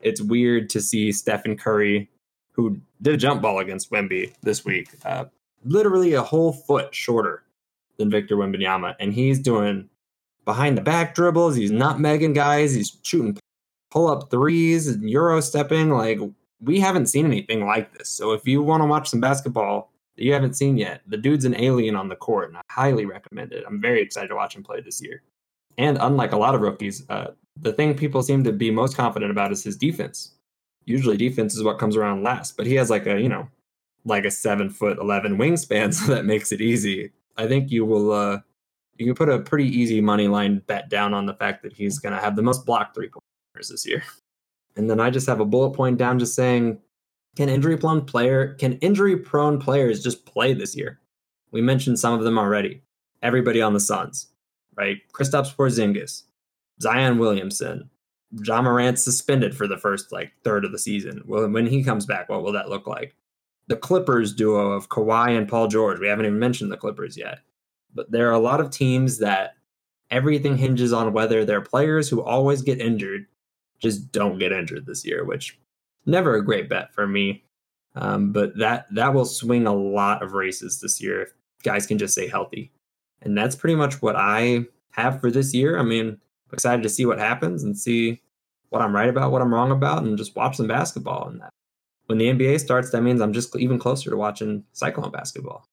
It's 0.00 0.20
weird 0.20 0.68
to 0.70 0.82
see 0.82 1.12
Stephen 1.12 1.56
Curry, 1.56 2.10
who 2.52 2.78
did 3.00 3.14
a 3.14 3.16
jump 3.16 3.40
ball 3.40 3.58
against 3.58 3.90
Wemby 3.90 4.34
this 4.42 4.66
week, 4.66 4.90
uh, 5.06 5.24
literally 5.64 6.12
a 6.12 6.22
whole 6.22 6.52
foot 6.52 6.94
shorter 6.94 7.42
than 7.96 8.10
Victor 8.10 8.36
Wembanyama, 8.36 8.96
and 9.00 9.14
he's 9.14 9.38
doing 9.38 9.88
behind 10.44 10.76
the 10.76 10.82
back 10.82 11.14
dribbles. 11.14 11.56
He's 11.56 11.70
not 11.70 11.96
megging 11.96 12.34
guys. 12.34 12.74
He's 12.74 12.94
shooting 13.02 13.38
pull 13.90 14.08
up 14.08 14.30
threes 14.30 14.88
and 14.88 15.08
euro 15.08 15.40
stepping. 15.40 15.88
Like 15.88 16.18
we 16.60 16.80
haven't 16.80 17.06
seen 17.06 17.26
anything 17.26 17.66
like 17.66 17.96
this. 17.96 18.08
So 18.08 18.32
if 18.32 18.46
you 18.46 18.62
want 18.62 18.82
to 18.82 18.86
watch 18.86 19.08
some 19.08 19.20
basketball 19.20 19.92
that 20.16 20.24
you 20.24 20.32
haven't 20.32 20.54
seen 20.54 20.76
yet, 20.76 21.02
the 21.06 21.16
dude's 21.16 21.44
an 21.44 21.58
alien 21.60 21.96
on 21.96 22.08
the 22.08 22.16
court, 22.16 22.48
and 22.48 22.56
I 22.56 22.62
highly 22.70 23.06
recommend 23.06 23.52
it. 23.52 23.64
I'm 23.66 23.80
very 23.80 24.00
excited 24.00 24.28
to 24.28 24.36
watch 24.36 24.54
him 24.56 24.62
play 24.62 24.80
this 24.80 25.02
year. 25.02 25.22
And 25.76 25.98
unlike 26.00 26.32
a 26.32 26.36
lot 26.36 26.54
of 26.54 26.60
rookies, 26.60 27.08
uh, 27.08 27.32
the 27.60 27.72
thing 27.72 27.94
people 27.94 28.22
seem 28.22 28.44
to 28.44 28.52
be 28.52 28.70
most 28.70 28.96
confident 28.96 29.30
about 29.30 29.52
is 29.52 29.62
his 29.62 29.76
defense. 29.76 30.34
Usually, 30.84 31.16
defense 31.16 31.54
is 31.54 31.62
what 31.62 31.78
comes 31.78 31.96
around 31.96 32.22
last, 32.22 32.56
but 32.56 32.66
he 32.66 32.74
has 32.74 32.90
like 32.90 33.06
a 33.06 33.20
you 33.20 33.28
know, 33.28 33.48
like 34.04 34.24
a 34.24 34.30
seven 34.30 34.70
foot 34.70 34.98
eleven 34.98 35.38
wingspan, 35.38 35.94
so 35.94 36.14
that 36.14 36.24
makes 36.24 36.52
it 36.52 36.60
easy. 36.60 37.12
I 37.36 37.46
think 37.46 37.70
you 37.70 37.84
will. 37.84 38.12
Uh, 38.12 38.40
you 38.96 39.06
can 39.06 39.14
put 39.14 39.28
a 39.28 39.40
pretty 39.40 39.66
easy 39.66 40.00
money 40.00 40.28
line 40.28 40.62
bet 40.66 40.88
down 40.88 41.14
on 41.14 41.26
the 41.26 41.34
fact 41.34 41.64
that 41.64 41.72
he's 41.72 41.98
going 41.98 42.14
to 42.14 42.20
have 42.20 42.36
the 42.36 42.42
most 42.42 42.64
block 42.64 42.94
three 42.94 43.08
pointers 43.08 43.68
this 43.68 43.84
year. 43.84 44.04
And 44.76 44.90
then 44.90 45.00
I 45.00 45.10
just 45.10 45.26
have 45.26 45.40
a 45.40 45.44
bullet 45.44 45.70
point 45.70 45.98
down 45.98 46.18
just 46.18 46.34
saying, 46.34 46.78
can 47.36 47.48
injury 47.48 47.76
prone 47.76 48.04
player 48.04 48.54
can 48.54 48.74
injury 48.74 49.16
prone 49.16 49.58
players 49.58 50.02
just 50.02 50.24
play 50.26 50.52
this 50.52 50.76
year? 50.76 51.00
We 51.50 51.60
mentioned 51.62 51.98
some 51.98 52.14
of 52.14 52.24
them 52.24 52.38
already. 52.38 52.82
Everybody 53.22 53.62
on 53.62 53.72
the 53.72 53.80
Suns, 53.80 54.28
right? 54.76 54.98
Kristaps 55.12 55.54
Porzingis, 55.54 56.22
Zion 56.80 57.18
Williamson, 57.18 57.88
Ja 58.42 58.60
Morant 58.60 58.98
suspended 58.98 59.56
for 59.56 59.66
the 59.66 59.78
first 59.78 60.12
like 60.12 60.32
third 60.42 60.64
of 60.64 60.72
the 60.72 60.78
season. 60.78 61.22
Well, 61.26 61.48
when 61.48 61.66
he 61.66 61.82
comes 61.84 62.06
back, 62.06 62.28
what 62.28 62.42
will 62.42 62.52
that 62.52 62.68
look 62.68 62.86
like? 62.86 63.14
The 63.68 63.76
Clippers 63.76 64.34
duo 64.34 64.72
of 64.72 64.88
Kawhi 64.88 65.36
and 65.36 65.48
Paul 65.48 65.68
George. 65.68 66.00
We 66.00 66.08
haven't 66.08 66.26
even 66.26 66.38
mentioned 66.38 66.70
the 66.70 66.76
Clippers 66.76 67.16
yet. 67.16 67.38
But 67.94 68.10
there 68.10 68.28
are 68.28 68.32
a 68.32 68.38
lot 68.38 68.60
of 68.60 68.70
teams 68.70 69.18
that 69.18 69.54
everything 70.10 70.56
hinges 70.56 70.92
on 70.92 71.12
whether 71.12 71.44
their 71.44 71.60
players 71.60 72.08
who 72.08 72.22
always 72.22 72.60
get 72.62 72.80
injured 72.80 73.26
just 73.84 74.10
don't 74.10 74.38
get 74.38 74.50
injured 74.50 74.86
this 74.86 75.04
year, 75.04 75.24
which 75.24 75.58
never 76.06 76.34
a 76.34 76.44
great 76.44 76.68
bet 76.68 76.92
for 76.92 77.06
me. 77.06 77.44
Um, 77.94 78.32
but 78.32 78.58
that 78.58 78.92
that 78.94 79.14
will 79.14 79.24
swing 79.24 79.66
a 79.66 79.74
lot 79.74 80.22
of 80.22 80.32
races 80.32 80.80
this 80.80 81.00
year 81.00 81.22
if 81.22 81.32
guys 81.62 81.86
can 81.86 81.98
just 81.98 82.14
stay 82.14 82.26
healthy. 82.26 82.72
And 83.22 83.38
that's 83.38 83.54
pretty 83.54 83.76
much 83.76 84.02
what 84.02 84.16
I 84.16 84.64
have 84.90 85.20
for 85.20 85.30
this 85.30 85.54
year. 85.54 85.78
I 85.78 85.82
mean, 85.82 86.08
I'm 86.08 86.52
excited 86.52 86.82
to 86.82 86.88
see 86.88 87.06
what 87.06 87.18
happens 87.18 87.62
and 87.62 87.78
see 87.78 88.20
what 88.70 88.82
I'm 88.82 88.94
right 88.94 89.08
about, 89.08 89.30
what 89.30 89.42
I'm 89.42 89.54
wrong 89.54 89.70
about, 89.70 90.02
and 90.02 90.18
just 90.18 90.34
watch 90.34 90.56
some 90.56 90.66
basketball. 90.66 91.28
And 91.28 91.40
that 91.40 91.50
when 92.06 92.18
the 92.18 92.26
NBA 92.26 92.60
starts, 92.60 92.90
that 92.90 93.02
means 93.02 93.20
I'm 93.20 93.32
just 93.32 93.56
even 93.56 93.78
closer 93.78 94.10
to 94.10 94.16
watching 94.16 94.64
Cyclone 94.72 95.12
basketball. 95.12 95.64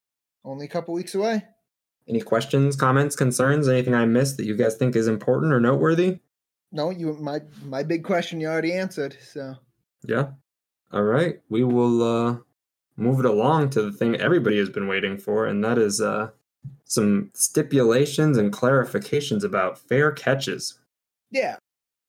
Only 0.44 0.66
a 0.66 0.68
couple 0.68 0.94
weeks 0.94 1.14
away. 1.14 1.44
Any 2.08 2.20
questions, 2.20 2.76
comments, 2.76 3.14
concerns, 3.16 3.68
anything 3.68 3.94
I 3.94 4.06
missed 4.06 4.36
that 4.36 4.44
you 4.44 4.56
guys 4.56 4.76
think 4.76 4.96
is 4.96 5.08
important 5.08 5.52
or 5.52 5.60
noteworthy? 5.60 6.20
No, 6.72 6.90
you 6.90 7.12
my 7.14 7.40
my 7.64 7.82
big 7.82 8.02
question 8.02 8.40
you 8.40 8.48
already 8.48 8.72
answered. 8.72 9.16
So 9.22 9.54
yeah, 10.04 10.30
all 10.92 11.02
right, 11.02 11.40
we 11.48 11.64
will 11.64 12.02
uh, 12.02 12.36
move 12.96 13.20
it 13.20 13.26
along 13.26 13.70
to 13.70 13.82
the 13.82 13.92
thing 13.92 14.16
everybody 14.16 14.58
has 14.58 14.70
been 14.70 14.88
waiting 14.88 15.18
for, 15.18 15.46
and 15.46 15.62
that 15.64 15.78
is 15.78 16.00
uh, 16.00 16.30
some 16.84 17.30
stipulations 17.34 18.38
and 18.38 18.52
clarifications 18.52 19.44
about 19.44 19.78
fair 19.78 20.12
catches. 20.12 20.78
Yeah. 21.30 21.56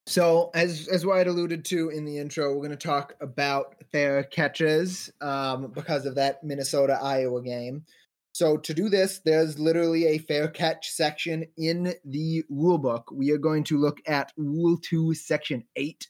So 0.05 0.51
as 0.53 0.87
as 0.89 1.05
Wyatt 1.05 1.27
alluded 1.27 1.63
to 1.65 1.89
in 1.89 2.03
the 2.03 2.17
intro, 2.17 2.51
we're 2.53 2.67
going 2.67 2.71
to 2.71 2.75
talk 2.75 3.13
about 3.21 3.75
fair 3.91 4.23
catches 4.23 5.11
um, 5.21 5.71
because 5.71 6.05
of 6.05 6.15
that 6.15 6.43
Minnesota 6.43 6.99
Iowa 7.01 7.41
game. 7.41 7.85
So 8.33 8.57
to 8.57 8.73
do 8.73 8.89
this, 8.89 9.21
there's 9.23 9.59
literally 9.59 10.07
a 10.07 10.17
fair 10.17 10.47
catch 10.47 10.89
section 10.89 11.45
in 11.55 11.93
the 12.03 12.43
rulebook. 12.51 13.03
We 13.13 13.29
are 13.29 13.37
going 13.37 13.63
to 13.65 13.77
look 13.77 13.99
at 14.07 14.33
Rule 14.35 14.77
2, 14.81 15.13
Section 15.13 15.63
8 15.75 16.07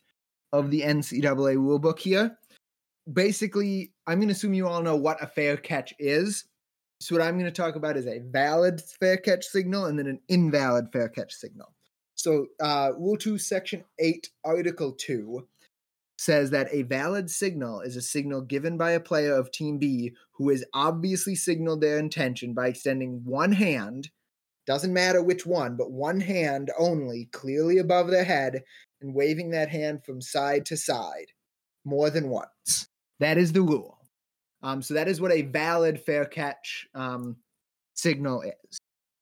of 0.53 0.71
the 0.71 0.82
NCAA 0.82 1.57
rulebook 1.57 1.99
here. 1.99 2.38
Basically, 3.11 3.91
I'm 4.07 4.19
going 4.19 4.30
to 4.30 4.34
assume 4.34 4.53
you 4.53 4.67
all 4.67 4.82
know 4.82 4.95
what 4.95 5.21
a 5.21 5.28
fair 5.28 5.57
catch 5.57 5.93
is. 5.99 6.45
So 7.01 7.13
what 7.13 7.21
I'm 7.21 7.38
going 7.38 7.51
to 7.51 7.61
talk 7.61 7.76
about 7.76 7.97
is 7.97 8.07
a 8.07 8.19
valid 8.19 8.82
fair 9.01 9.17
catch 9.17 9.43
signal 9.43 9.88
and 9.88 9.99
then 9.99 10.07
an 10.07 10.21
invalid 10.30 10.93
fair 10.93 11.09
catch 11.09 11.34
signal. 11.34 11.74
So 12.15 12.47
uh, 12.61 12.91
Rule 12.97 13.17
2, 13.17 13.38
Section 13.38 13.84
8, 13.99 14.30
Article 14.45 14.93
2 14.93 15.45
says 16.24 16.51
that 16.51 16.69
a 16.71 16.84
valid 16.84 17.30
signal 17.30 17.82
is 17.82 17.95
a 17.95 18.01
signal 18.01 18.41
given 18.41 18.78
by 18.78 18.91
a 18.91 18.99
player 18.99 19.36
of 19.36 19.51
Team 19.51 19.78
B 19.78 20.13
who 20.34 20.49
has 20.49 20.63
obviously 20.74 21.36
signaled 21.36 21.82
their 21.82 21.99
intention 21.99 22.53
by 22.53 22.67
extending 22.67 23.21
one 23.26 23.51
hand, 23.51 24.09
doesn't 24.65 24.93
matter 24.93 25.21
which 25.21 25.45
one, 25.45 25.76
but 25.76 25.91
one 25.91 26.21
hand 26.21 26.71
only, 26.80 27.30
clearly 27.34 27.78
above 27.78 28.09
their 28.09 28.24
head, 28.24 28.63
and 29.01 29.13
waving 29.13 29.51
that 29.51 29.69
hand 29.69 30.05
from 30.05 30.21
side 30.21 30.65
to 30.67 30.78
side 30.78 31.28
more 31.84 32.09
than 32.09 32.30
once. 32.30 32.88
That 33.19 33.38
is 33.38 33.51
the 33.51 33.61
rule. 33.61 33.97
Um, 34.61 34.82
so 34.82 34.93
that 34.93 35.09
is 35.09 35.19
what 35.19 35.34
a 35.34 35.41
valid 35.41 35.99
fair 35.99 36.26
catch 36.26 36.88
um, 36.95 37.36
signal 37.93 38.41
is. 38.41 38.80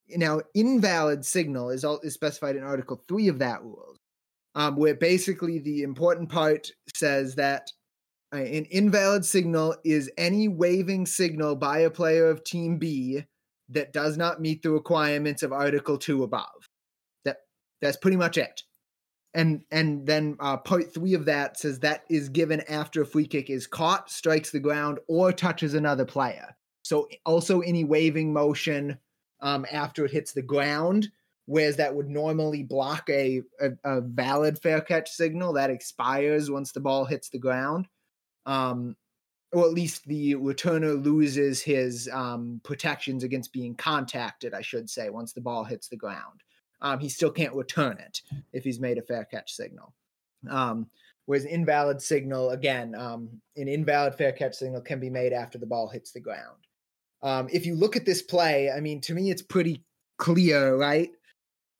Now, 0.09 0.41
invalid 0.53 1.25
signal 1.25 1.71
is, 1.71 1.83
all, 1.83 1.99
is 2.03 2.13
specified 2.13 2.55
in 2.55 2.63
Article 2.63 3.03
3 3.07 3.29
of 3.29 3.39
that 3.39 3.63
rule 3.63 3.95
um, 4.55 4.75
where 4.75 4.95
basically 4.95 5.59
the 5.59 5.83
important 5.83 6.29
part 6.29 6.71
says 6.95 7.35
that 7.35 7.71
uh, 8.33 8.37
an 8.37 8.65
invalid 8.65 9.25
signal 9.25 9.75
is 9.83 10.11
any 10.17 10.47
waving 10.47 11.05
signal 11.05 11.55
by 11.55 11.79
a 11.79 11.89
player 11.89 12.29
of 12.29 12.43
Team 12.43 12.77
B 12.77 13.25
that 13.69 13.93
does 13.93 14.17
not 14.17 14.41
meet 14.41 14.61
the 14.61 14.71
requirements 14.71 15.43
of 15.43 15.53
Article 15.53 15.97
Two 15.97 16.23
above. 16.23 16.69
That 17.25 17.37
that's 17.81 17.97
pretty 17.97 18.17
much 18.17 18.37
it. 18.37 18.63
And 19.33 19.63
and 19.71 20.05
then 20.05 20.35
uh, 20.39 20.57
part 20.57 20.93
three 20.93 21.13
of 21.13 21.25
that 21.25 21.57
says 21.57 21.79
that 21.79 22.03
is 22.09 22.29
given 22.29 22.61
after 22.69 23.01
a 23.01 23.05
free 23.05 23.27
kick 23.27 23.49
is 23.49 23.67
caught, 23.67 24.11
strikes 24.11 24.51
the 24.51 24.59
ground, 24.59 24.99
or 25.07 25.31
touches 25.31 25.73
another 25.73 26.05
player. 26.05 26.55
So 26.83 27.07
also 27.25 27.61
any 27.61 27.83
waving 27.83 28.33
motion 28.33 28.97
um, 29.39 29.65
after 29.71 30.05
it 30.05 30.11
hits 30.11 30.33
the 30.33 30.41
ground 30.41 31.09
whereas 31.45 31.77
that 31.77 31.93
would 31.93 32.09
normally 32.09 32.63
block 32.63 33.09
a, 33.09 33.41
a, 33.59 33.69
a, 33.83 34.01
valid 34.01 34.59
fair 34.61 34.81
catch 34.81 35.09
signal 35.09 35.53
that 35.53 35.69
expires 35.69 36.51
once 36.51 36.71
the 36.71 36.79
ball 36.79 37.05
hits 37.05 37.29
the 37.29 37.39
ground. 37.39 37.87
Um, 38.45 38.95
or 39.53 39.65
at 39.65 39.73
least 39.73 40.05
the 40.05 40.35
returner 40.35 41.03
loses 41.03 41.61
his 41.61 42.09
um, 42.13 42.61
protections 42.63 43.23
against 43.23 43.51
being 43.51 43.75
contacted, 43.75 44.53
I 44.53 44.61
should 44.61 44.89
say, 44.89 45.09
once 45.09 45.33
the 45.33 45.41
ball 45.41 45.65
hits 45.65 45.89
the 45.89 45.97
ground. 45.97 46.41
Um, 46.81 46.99
he 46.99 47.09
still 47.09 47.31
can't 47.31 47.53
return 47.53 47.97
it 47.99 48.21
if 48.53 48.63
he's 48.63 48.79
made 48.79 48.97
a 48.97 49.03
fair 49.03 49.25
catch 49.25 49.51
signal. 49.51 49.93
Um, 50.49 50.87
whereas 51.25 51.45
invalid 51.45 52.01
signal, 52.01 52.51
again, 52.51 52.95
um, 52.95 53.29
an 53.57 53.67
invalid 53.67 54.15
fair 54.15 54.31
catch 54.31 54.55
signal 54.55 54.81
can 54.81 54.99
be 54.99 55.09
made 55.09 55.33
after 55.33 55.57
the 55.57 55.65
ball 55.65 55.89
hits 55.89 56.11
the 56.11 56.19
ground. 56.21 56.65
Um, 57.21 57.49
if 57.51 57.65
you 57.65 57.75
look 57.75 57.95
at 57.95 58.05
this 58.05 58.21
play, 58.21 58.71
I 58.71 58.79
mean, 58.79 59.01
to 59.01 59.13
me, 59.13 59.29
it's 59.29 59.43
pretty 59.43 59.83
clear, 60.17 60.75
right? 60.75 61.11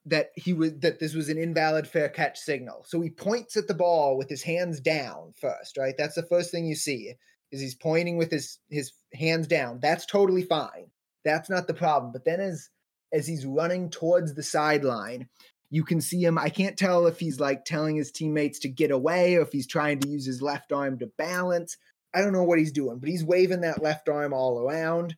That 0.06 0.32
he 0.36 0.54
was 0.54 0.74
that 0.80 0.99
this 0.99 1.14
was 1.14 1.30
an 1.30 1.38
invalid 1.38 1.88
fair 1.88 2.10
catch 2.10 2.39
signal. 2.39 2.84
So 2.88 3.02
he 3.02 3.10
points 3.10 3.56
at 3.56 3.68
the 3.68 3.74
ball 3.74 4.18
with 4.18 4.30
his 4.30 4.43
hands 4.43 4.80
down 4.80 5.34
first, 5.39 5.78
right? 5.78 5.95
That's 5.97 6.16
the 6.16 6.24
first 6.24 6.52
thing 6.52 6.66
you 6.66 6.76
see 6.76 7.14
is 7.52 7.62
he's 7.62 7.76
pointing 7.76 8.18
with 8.18 8.32
his 8.32 8.60
his 8.70 8.93
hands 9.14 9.47
down. 9.47 9.80
That's 9.82 10.06
totally 10.06 10.43
fine. 10.43 10.88
That's 11.24 11.49
not 11.49 11.68
the 11.68 11.74
problem. 11.74 12.12
But 12.12 12.26
then 12.26 12.39
as 12.39 12.70
as 13.14 13.28
he's 13.28 13.45
running 13.45 13.89
towards 13.89 14.34
the 14.34 14.43
sideline. 14.43 15.28
You 15.70 15.84
can 15.84 16.02
see 16.02 16.22
him. 16.22 16.38
I 16.38 16.49
can't 16.49 16.78
tell 16.78 17.08
if 17.08 17.20
he's 17.20 17.39
like 17.39 17.64
telling 17.64 17.95
his 17.95 18.12
teammates 18.12 18.60
to 18.60 18.70
get 18.70 18.91
away 18.91 19.36
or 19.36 19.41
if 19.41 19.52
he's 19.52 19.68
trying 19.68 19.99
to 19.99 20.10
use 20.10 20.26
his 20.26 20.41
left 20.41 20.72
arm 20.72 20.99
to 20.99 21.08
balance. 21.18 21.78
I 22.14 22.22
don't 22.22 22.34
know 22.34 22.43
what 22.43 22.60
he's 22.60 22.74
doing, 22.74 22.99
but 22.99 23.08
he's 23.08 23.24
waving 23.24 23.62
that 23.62 23.82
left 23.82 24.10
arm 24.10 24.34
all 24.34 24.60
around. 24.60 25.16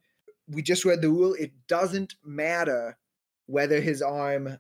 We 0.48 0.62
just 0.62 0.86
read 0.86 1.02
the 1.02 1.10
rule. 1.10 1.34
It 1.34 1.54
doesn't 1.68 2.14
matter 2.24 2.98
whether 3.48 3.82
his 3.82 4.02
arm 4.02 4.60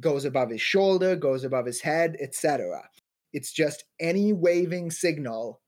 goes 0.00 0.24
above 0.24 0.50
his 0.50 0.60
shoulder, 0.60 1.16
goes 1.16 1.44
above 1.44 1.66
his 1.66 1.80
head, 1.80 2.16
etc. 2.20 2.88
It's 3.32 3.52
just 3.52 3.84
any 4.00 4.32
waving 4.32 4.90
signal 4.90 5.60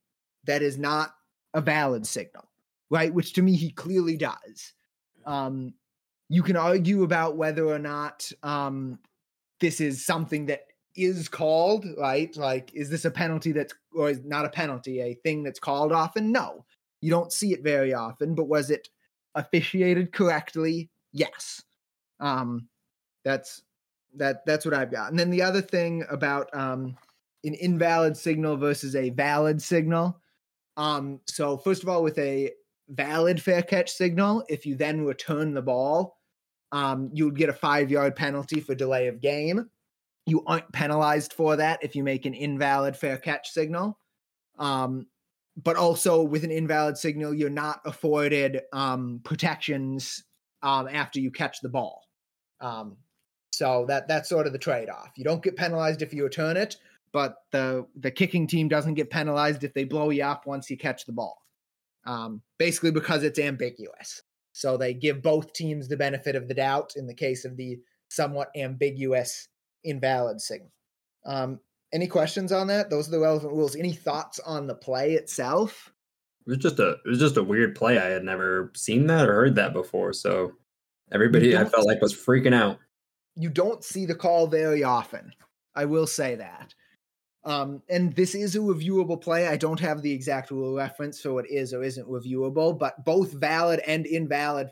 that 0.45 0.63
is 0.63 0.79
not 0.79 1.15
a 1.55 1.61
valid 1.61 2.07
signal, 2.07 2.49
right? 2.91 3.13
Which 3.13 3.33
to 3.35 3.43
me 3.43 3.57
he 3.57 3.71
clearly 3.71 4.17
does. 4.17 4.73
Um, 5.25 5.75
you 6.29 6.43
can 6.43 6.57
argue 6.57 7.03
about 7.03 7.37
whether 7.37 7.67
or 7.67 7.79
not 7.79 8.31
um, 8.43 8.99
this 9.61 9.81
is 9.81 10.05
something 10.05 10.47
that 10.47 10.63
is 10.97 11.29
called, 11.29 11.87
right? 11.99 12.35
Like, 12.37 12.73
is 12.75 12.91
this 12.91 13.05
a 13.05 13.11
penalty 13.11 13.53
that's, 13.53 13.75
or 13.95 14.11
is 14.11 14.21
not 14.25 14.45
a 14.45 14.51
penalty, 14.51 15.01
a 15.01 15.15
thing 15.15 15.43
that's 15.43 15.59
called 15.59 15.93
often? 15.93 16.33
No, 16.33 16.65
you 17.01 17.11
don't 17.11 17.33
see 17.33 17.53
it 17.53 17.63
very 17.63 17.93
often, 17.93 18.35
but 18.35 18.49
was 18.49 18.71
it 18.71 18.89
officiated 19.35 20.13
correctly? 20.13 20.91
Yes. 21.13 21.63
Um, 22.21 22.69
that's 23.25 23.63
that 24.17 24.45
that's 24.47 24.65
what 24.65 24.75
I've 24.75 24.91
got. 24.91 25.11
And 25.11 25.19
then 25.19 25.31
the 25.31 25.43
other 25.43 25.61
thing 25.61 26.05
about 26.09 26.49
um, 26.55 26.97
an 27.45 27.55
invalid 27.55 28.17
signal 28.17 28.57
versus 28.57 28.97
a 28.97 29.11
valid 29.11 29.61
signal. 29.61 30.21
Um, 30.77 31.21
so 31.27 31.57
first 31.57 31.83
of 31.83 31.89
all, 31.89 32.03
with 32.03 32.19
a 32.19 32.53
valid 32.89 33.41
fair 33.41 33.63
catch 33.63 33.91
signal, 33.91 34.45
if 34.49 34.67
you 34.67 34.77
then 34.77 35.05
return 35.05 35.55
the 35.55 35.63
ball, 35.63 36.19
um, 36.73 37.11
you 37.13 37.25
would 37.25 37.37
get 37.39 37.49
a 37.49 37.55
five 37.55 37.91
yard 37.91 38.17
penalty 38.17 38.61
for 38.61 38.75
delay 38.75 39.09
of 39.09 39.21
game. 39.21 39.71
You 40.27 40.43
aren't 40.47 40.73
penalized 40.73 41.33
for 41.33 41.57
that 41.57 41.81
if 41.83 41.95
you 41.95 42.03
make 42.03 42.27
an 42.27 42.35
invalid 42.35 42.97
fair 42.97 43.19
catch 43.19 43.51
signal. 43.51 43.99
Um, 44.59 45.07
but 45.57 45.77
also 45.77 46.23
with 46.23 46.43
an 46.45 46.51
invalid 46.51 46.99
signal, 46.99 47.35
you're 47.35 47.51
not 47.51 47.81
afforded 47.85 48.63
um, 48.73 49.21
protections 49.23 50.25
um, 50.63 50.89
after 50.89 51.21
you 51.21 51.31
catch 51.31 51.61
the 51.61 51.69
ball. 51.69 52.03
Um, 52.61 52.97
so 53.55 53.85
that 53.87 54.09
that's 54.09 54.29
sort 54.29 54.49
of 54.49 54.53
the 54.53 54.59
trade 54.59 54.89
off. 54.89 55.13
You 55.15 55.23
don't 55.23 55.43
get 55.43 55.57
penalized 55.57 56.03
if 56.03 56.13
you 56.13 56.25
return 56.25 56.57
it, 56.57 56.77
but 57.13 57.37
the 57.53 57.87
the 57.95 58.11
kicking 58.11 58.49
team 58.49 58.67
doesn't 58.69 58.95
get 58.95 59.11
penalized 59.11 59.63
if 59.63 59.73
they 59.75 59.85
blow 59.85 60.11
you 60.11 60.25
up 60.25 60.45
once 60.45 60.69
you 60.69 60.77
catch 60.77 61.07
the 61.07 61.13
ball. 61.13 61.41
Um, 62.05 62.43
basically, 62.59 62.91
because 62.91 63.23
it's 63.23 63.39
ambiguous. 63.39 64.23
So 64.53 64.77
they 64.77 64.93
give 64.93 65.23
both 65.23 65.53
teams 65.53 65.87
the 65.87 65.97
benefit 65.97 66.35
of 66.35 66.49
the 66.49 66.55
doubt 66.55 66.95
in 66.97 67.07
the 67.07 67.15
case 67.15 67.45
of 67.45 67.57
the 67.57 67.79
somewhat 68.09 68.51
ambiguous 68.57 69.49
invalid 69.85 70.41
signal. 70.41 70.73
Um, 71.25 71.61
any 71.93 72.09
questions 72.09 72.51
on 72.51 72.67
that? 72.67 72.91
Those 72.91 73.07
are 73.07 73.13
the 73.13 73.21
relevant 73.21 73.53
rules. 73.53 73.77
Any 73.77 73.93
thoughts 73.93 74.41
on 74.41 74.67
the 74.67 74.75
play 74.75 75.13
itself? 75.13 75.93
It 76.45 76.51
was 76.51 76.59
just 76.59 76.81
a 76.81 76.91
it 77.05 77.09
was 77.09 77.21
just 77.21 77.37
a 77.37 77.43
weird 77.43 77.77
play. 77.77 77.99
I 77.99 78.07
had 78.07 78.25
never 78.25 78.73
seen 78.75 79.07
that 79.07 79.29
or 79.29 79.35
heard 79.35 79.55
that 79.55 79.73
before. 79.73 80.13
So 80.13 80.55
everybody 81.13 81.57
I 81.57 81.65
felt 81.65 81.87
like 81.87 82.03
was 82.03 82.15
freaking 82.15 82.53
out. 82.53 82.79
You 83.37 83.51
don't 83.51 83.85
see 83.85 84.07
the 84.07 84.15
call 84.15 84.47
very 84.47 84.85
often. 84.85 85.33
I 85.75 85.85
will 85.87 86.07
say 86.07 86.37
that. 86.37 86.75
Um, 87.45 87.83
and 87.91 88.15
this 88.15 88.35
is 88.35 88.57
a 88.57 88.61
reviewable 88.61 89.21
play. 89.21 89.49
I 89.49 89.57
don't 89.57 89.81
have 89.81 90.01
the 90.01 90.13
exact 90.13 90.51
rule 90.51 90.75
reference 90.75 91.21
for 91.21 91.35
what 91.35 91.51
is 91.51 91.75
or 91.75 91.83
isn't 91.83 92.09
reviewable, 92.09 92.79
but 92.79 93.05
both 93.05 93.33
valid 93.33 93.81
and 93.87 94.07
invalid 94.07 94.71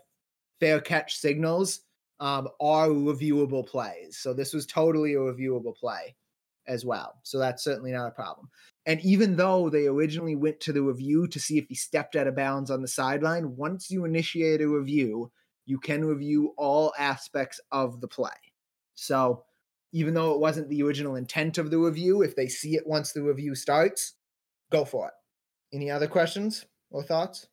fair 0.59 0.81
catch 0.81 1.17
signals 1.17 1.81
um, 2.21 2.49
are 2.61 2.89
reviewable 2.89 3.67
plays. 3.67 4.19
So 4.19 4.33
this 4.33 4.55
was 4.55 4.65
totally 4.65 5.15
a 5.15 5.19
reviewable 5.19 5.77
play 5.77 6.15
as 6.67 6.85
well. 6.85 7.19
So 7.25 7.39
that's 7.39 7.65
certainly 7.65 7.93
not 7.93 8.07
a 8.07 8.13
problem. 8.13 8.49
And 8.87 9.01
even 9.01 9.37
though 9.37 9.69
they 9.69 9.87
originally 9.87 10.37
went 10.37 10.61
to 10.61 10.73
the 10.73 10.83
review 10.83 11.27
to 11.29 11.41
see 11.41 11.59
if 11.59 11.67
he 11.69 11.75
stepped 11.75 12.17
out 12.17 12.27
of 12.27 12.37
bounds 12.37 12.71
on 12.71 12.81
the 12.81 12.89
sideline, 12.89 13.57
once 13.57 13.91
you 13.91 14.05
initiate 14.05 14.61
a 14.61 14.69
review, 14.69 15.31
you 15.67 15.79
can 15.79 16.05
review 16.05 16.55
all 16.57 16.93
aspects 16.99 17.61
of 17.71 18.01
the 18.01 18.09
play. 18.09 18.31
So 18.95 19.45
even 19.93 20.15
though 20.15 20.33
it 20.33 20.41
wasn't 20.41 20.69
the 20.69 20.83
original 20.83 21.17
intent 21.17 21.59
of 21.59 21.71
the 21.71 21.79
review, 21.79 22.23
if 22.23 22.35
they 22.35 22.49
see 22.49 22.77
it 22.77 22.87
once 22.87 23.13
the 23.13 23.23
review 23.23 23.55
starts, 23.55 24.15
go 24.71 24.85
for 24.85 25.09
it. 25.09 25.15
Any 25.75 25.91
other 25.91 26.07
questions 26.07 26.65
or 26.91 27.03
thoughts? 27.03 27.47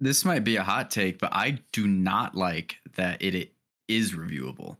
This 0.00 0.24
might 0.24 0.44
be 0.44 0.56
a 0.56 0.62
hot 0.62 0.90
take, 0.90 1.18
but 1.18 1.34
I 1.34 1.58
do 1.72 1.86
not 1.86 2.34
like 2.34 2.76
that 2.96 3.20
it, 3.20 3.52
is 3.88 4.12
reviewable. 4.12 4.76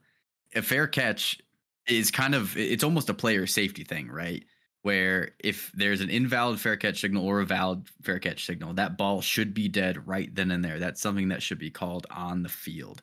A 0.55 0.63
fair 0.63 0.87
catch 0.87 1.41
is 1.89 2.11
kind 2.11 2.35
of 2.35 2.57
it's 2.57 2.85
almost 2.85 3.09
a 3.09 3.15
player 3.15 3.47
safety 3.47 3.83
thing, 3.83 4.09
right? 4.09 4.45
Where 4.83 5.31
if 5.41 5.73
there's 5.75 6.01
an 6.01 6.11
invalid 6.11 6.61
fair 6.61 6.77
catch 6.77 7.01
signal 7.01 7.27
or 7.27 7.41
a 7.41 7.47
valid 7.47 7.89
fair 8.03 8.19
catch 8.19 8.45
signal, 8.45 8.75
that 8.75 8.97
ball 8.97 9.21
should 9.23 9.55
be 9.55 9.69
dead 9.69 10.07
right 10.07 10.33
then 10.35 10.51
and 10.51 10.65
there. 10.65 10.79
That's 10.79 11.01
something 11.01 11.29
that 11.29 11.43
should 11.43 11.59
be 11.59 11.71
called 11.71 12.07
on 12.11 12.43
the 12.43 12.49
field. 12.49 13.03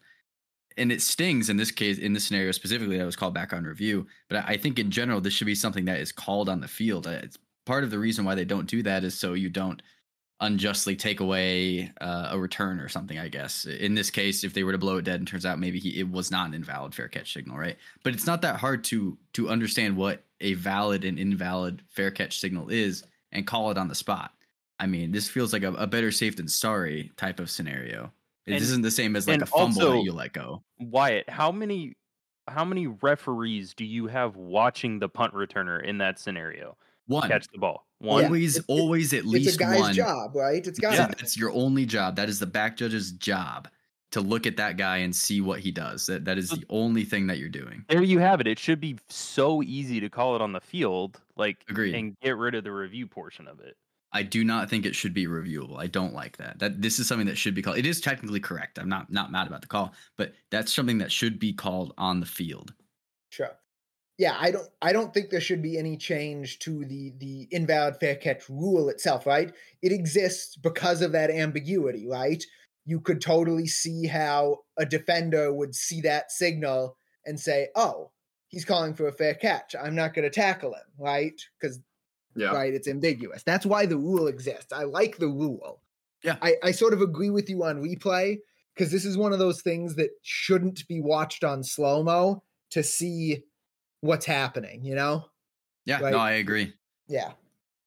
And 0.78 0.92
it 0.92 1.02
stings 1.02 1.50
in 1.50 1.58
this 1.58 1.72
case, 1.72 1.98
in 1.98 2.14
this 2.14 2.26
scenario 2.26 2.52
specifically, 2.52 2.98
that 2.98 3.06
was 3.06 3.16
called 3.16 3.34
back 3.34 3.54
on 3.54 3.64
review. 3.64 4.08
But 4.30 4.44
I 4.46 4.58
think 4.58 4.78
in 4.78 4.92
general, 4.92 5.22
this 5.22 5.34
should 5.34 5.48
be 5.48 5.56
something 5.56 5.86
that 5.86 6.00
is 6.00 6.12
called 6.12 6.50
on 6.50 6.60
the 6.60 6.68
field. 6.68 7.08
Uh, 7.08 7.12
It's 7.24 7.38
part 7.66 7.84
of 7.84 7.92
the 7.92 8.00
reason 8.00 8.26
why 8.26 8.36
they 8.36 8.46
don't 8.46 8.70
do 8.70 8.84
that 8.84 9.04
is 9.04 9.18
so 9.18 9.34
you 9.34 9.50
don't 9.50 9.82
unjustly 10.42 10.98
take 10.98 11.22
away 11.22 11.92
uh, 12.02 12.30
a 12.32 12.40
return 12.40 12.80
or 12.80 12.90
something. 12.90 13.18
I 13.18 13.30
guess 13.30 13.66
in 13.66 13.96
this 13.96 14.10
case, 14.10 14.44
if 14.44 14.54
they 14.54 14.64
were 14.64 14.74
to 14.74 14.78
blow 14.78 14.98
it 14.98 15.06
dead 15.06 15.20
and 15.20 15.28
turns 15.28 15.46
out 15.46 15.60
maybe 15.60 15.80
he, 15.80 16.00
it 16.00 16.12
was 16.12 16.30
not 16.30 16.50
an 16.50 16.54
invalid 16.54 16.94
fair 16.94 17.08
catch 17.08 17.32
signal, 17.32 17.58
right? 17.58 17.78
But 18.04 18.14
it's 18.14 18.28
not 18.28 18.42
that 18.42 18.58
hard 18.58 18.84
to 18.86 19.18
to 19.34 19.50
understand 19.50 19.96
what 19.96 20.26
a 20.42 20.54
valid 20.56 21.06
and 21.06 21.18
invalid 21.18 21.82
fair 21.88 22.12
catch 22.12 22.40
signal 22.40 22.68
is 22.70 23.06
and 23.32 23.48
call 23.48 23.72
it 23.72 23.78
on 23.78 23.88
the 23.88 23.96
spot. 23.96 24.34
I 24.78 24.88
mean, 24.88 25.14
this 25.14 25.30
feels 25.30 25.54
like 25.54 25.64
a, 25.64 25.72
a 25.74 25.88
better 25.88 26.12
safe 26.12 26.36
than 26.36 26.50
sorry 26.50 27.12
type 27.16 27.40
of 27.40 27.50
scenario. 27.50 28.12
It 28.46 28.54
And- 28.54 28.62
isn't 28.62 28.82
the 28.84 28.91
same 28.91 29.16
as 29.16 29.28
like 29.28 29.41
a 29.41 29.46
fumble 29.46 29.82
also- 29.82 29.91
that 29.93 30.04
you 30.04 30.12
let 30.12 30.34
go. 30.34 30.64
Wyatt, 30.80 31.30
how 31.30 31.52
many 31.52 31.93
how 32.48 32.64
many 32.64 32.86
referees 32.86 33.74
do 33.74 33.84
you 33.84 34.06
have 34.06 34.36
watching 34.36 35.00
the 35.00 35.10
punt 35.10 35.34
returner 35.34 35.84
in 35.84 35.98
that 35.98 36.20
scenario 36.20 36.78
One, 37.08 37.28
catch 37.28 37.48
the 37.48 37.58
ball? 37.58 37.88
One. 37.98 38.26
always, 38.26 38.58
It- 38.58 38.60
it- 38.60 38.66
always 38.68 39.14
at 39.14 39.26
least 39.26 39.48
it's 39.48 39.56
a 39.56 39.60
guy's 39.60 39.80
one. 39.80 39.93
job, 39.96 40.36
right? 40.36 40.66
It's 40.68 40.78
got 40.80 40.93
Yeah, 40.93 41.08
that's 41.08 41.36
your 41.36 41.52
only 41.54 41.88
job. 41.88 42.16
That 42.18 42.30
is 42.30 42.38
the 42.38 42.46
back 42.46 42.78
judge's 42.78 43.14
job 43.14 43.68
to 44.12 44.22
look 44.22 44.46
at 44.46 44.58
that 44.58 44.78
guy 44.78 44.98
and 44.98 45.16
see 45.16 45.41
what 45.41 45.60
he 45.62 45.72
does. 45.72 46.06
That 46.06 46.26
that 46.26 46.38
is 46.38 46.50
the 46.52 46.64
only 46.70 47.04
thing 47.04 47.26
that 47.28 47.39
you're 47.39 47.50
doing. 47.50 47.84
There 47.89 48.04
you 48.04 48.20
have 48.20 48.39
it. 48.41 48.46
It 48.48 48.60
should 48.60 48.80
be 48.80 49.00
so 49.10 49.64
easy 49.64 50.00
to 50.00 50.10
call 50.12 50.36
it 50.36 50.41
on 50.43 50.52
the 50.54 50.62
field, 50.62 51.20
like 51.36 51.66
Agreed. 51.68 51.96
and 51.96 52.16
get 52.20 52.38
rid 52.38 52.54
of 52.54 52.64
the 52.64 52.72
review 52.72 53.08
portion 53.08 53.48
of 53.48 53.60
it. 53.60 53.76
I 54.16 54.24
do 54.24 54.45
not 54.45 54.70
think 54.70 54.86
it 54.86 54.95
should 54.95 55.13
be 55.13 55.28
reviewable. 55.28 55.78
I 55.78 55.88
don't 55.88 56.13
like 56.13 56.38
that. 56.38 56.57
That 56.59 56.82
this 56.82 56.99
is 56.99 57.07
something 57.07 57.28
that 57.28 57.38
should 57.38 57.53
be 57.53 57.61
called. 57.61 57.78
It 57.78 57.86
is 57.86 57.99
technically 57.99 58.39
correct. 58.39 58.80
I'm 58.80 58.88
not 58.88 59.11
not 59.11 59.30
mad 59.30 59.45
about 59.45 59.61
the 59.61 59.68
call, 59.68 59.93
but 60.18 60.32
that's 60.51 60.74
something 60.74 60.99
that 60.99 61.11
should 61.11 61.38
be 61.38 61.51
called 61.51 61.93
on 61.97 62.22
the 62.22 62.26
field. 62.26 62.74
Sure. 63.28 63.51
Yeah, 64.18 64.38
I 64.39 64.51
don't 64.51 64.70
I 64.82 64.93
don't 64.93 65.13
think 65.13 65.30
there 65.30 65.41
should 65.41 65.61
be 65.61 65.78
any 65.78 65.97
change 65.97 66.59
to 66.59 66.86
the 66.86 67.11
the 67.18 67.49
invalid 67.51 67.97
fair 67.99 68.16
catch 68.16 68.47
rule 68.49 68.88
itself, 68.88 69.26
right? 69.26 69.53
It 69.82 69.91
exists 69.91 70.55
because 70.55 71.01
of 71.01 71.11
that 71.11 71.30
ambiguity, 71.30 72.07
right? 72.07 72.41
You 72.86 73.01
could 73.01 73.20
totally 73.20 73.68
see 73.68 74.07
how 74.07 74.59
a 74.78 74.86
defender 74.86 75.53
would 75.53 75.76
see 75.76 75.99
that 76.01 76.32
signal 76.32 76.95
and 77.26 77.38
say, 77.38 77.68
"Oh, 77.76 78.11
he's 78.47 78.63
calling 78.63 78.93
for 78.93 79.09
a 79.09 79.11
fair 79.11 79.34
catch. 79.34 79.76
I'm 79.76 79.95
not 79.95 80.13
going 80.13 80.24
to 80.24 80.30
tackle 80.30 80.74
him," 80.74 80.88
right? 80.97 81.38
Cuz 81.61 81.80
Yeah. 82.36 82.52
right, 82.52 82.74
it's 82.74 82.88
ambiguous. 82.88 83.44
That's 83.44 83.66
why 83.66 83.86
the 83.86 83.98
rule 83.98 84.28
exists. 84.28 84.74
I 84.74 84.84
like 84.84 85.18
the 85.18 85.28
rule. 85.28 85.82
Yeah. 86.24 86.38
I 86.42 86.56
I 86.64 86.72
sort 86.72 86.94
of 86.94 87.02
agree 87.02 87.30
with 87.30 87.50
you 87.50 87.64
on 87.64 87.82
replay 87.84 88.40
because 88.76 88.92
this 88.92 89.06
is 89.06 89.18
one 89.18 89.32
of 89.34 89.40
those 89.40 89.62
things 89.62 89.96
that 89.96 90.10
shouldn't 90.22 90.88
be 90.88 91.00
watched 91.02 91.44
on 91.44 91.64
slow-mo 91.64 92.44
to 92.72 92.84
see 92.84 93.44
what's 94.02 94.26
happening, 94.26 94.84
you 94.84 94.96
know? 94.96 95.26
Yeah, 95.86 96.02
Right. 96.02 96.12
no, 96.12 96.18
I 96.18 96.32
agree. 96.34 96.74
Yeah. 97.08 97.34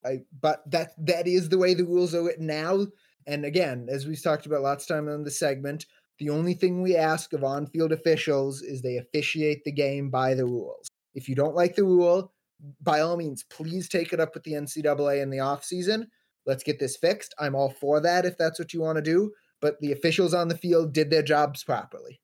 I 0.05 0.20
but 0.40 0.62
that 0.70 0.92
that 1.07 1.26
is 1.26 1.49
the 1.49 1.59
way 1.59 1.74
the 1.74 1.84
rules 1.84 2.14
are 2.14 2.22
written 2.22 2.46
now. 2.46 2.86
And 3.26 3.44
again, 3.44 3.88
as 3.90 4.07
we've 4.07 4.22
talked 4.22 4.46
about 4.46 4.62
lots 4.62 4.84
of 4.84 4.96
time 4.96 5.09
on 5.09 5.24
the 5.24 5.30
segment, 5.30 5.84
the 6.18 6.30
only 6.30 6.55
thing 6.55 6.80
we 6.80 6.96
ask 6.96 7.32
of 7.32 7.44
on-field 7.44 7.92
officials 7.92 8.62
is 8.62 8.80
they 8.80 8.96
officiate 8.96 9.64
the 9.64 9.72
game 9.72 10.09
by 10.11 10.34
the 10.34 10.46
rules. 10.46 10.88
If 11.14 11.28
you 11.28 11.34
don't 11.34 11.55
like 11.55 11.74
the 11.74 11.84
rule, 11.84 12.32
by 12.80 13.00
all 13.00 13.16
means, 13.16 13.44
please 13.44 13.88
take 13.88 14.12
it 14.12 14.20
up 14.20 14.34
with 14.34 14.44
the 14.44 14.52
NCAA 14.52 15.22
in 15.22 15.30
the 15.30 15.38
offseason. 15.38 16.06
Let's 16.46 16.62
get 16.62 16.78
this 16.78 16.96
fixed. 16.96 17.34
I'm 17.38 17.54
all 17.54 17.70
for 17.70 18.00
that 18.00 18.24
if 18.24 18.36
that's 18.38 18.59
what 18.59 18.72
you 18.72 18.80
want 18.80 18.96
to 18.96 19.02
do. 19.02 19.32
But 19.61 19.80
the 19.80 19.92
officials 19.92 20.34
on 20.34 20.48
the 20.48 20.56
field 20.56 20.92
did 20.92 21.11
their 21.11 21.22
jobs 21.22 21.64
properly. 21.64 22.20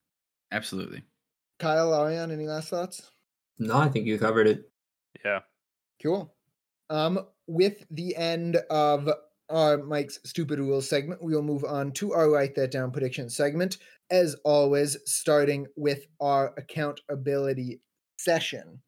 Absolutely. 0.52 1.02
Kyle, 1.58 1.94
Ariane, 1.94 2.30
any 2.30 2.46
last 2.46 2.68
thoughts? 2.68 3.10
No, 3.58 3.76
I 3.76 3.88
think 3.88 4.06
you 4.06 4.18
covered 4.18 4.46
it. 4.46 4.70
Yeah. 5.24 5.40
Cool. 6.02 6.32
Um, 6.90 7.26
with 7.46 7.84
the 7.90 8.16
end 8.16 8.56
of 8.70 9.08
our 9.48 9.78
Mike's 9.78 10.18
Stupid 10.24 10.58
Rules 10.58 10.88
segment, 10.88 11.22
we 11.22 11.34
will 11.34 11.42
move 11.42 11.64
on 11.64 11.92
to 11.92 12.12
our 12.12 12.30
Write 12.30 12.54
That 12.54 12.70
Down 12.70 12.90
prediction 12.90 13.28
segment. 13.28 13.78
As 14.10 14.36
always, 14.44 14.96
starting 15.06 15.66
with 15.76 16.06
our 16.20 16.54
accountability 16.56 17.80
session. 18.18 18.80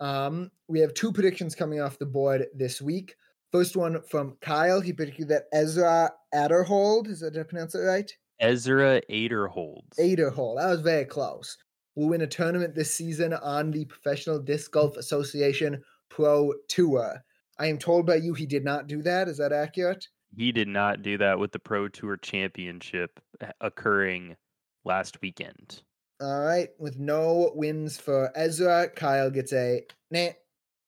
Um, 0.00 0.50
we 0.68 0.80
have 0.80 0.94
two 0.94 1.12
predictions 1.12 1.54
coming 1.54 1.80
off 1.80 1.98
the 1.98 2.06
board 2.06 2.46
this 2.54 2.82
week. 2.82 3.14
First 3.52 3.76
one 3.76 4.02
from 4.10 4.36
Kyle. 4.40 4.80
He 4.80 4.92
predicted 4.92 5.28
that 5.28 5.44
Ezra 5.52 6.10
Aderhold, 6.34 7.08
is 7.08 7.20
that 7.20 7.34
did 7.34 7.40
I 7.40 7.44
pronounce 7.44 7.74
it 7.74 7.80
right? 7.80 8.10
Ezra 8.40 9.00
Aderholds. 9.10 9.96
Aderhold. 9.98 10.58
That 10.58 10.70
was 10.70 10.80
very 10.80 11.04
close. 11.04 11.56
Will 11.94 12.08
win 12.08 12.22
a 12.22 12.26
tournament 12.26 12.74
this 12.74 12.92
season 12.92 13.32
on 13.32 13.70
the 13.70 13.84
Professional 13.84 14.40
Disc 14.40 14.72
Golf 14.72 14.96
Association 14.96 15.82
Pro 16.10 16.52
Tour. 16.68 17.22
I 17.58 17.68
am 17.68 17.78
told 17.78 18.06
by 18.06 18.16
you 18.16 18.34
he 18.34 18.46
did 18.46 18.64
not 18.64 18.88
do 18.88 19.02
that. 19.02 19.28
Is 19.28 19.38
that 19.38 19.52
accurate? 19.52 20.08
He 20.36 20.50
did 20.50 20.66
not 20.66 21.02
do 21.02 21.16
that 21.18 21.38
with 21.38 21.52
the 21.52 21.60
Pro 21.60 21.86
Tour 21.86 22.16
Championship 22.16 23.20
uh, 23.40 23.52
occurring 23.60 24.36
last 24.84 25.22
weekend. 25.22 25.82
All 26.20 26.40
right. 26.44 26.68
With 26.78 26.98
no 26.98 27.52
wins 27.54 27.96
for 27.96 28.30
Ezra, 28.36 28.88
Kyle 28.88 29.30
gets 29.30 29.52
a 29.52 29.84
nah. 30.10 30.28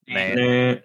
Man, 0.08 0.36
Nah. 0.36 0.80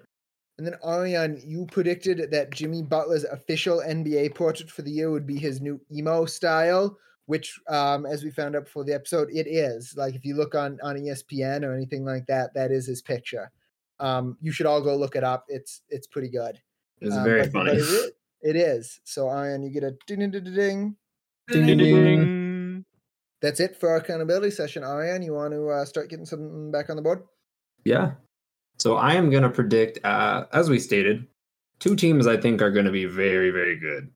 And 0.58 0.68
then 0.68 0.76
Ariane, 0.86 1.42
you 1.44 1.66
predicted 1.72 2.30
that 2.32 2.52
Jimmy 2.52 2.84
Butler's 2.84 3.24
official 3.24 3.82
NBA 3.86 4.36
portrait 4.36 4.70
for 4.70 4.82
the 4.84 4.92
year 4.92 5.10
would 5.10 5.26
be 5.26 5.38
his 5.38 5.60
new 5.62 5.80
emo 5.92 6.26
style, 6.26 6.98
which, 7.26 7.60
um, 7.68 8.06
as 8.06 8.24
we 8.24 8.30
found 8.30 8.56
out 8.56 8.66
before 8.66 8.84
the 8.84 8.94
episode, 8.94 9.30
it 9.32 9.48
is. 9.48 9.94
Like 9.98 10.14
if 10.16 10.24
you 10.26 10.36
look 10.36 10.54
on 10.54 10.78
on 10.84 10.98
ESPN 10.98 11.64
or 11.64 11.74
anything 11.74 12.04
like 12.06 12.26
that, 12.28 12.54
that 12.54 12.72
is 12.72 12.86
his 12.86 13.02
picture. 13.02 13.52
Um, 14.00 14.38
you 14.42 14.52
should 14.52 14.66
all 14.66 14.82
go 14.82 14.96
look 14.96 15.16
it 15.16 15.24
up. 15.24 15.46
It's 15.48 15.82
it's 15.90 16.08
pretty 16.08 16.30
good. 16.30 16.60
It 17.00 17.06
was 17.06 17.18
Um, 17.18 17.24
very 17.24 17.42
but- 17.44 17.54
but 17.54 17.66
funny. 17.68 17.72
it, 17.72 17.78
is, 17.78 18.12
it 18.42 18.56
is. 18.56 19.00
So 19.04 19.30
Ariane, 19.30 19.64
you 19.64 19.70
get 19.72 19.84
a 19.84 19.96
ding 20.08 20.20
ding 20.20 20.32
ding 20.32 20.44
ding. 20.44 20.54
ding. 20.56 20.96
Ding, 21.48 21.66
ding, 21.66 21.78
ding, 21.78 21.96
ding. 21.96 22.04
ding. 22.20 22.41
That's 23.42 23.60
it 23.60 23.76
for 23.76 23.90
our 23.90 23.98
accountability 23.98 24.52
session. 24.52 24.84
Ariane, 24.84 25.24
you 25.24 25.34
want 25.34 25.54
to 25.54 25.70
uh, 25.70 25.86
start 25.86 26.10
getting 26.10 26.26
something 26.26 26.72
back 26.72 26.90
on 26.90 26.96
the 26.96 27.02
board? 27.02 27.24
Yeah. 27.84 28.12
So 28.78 28.96
I 28.96 29.14
am 29.14 29.30
going 29.30 29.44
to 29.44 29.50
predict, 29.50 30.04
uh, 30.06 30.46
as 30.54 30.70
we 30.70 30.80
stated, 30.80 31.28
two 31.80 31.96
teams 31.96 32.28
I 32.28 32.38
think 32.38 32.62
are 32.62 32.72
going 32.72 32.86
to 32.86 32.92
be 32.92 33.06
very, 33.06 33.50
very 33.50 33.78
good 33.80 34.10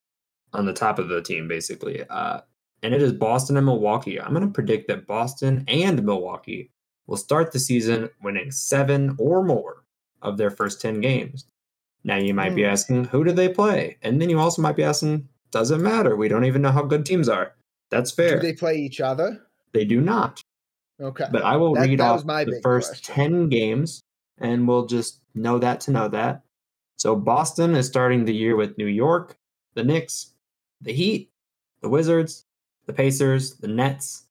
on 0.53 0.65
the 0.65 0.73
top 0.73 0.99
of 0.99 1.09
the 1.09 1.21
team, 1.21 1.47
basically. 1.47 2.03
Uh, 2.09 2.41
and 2.83 2.93
it 2.93 3.01
is 3.01 3.13
Boston 3.13 3.57
and 3.57 3.65
Milwaukee. 3.65 4.21
I'm 4.21 4.33
going 4.33 4.45
to 4.45 4.53
predict 4.53 4.87
that 4.89 5.07
Boston 5.07 5.63
and 5.67 6.03
Milwaukee 6.03 6.71
will 7.07 7.17
start 7.17 7.51
the 7.51 7.59
season 7.59 8.09
winning 8.21 8.51
seven 8.51 9.15
or 9.19 9.43
more 9.43 9.83
of 10.21 10.37
their 10.37 10.51
first 10.51 10.81
10 10.81 11.01
games. 11.01 11.45
Now, 12.03 12.17
you 12.17 12.33
might 12.35 12.55
be 12.55 12.61
Hmm. 12.63 12.69
asking, 12.69 13.03
who 13.05 13.23
do 13.23 13.31
they 13.31 13.49
play? 13.49 13.97
And 14.03 14.21
then 14.21 14.29
you 14.29 14.39
also 14.39 14.61
might 14.61 14.75
be 14.75 14.83
asking, 14.83 15.27
does 15.49 15.71
it 15.71 15.77
matter? 15.79 16.15
We 16.15 16.27
don't 16.27 16.45
even 16.45 16.61
know 16.61 16.71
how 16.71 16.83
good 16.83 17.05
teams 17.05 17.27
are. 17.27 17.53
That's 17.91 18.11
fair. 18.11 18.35
Do 18.39 18.41
they 18.41 18.53
play 18.53 18.77
each 18.77 19.01
other? 19.01 19.41
they 19.73 19.83
do 19.85 19.99
not. 19.99 20.41
Okay. 21.01 21.25
But 21.29 21.43
I 21.43 21.57
will 21.57 21.73
That- 21.73 21.81
read 21.89 21.99
that 21.99 22.03
off 22.09 22.25
the 22.25 22.59
first 22.63 22.89
question. 22.91 23.13
10 23.15 23.49
games 23.49 24.01
and 24.37 24.65
we'll 24.67 24.85
just 24.85 25.19
know 25.33 25.59
that 25.59 25.81
to 25.81 25.91
know 25.91 26.07
that. 26.07 26.43
So 26.97 27.13
Boston 27.15 27.75
is 27.75 27.85
starting 27.87 28.23
the 28.23 28.33
year 28.33 28.55
with 28.55 28.77
New 28.77 28.85
York, 28.87 29.37
the 29.73 29.83
Knicks, 29.83 30.31
the 30.79 30.93
Heat, 30.93 31.29
the 31.81 31.89
Wizards, 31.89 32.45
the 32.85 32.93
Pacers, 32.93 33.55
the 33.57 33.67
Nets, 33.67 34.27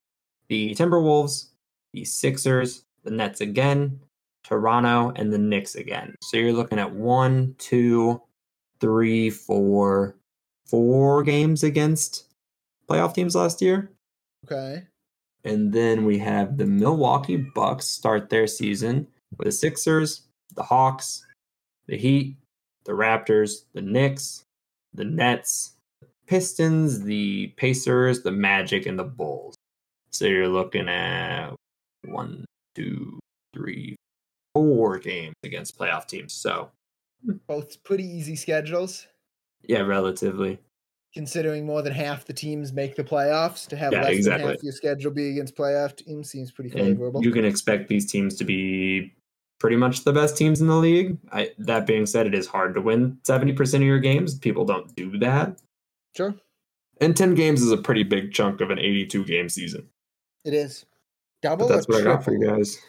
the 0.48 0.74
Timberwolves, 0.74 1.50
the 1.92 2.04
Sixers, 2.06 2.84
the 3.02 3.10
Nets 3.10 3.42
again, 3.42 4.00
Toronto, 4.44 5.12
and 5.16 5.30
the 5.30 5.38
Knicks 5.38 5.74
again. 5.74 6.14
So 6.22 6.38
you're 6.38 6.54
looking 6.54 6.78
at 6.78 6.90
one, 6.94 7.54
two, 7.58 8.22
three, 8.80 9.28
four, 9.28 10.16
four 10.66 11.22
games 11.22 11.62
against 11.64 12.28
playoff 12.88 13.14
teams 13.14 13.34
last 13.34 13.62
year. 13.62 13.90
okay. 14.44 14.84
And 15.44 15.72
then 15.74 16.06
we 16.06 16.18
have 16.18 16.56
the 16.56 16.64
Milwaukee 16.64 17.36
Bucks 17.36 17.86
start 17.86 18.30
their 18.30 18.46
season 18.46 19.06
with 19.36 19.44
the 19.44 19.52
Sixers, 19.52 20.22
the 20.54 20.62
Hawks, 20.62 21.26
the 21.86 21.98
Heat, 21.98 22.36
the 22.86 22.92
Raptors, 22.92 23.64
the 23.74 23.82
Knicks, 23.82 24.42
the 24.94 25.04
Nets, 25.04 25.74
the 26.00 26.08
Pistons, 26.26 27.02
the 27.02 27.48
Pacers, 27.58 28.22
the 28.22 28.32
Magic, 28.32 28.86
and 28.86 28.98
the 28.98 29.04
Bulls. 29.04 29.54
So 30.10 30.24
you're 30.24 30.48
looking 30.48 30.88
at 30.88 31.50
one, 32.06 32.46
two, 32.74 33.18
three, 33.52 33.96
four 34.54 34.98
games 34.98 35.34
against 35.42 35.78
playoff 35.78 36.06
teams. 36.06 36.32
So 36.32 36.70
hmm. 37.24 37.36
Both 37.46 37.82
pretty 37.84 38.04
easy 38.04 38.36
schedules, 38.36 39.06
yeah, 39.66 39.80
relatively. 39.80 40.58
Considering 41.14 41.64
more 41.64 41.80
than 41.82 41.92
half 41.92 42.24
the 42.24 42.32
teams 42.32 42.72
make 42.72 42.96
the 42.96 43.04
playoffs. 43.04 43.66
To 43.68 43.76
have 43.76 43.92
Yeah, 43.92 44.02
less 44.02 44.24
than 44.24 44.40
half 44.40 44.62
your 44.62 44.72
schedule 44.72 45.12
be 45.12 45.30
against 45.30 45.56
playoff 45.56 45.96
teams 45.96 46.30
seems 46.30 46.50
pretty 46.50 46.70
and 46.78 46.88
favorable. 46.96 47.22
you 47.22 47.30
can 47.30 47.44
expect 47.44 47.88
these 47.88 48.10
teams 48.10 48.34
to 48.36 48.44
be 48.44 49.14
pretty 49.60 49.76
much 49.76 50.04
the 50.04 50.12
best 50.12 50.36
teams 50.36 50.60
in 50.60 50.66
the 50.66 50.76
league. 50.76 51.16
I, 51.32 51.50
that 51.58 51.86
being 51.86 52.04
said, 52.06 52.26
it 52.26 52.34
is 52.34 52.46
hard 52.46 52.74
to 52.74 52.80
win 52.80 53.18
70% 53.22 53.74
of 53.76 53.82
your 53.82 54.00
games. 54.00 54.38
People 54.38 54.64
don't 54.64 54.94
do 54.96 55.16
that. 55.18 55.58
sure, 56.16 56.34
And 57.00 57.16
10 57.16 57.34
games 57.34 57.62
is 57.62 57.70
a 57.72 57.76
pretty 57.78 58.02
big 58.02 58.32
chunk 58.32 58.60
of 58.60 58.70
an 58.70 58.78
82 58.78 59.24
game 59.24 59.48
season. 59.48 59.88
it 60.44 60.52
is. 60.52 60.84
But 61.42 61.50
Double 61.50 61.68
that's 61.68 61.86
or 61.88 61.92
what 61.92 62.00
I 62.00 62.04
got 62.04 62.24
for 62.24 62.32
you 62.32 62.46
guys. 62.48 62.80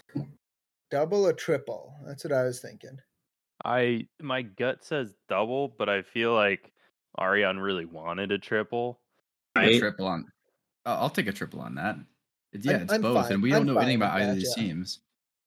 Double 0.90 1.28
or 1.28 1.34
triple? 1.34 1.94
That's 2.06 2.24
what 2.24 2.32
I 2.34 2.44
was 2.44 2.60
thinking. 2.62 3.00
I 3.66 4.08
my 4.22 4.44
gut 4.44 4.84
says 4.86 5.14
double, 5.28 5.68
but 5.78 5.90
I 5.90 6.02
feel 6.04 6.34
like 6.34 6.72
Ariane 7.20 7.58
really 7.60 7.86
wanted 7.86 8.32
a 8.32 8.38
triple. 8.38 9.00
A 9.58 9.80
triple 9.80 10.08
on. 10.08 10.26
Uh, 10.86 10.98
I'll 11.00 11.10
take 11.10 11.28
a 11.28 11.34
triple 11.34 11.62
on 11.62 11.76
that. 11.76 11.98
It- 12.52 12.66
yeah, 12.66 12.74
I'm- 12.74 12.82
it's 12.84 12.94
I'm 12.94 13.02
both, 13.02 13.24
fine- 13.24 13.34
and 13.34 13.44
we 13.44 13.54
I'm 13.54 13.66
don't 13.66 13.74
know 13.76 13.80
anything 13.82 13.98
about 13.98 14.16
with 14.16 14.24
either 14.24 14.32
of 14.32 14.36
that, 14.38 14.42
these 14.42 14.54
yeah. 14.58 14.64
teams. 14.64 15.00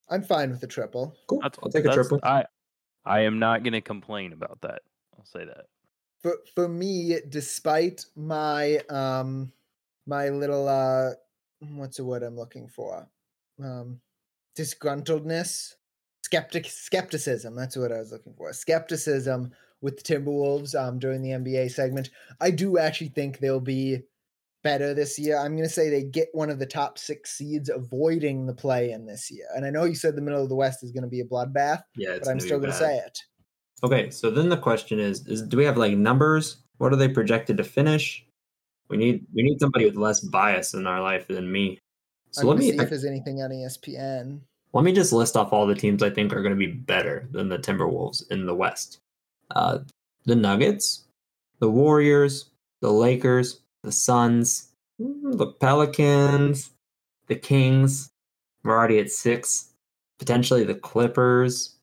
I'm 0.08 0.22
fine 0.22 0.50
with 0.50 0.60
the 0.60 0.66
triple. 0.66 1.14
Cool. 1.26 1.40
That's, 1.42 1.58
I'll 1.62 1.70
take 1.70 1.84
a 1.84 1.92
triple. 1.92 2.18
I 2.22 2.44
I 3.04 3.20
am 3.20 3.38
not 3.38 3.62
going 3.62 3.72
to 3.74 3.80
complain 3.80 4.32
about 4.32 4.60
that. 4.62 4.82
I'll 5.16 5.24
say 5.24 5.44
that. 5.44 5.66
For 6.22 6.38
for 6.54 6.68
me, 6.68 7.20
despite 7.28 8.04
my 8.16 8.78
um 8.88 9.52
my 10.06 10.30
little 10.30 10.66
uh 10.68 11.12
what's 11.60 11.98
the 11.98 12.04
word 12.04 12.22
I'm 12.22 12.36
looking 12.36 12.68
for? 12.68 13.06
Um 13.62 14.00
disgruntledness, 14.56 15.74
skeptic 16.28 16.66
skepticism. 16.66 17.56
That's 17.56 17.76
what 17.76 17.90
I 17.90 17.98
was 17.98 18.12
looking 18.12 18.34
for. 18.36 18.52
Skepticism 18.52 19.50
with 19.80 19.96
the 19.96 20.02
Timberwolves 20.02 20.78
um 20.78 20.98
during 20.98 21.22
the 21.22 21.30
NBA 21.30 21.70
segment. 21.70 22.10
I 22.40 22.50
do 22.50 22.78
actually 22.78 23.08
think 23.08 23.38
they'll 23.38 23.60
be 23.60 24.00
better 24.62 24.92
this 24.92 25.18
year. 25.18 25.38
I'm 25.38 25.56
going 25.56 25.68
to 25.68 25.72
say 25.72 25.88
they 25.88 26.02
get 26.02 26.28
one 26.32 26.50
of 26.50 26.58
the 26.58 26.66
top 26.66 26.98
6 26.98 27.30
seeds 27.30 27.70
avoiding 27.70 28.44
the 28.44 28.52
play 28.52 28.90
in 28.90 29.06
this 29.06 29.30
year. 29.30 29.46
And 29.54 29.64
I 29.64 29.70
know 29.70 29.84
you 29.84 29.94
said 29.94 30.16
the 30.16 30.20
middle 30.20 30.42
of 30.42 30.50
the 30.50 30.56
West 30.56 30.82
is 30.82 30.92
going 30.92 31.04
to 31.04 31.08
be 31.08 31.20
a 31.20 31.24
bloodbath, 31.24 31.82
Yeah, 31.96 32.18
but 32.18 32.28
I'm 32.28 32.40
still 32.40 32.58
going 32.58 32.72
to 32.72 32.76
say 32.76 32.96
it. 32.98 33.18
Okay, 33.82 34.10
so 34.10 34.30
then 34.30 34.48
the 34.48 34.56
question 34.56 34.98
is, 34.98 35.26
is 35.26 35.42
do 35.42 35.56
we 35.56 35.64
have 35.64 35.78
like 35.78 35.96
numbers? 35.96 36.64
What 36.78 36.92
are 36.92 36.96
they 36.96 37.08
projected 37.08 37.56
to 37.56 37.64
finish? 37.64 38.26
We 38.90 38.96
need 38.96 39.24
we 39.34 39.42
need 39.42 39.60
somebody 39.60 39.84
with 39.84 39.96
less 39.96 40.20
bias 40.20 40.74
in 40.74 40.86
our 40.86 41.00
life 41.00 41.28
than 41.28 41.50
me. 41.50 41.78
So 42.32 42.42
I'm 42.42 42.48
let 42.48 42.58
me 42.58 42.70
see 42.70 42.78
if 42.78 42.90
there's 42.90 43.04
anything 43.04 43.40
on 43.40 43.50
ESPN. 43.50 44.40
Let 44.72 44.84
me 44.84 44.92
just 44.92 45.12
list 45.12 45.36
off 45.36 45.52
all 45.52 45.66
the 45.66 45.74
teams 45.74 46.02
I 46.02 46.10
think 46.10 46.32
are 46.32 46.42
going 46.42 46.54
to 46.54 46.58
be 46.58 46.66
better 46.72 47.28
than 47.30 47.48
the 47.48 47.58
Timberwolves 47.58 48.30
in 48.30 48.46
the 48.46 48.54
West. 48.54 49.00
Uh, 49.50 49.78
the 50.26 50.36
Nuggets, 50.36 51.04
the 51.58 51.70
Warriors, 51.70 52.50
the 52.80 52.92
Lakers, 52.92 53.60
the 53.82 53.92
Suns, 53.92 54.68
the 54.98 55.54
Pelicans, 55.60 56.70
the 57.28 57.36
Kings. 57.36 58.10
We're 58.62 58.76
already 58.76 58.98
at 58.98 59.10
six. 59.10 59.70
Potentially 60.18 60.64
the 60.64 60.74
Clippers. 60.74 61.76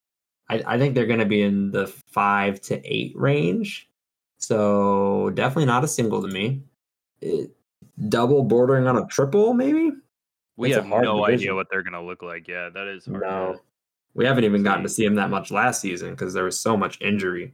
I, 0.49 0.61
I 0.67 0.77
think 0.77 0.93
they're 0.93 1.05
going 1.07 1.19
to 1.19 1.25
be 1.25 1.41
in 1.41 1.71
the 1.71 1.87
five 1.87 2.61
to 2.61 2.81
eight 2.83 3.13
range. 3.15 3.89
So 4.37 5.31
definitely 5.33 5.65
not 5.65 5.83
a 5.83 5.87
single 5.87 6.21
to 6.21 6.27
me. 6.27 6.61
It, 7.21 7.51
double 8.09 8.43
bordering 8.43 8.87
on 8.87 8.97
a 8.97 9.07
triple, 9.07 9.53
maybe? 9.53 9.91
We 10.57 10.69
It's 10.69 10.77
have 10.77 10.85
no 10.87 11.01
division. 11.25 11.33
idea 11.33 11.55
what 11.55 11.67
they're 11.69 11.83
going 11.83 11.93
to 11.93 12.01
look 12.01 12.21
like. 12.21 12.47
Yeah, 12.47 12.69
that 12.73 12.87
is 12.87 13.05
hard. 13.05 13.21
No. 13.21 13.59
We 14.13 14.25
haven't 14.25 14.45
even 14.45 14.63
gotten 14.63 14.83
to 14.83 14.89
See. 14.89 15.01
see 15.01 15.05
him 15.05 15.15
that 15.15 15.29
much 15.29 15.51
last 15.51 15.81
season 15.81 16.11
because 16.11 16.33
there 16.33 16.45
was 16.45 16.59
so 16.59 16.77
much 16.77 17.01
injury. 17.01 17.53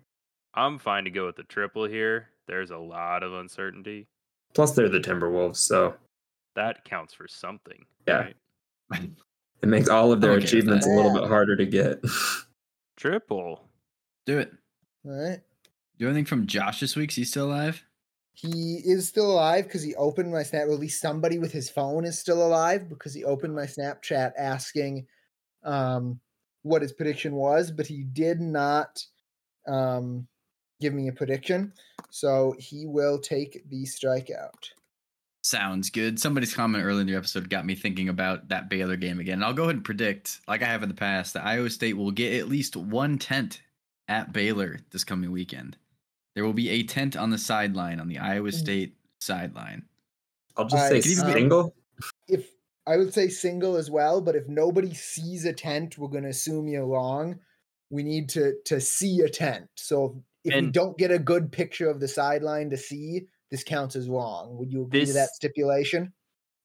I'm 0.53 0.77
fine 0.77 1.05
to 1.05 1.09
go 1.09 1.25
with 1.25 1.35
the 1.35 1.43
triple 1.43 1.85
here. 1.85 2.27
There's 2.47 2.69
a 2.71 2.77
lot 2.77 3.23
of 3.23 3.33
uncertainty. 3.33 4.07
Plus, 4.53 4.73
they're 4.73 4.89
the 4.89 4.99
Timberwolves, 4.99 5.55
so 5.57 5.95
That 6.55 6.83
counts 6.85 7.13
for 7.13 7.27
something. 7.27 7.85
Yeah. 8.07 8.27
right? 8.91 9.09
it 9.63 9.69
makes 9.69 9.87
all 9.89 10.11
of 10.11 10.19
their 10.21 10.31
okay 10.33 10.43
achievements 10.43 10.85
a 10.85 10.89
little 10.89 11.13
bit 11.13 11.27
harder 11.27 11.55
to 11.55 11.65
get. 11.65 12.03
Triple. 12.97 13.63
Do 14.25 14.37
it. 14.39 14.51
All 15.05 15.11
right. 15.29 15.39
Do 15.97 16.05
anything 16.07 16.25
from 16.25 16.45
Josh 16.45 16.79
this 16.79 16.95
week? 16.95 17.09
Is 17.11 17.15
he 17.15 17.23
still 17.23 17.47
alive? 17.47 17.83
He 18.33 18.81
is 18.83 19.07
still 19.07 19.31
alive 19.31 19.65
because 19.65 19.83
he 19.83 19.93
opened 19.95 20.31
my 20.31 20.43
snap. 20.43 20.63
At 20.63 20.79
least 20.79 21.01
somebody 21.01 21.37
with 21.37 21.51
his 21.51 21.69
phone 21.69 22.05
is 22.05 22.17
still 22.17 22.45
alive 22.45 22.89
because 22.89 23.13
he 23.13 23.23
opened 23.23 23.55
my 23.55 23.65
Snapchat 23.65 24.31
asking 24.37 25.05
um, 25.63 26.19
what 26.63 26.81
his 26.81 26.93
prediction 26.93 27.35
was, 27.35 27.71
but 27.71 27.87
he 27.87 28.03
did 28.03 28.39
not. 28.39 29.05
Um, 29.67 30.27
give 30.81 30.93
me 30.93 31.07
a 31.07 31.13
prediction. 31.13 31.71
So 32.09 32.55
he 32.57 32.85
will 32.87 33.19
take 33.19 33.63
the 33.69 33.83
strikeout. 33.83 34.71
Sounds 35.43 35.89
good. 35.89 36.19
Somebody's 36.19 36.53
comment 36.53 36.83
earlier 36.83 37.01
in 37.01 37.07
the 37.07 37.15
episode 37.15 37.49
got 37.49 37.65
me 37.65 37.73
thinking 37.73 38.09
about 38.09 38.49
that 38.49 38.69
Baylor 38.69 38.95
game 38.95 39.19
again. 39.19 39.35
And 39.35 39.43
I'll 39.43 39.53
go 39.53 39.63
ahead 39.63 39.75
and 39.75 39.85
predict, 39.85 40.39
like 40.47 40.61
I 40.61 40.65
have 40.65 40.83
in 40.83 40.89
the 40.89 40.95
past, 40.95 41.33
that 41.33 41.45
Iowa 41.45 41.69
State 41.69 41.97
will 41.97 42.11
get 42.11 42.39
at 42.39 42.49
least 42.49 42.75
one 42.75 43.17
tent 43.17 43.61
at 44.07 44.33
Baylor 44.33 44.79
this 44.91 45.03
coming 45.03 45.31
weekend. 45.31 45.77
There 46.35 46.45
will 46.45 46.53
be 46.53 46.69
a 46.69 46.83
tent 46.83 47.17
on 47.17 47.29
the 47.29 47.37
sideline 47.37 47.99
on 47.99 48.07
the 48.07 48.17
Iowa 48.19 48.49
Mm. 48.49 48.53
State 48.53 48.95
sideline. 49.19 49.83
I'll 50.57 50.65
just 50.67 50.91
I- 50.91 50.99
say 50.99 51.21
um, 51.21 51.31
single. 51.33 51.75
If 52.27 52.49
I 52.87 52.97
would 52.97 53.13
say 53.13 53.27
single 53.29 53.75
as 53.75 53.91
well, 53.91 54.21
but 54.21 54.35
if 54.35 54.47
nobody 54.47 54.93
sees 54.93 55.45
a 55.45 55.53
tent, 55.53 55.97
we're 55.97 56.07
going 56.07 56.23
to 56.23 56.29
assume 56.29 56.67
you're 56.67 56.87
wrong. 56.87 57.39
We 57.89 58.03
need 58.03 58.29
to 58.29 58.53
to 58.65 58.79
see 58.81 59.21
a 59.21 59.29
tent. 59.29 59.67
So 59.75 60.23
if 60.43 60.55
we 60.55 60.71
don't 60.71 60.97
get 60.97 61.11
a 61.11 61.19
good 61.19 61.51
picture 61.51 61.89
of 61.89 61.99
the 61.99 62.07
sideline 62.07 62.69
to 62.71 62.77
see, 62.77 63.27
this 63.51 63.63
counts 63.63 63.95
as 63.95 64.09
wrong. 64.09 64.57
Would 64.57 64.71
you 64.71 64.83
agree 64.83 65.05
to 65.05 65.13
that 65.13 65.29
stipulation? 65.29 66.11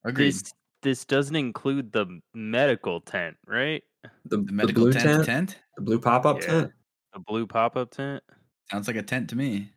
Agreed. 0.04 0.28
This 0.28 0.52
this 0.82 1.04
doesn't 1.04 1.36
include 1.36 1.92
the 1.92 2.06
medical 2.32 3.00
tent, 3.00 3.36
right? 3.46 3.82
The, 4.02 4.10
the 4.24 4.36
the 4.44 4.52
medical 4.52 4.84
blue 4.84 4.92
tent, 4.92 5.04
tent, 5.04 5.26
tent 5.26 5.58
the 5.76 5.82
blue 5.82 6.00
pop 6.00 6.24
up 6.24 6.40
Yeah. 6.40 6.46
tent. 6.46 6.72
The 7.12 7.20
blue 7.20 7.46
pop 7.46 7.76
up 7.76 7.90
tent. 7.90 8.22
Sounds 8.70 8.86
like 8.86 8.96
a 8.96 9.02
tent 9.02 9.30
to 9.30 9.36
me. 9.36 9.70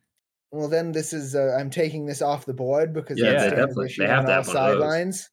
Well, 0.51 0.67
then 0.67 0.91
this 0.91 1.13
is 1.13 1.35
uh, 1.35 1.55
I'm 1.59 1.69
taking 1.69 2.05
this 2.05 2.21
off 2.21 2.45
the 2.45 2.53
board 2.53 2.93
because 2.93 3.19
Yeah, 3.19 3.31
that's 3.33 3.43
they 3.43 3.49
definitely- 3.51 3.85
issue 3.87 4.01
they 4.03 4.07
have 4.09 4.19
on 4.19 4.25
to 4.25 4.31
have 4.33 4.45
those. 4.45 4.53
sidelines. 4.53 5.29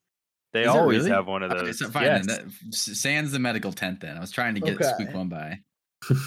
They 0.53 0.63
Is 0.63 0.69
always 0.69 0.99
really? 1.01 1.11
have 1.11 1.27
one 1.27 1.43
of 1.43 1.51
those. 1.51 1.59
Okay, 1.61 1.67
those. 1.69 1.79
so 1.81 1.89
fine 1.91 2.03
yes. 2.05 2.27
then. 2.27 2.47
That, 2.47 2.75
sans 2.75 3.33
the 3.33 3.39
medical 3.39 3.73
tent 3.73 4.01
then. 4.01 4.17
I 4.17 4.21
was 4.21 4.31
trying 4.31 4.55
to 4.55 4.61
get 4.61 4.75
Okay. 4.77 4.85
squeak 4.93 5.13
one 5.15 5.29
by. 5.29 5.59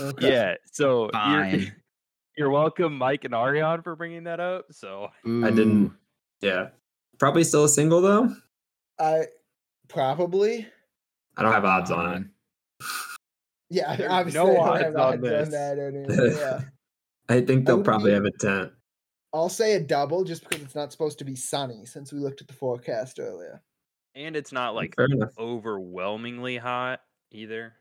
Okay. 0.01 0.31
Yeah. 0.31 0.55
So 0.71 1.03
you're, 1.03 1.11
Fine. 1.11 1.75
you're 2.37 2.49
welcome, 2.49 2.97
Mike 2.97 3.23
and 3.25 3.33
Ariane, 3.33 3.81
for 3.81 3.95
bringing 3.95 4.25
that 4.25 4.39
up. 4.39 4.65
So 4.71 5.07
I 5.25 5.49
didn't. 5.51 5.93
Yeah, 6.41 6.69
probably 7.17 7.43
still 7.43 7.63
a 7.63 7.69
single 7.69 8.01
though. 8.01 8.33
I 8.99 9.25
probably. 9.87 10.67
I 11.37 11.41
don't 11.43 11.53
have 11.53 11.65
odds 11.65 11.89
on 11.91 12.13
it. 12.81 12.85
Yeah, 13.69 13.95
There's 13.97 14.11
obviously 14.11 14.43
no 14.43 14.51
I 14.51 14.55
don't 14.55 14.67
odds 14.67 14.83
have 14.83 14.95
on 14.95 15.01
odds 15.13 15.21
this. 15.21 15.49
that 15.49 15.79
anyway. 16.17 16.35
Yeah. 16.37 16.61
I 17.29 17.41
think 17.41 17.65
they'll 17.65 17.77
would 17.77 17.85
probably 17.85 18.11
be- 18.11 18.15
have 18.15 18.25
a 18.25 18.31
tent. 18.31 18.71
I'll 19.31 19.49
say 19.49 19.75
a 19.75 19.79
double 19.79 20.23
just 20.23 20.47
because 20.49 20.63
it's 20.63 20.73
not 20.75 20.91
supposed 20.91 21.19
to 21.19 21.25
be 21.25 21.35
sunny 21.35 21.85
since 21.85 22.11
we 22.11 22.19
looked 22.19 22.41
at 22.41 22.47
the 22.47 22.53
forecast 22.53 23.19
earlier. 23.19 23.61
and 24.15 24.35
it's 24.35 24.51
not 24.51 24.73
like 24.73 24.95
overwhelmingly 25.37 26.57
hot 26.57 27.01
either. 27.31 27.73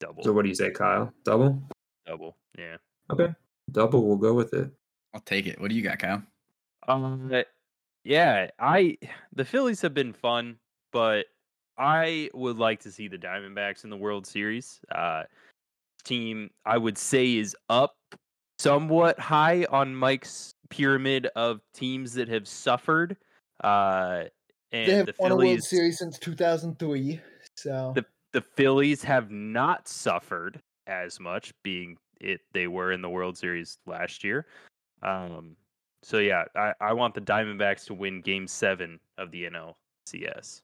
Double. 0.00 0.22
So 0.24 0.32
what 0.32 0.42
do 0.42 0.48
you 0.48 0.54
say, 0.54 0.70
Kyle? 0.70 1.12
Double? 1.24 1.62
double. 2.06 2.36
Yeah. 2.58 2.76
Okay, 3.10 3.34
double. 3.72 4.06
We'll 4.06 4.16
go 4.16 4.32
with 4.32 4.54
it. 4.54 4.70
I'll 5.12 5.20
take 5.20 5.46
it. 5.46 5.60
What 5.60 5.68
do 5.70 5.76
you 5.76 5.82
got, 5.82 5.98
Kyle? 5.98 6.22
Um, 6.88 7.30
yeah, 8.04 8.50
I 8.58 8.96
the 9.34 9.44
Phillies 9.44 9.82
have 9.82 9.92
been 9.94 10.12
fun, 10.14 10.56
but 10.92 11.26
I 11.76 12.30
would 12.32 12.58
like 12.58 12.80
to 12.80 12.92
see 12.92 13.08
the 13.08 13.18
Diamondbacks 13.18 13.84
in 13.84 13.90
the 13.90 13.96
World 13.96 14.26
Series. 14.26 14.80
Uh, 14.90 15.24
team 16.04 16.50
I 16.64 16.78
would 16.78 16.96
say 16.96 17.36
is 17.36 17.54
up 17.68 17.96
somewhat 18.58 19.18
high 19.18 19.64
on 19.70 19.94
Mike's 19.94 20.54
pyramid 20.70 21.26
of 21.36 21.60
teams 21.74 22.14
that 22.14 22.28
have 22.28 22.48
suffered. 22.48 23.16
Uh, 23.62 24.24
and 24.72 24.88
they 24.88 24.96
have 24.96 25.06
the 25.06 25.14
won 25.18 25.32
a 25.32 25.36
World 25.36 25.48
Phillies, 25.48 25.68
Series 25.68 25.98
since 25.98 26.18
2003, 26.18 27.20
so 27.54 27.92
The- 27.94 28.04
the 28.32 28.40
Phillies 28.42 29.02
have 29.04 29.30
not 29.30 29.88
suffered 29.88 30.60
as 30.86 31.18
much, 31.20 31.52
being 31.62 31.96
it 32.20 32.40
they 32.52 32.66
were 32.66 32.92
in 32.92 33.00
the 33.02 33.10
World 33.10 33.36
Series 33.38 33.78
last 33.86 34.24
year. 34.24 34.46
Um, 35.02 35.56
so 36.02 36.18
yeah, 36.18 36.44
I, 36.54 36.74
I 36.80 36.92
want 36.92 37.14
the 37.14 37.20
Diamondbacks 37.20 37.84
to 37.86 37.94
win 37.94 38.20
Game 38.20 38.46
Seven 38.46 39.00
of 39.18 39.30
the 39.30 39.44
NLCS. 39.44 40.60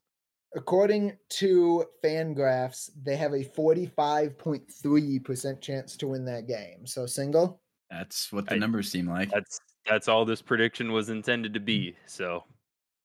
according 0.54 1.16
to 1.30 1.86
Fangraphs, 2.04 2.90
they 3.02 3.16
have 3.16 3.32
a 3.32 3.42
45.3% 3.42 5.60
chance 5.62 5.96
to 5.96 6.08
win 6.08 6.26
that 6.26 6.46
game. 6.46 6.86
So 6.86 7.06
single. 7.06 7.61
That's 7.92 8.32
what 8.32 8.46
the 8.46 8.54
I- 8.54 8.58
numbers 8.58 8.90
seem 8.90 9.08
like. 9.08 9.30
That's 9.30 9.60
that's 9.88 10.08
all 10.08 10.24
this 10.24 10.40
prediction 10.42 10.92
was 10.92 11.08
intended 11.10 11.54
to 11.54 11.60
be. 11.60 11.94
So 12.06 12.44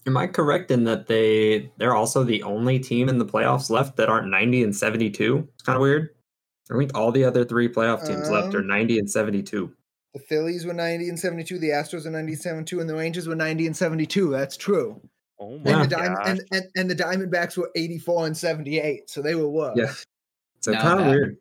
Am 0.06 0.16
I 0.16 0.28
correct 0.28 0.72
in 0.72 0.86
that 0.86 1.08
they 1.08 1.70
they're 1.78 1.96
also 1.96 2.24
the 2.24 2.42
only 2.44 2.80
team 2.80 3.10
in 3.10 3.18
the 3.18 3.26
playoffs 3.26 3.70
left 3.70 3.98
that 3.98 4.08
aren't 4.10 4.30
90 4.30 4.64
and 4.64 4.76
72? 4.76 5.48
It's 5.54 5.64
kind 5.64 5.76
of 5.76 5.82
weird. 5.82 6.10
I 6.72 6.78
think 6.78 6.98
all 6.98 7.12
the 7.12 7.24
other 7.26 7.44
three 7.44 7.68
playoff 7.68 8.06
teams 8.08 8.30
left 8.30 8.54
are 8.56 8.60
Um, 8.60 8.68
90 8.68 9.00
and 9.00 9.10
72. 9.10 9.74
The 10.14 10.20
Phillies 10.20 10.66
were 10.66 10.74
90 10.74 11.10
and 11.10 11.20
72, 11.20 11.60
the 11.60 11.70
Astros 11.70 12.06
were 12.06 12.12
90 12.12 12.34
and 12.34 12.42
72, 12.42 12.80
and 12.80 12.90
the 12.90 12.96
Rangers 12.96 13.28
were 13.28 13.36
90 13.36 13.68
and 13.68 13.76
72. 13.76 14.30
That's 14.30 14.56
true. 14.58 15.02
oh 15.40 15.60
my 15.60 15.72
And, 15.72 15.84
the 15.84 15.88
Diamond, 15.96 16.16
gosh. 16.18 16.28
and, 16.30 16.42
and, 16.52 16.66
and 16.76 16.90
the 16.90 16.96
Diamondbacks 16.96 17.58
were 17.58 17.70
84 17.76 18.28
and 18.28 18.38
78, 18.38 19.10
so 19.10 19.22
they 19.22 19.36
were 19.36 19.50
worse. 19.50 19.78
Yeah. 19.78 19.94
So 20.62 20.74
kind 20.74 21.00
of 21.02 21.08
weird. 21.08 21.38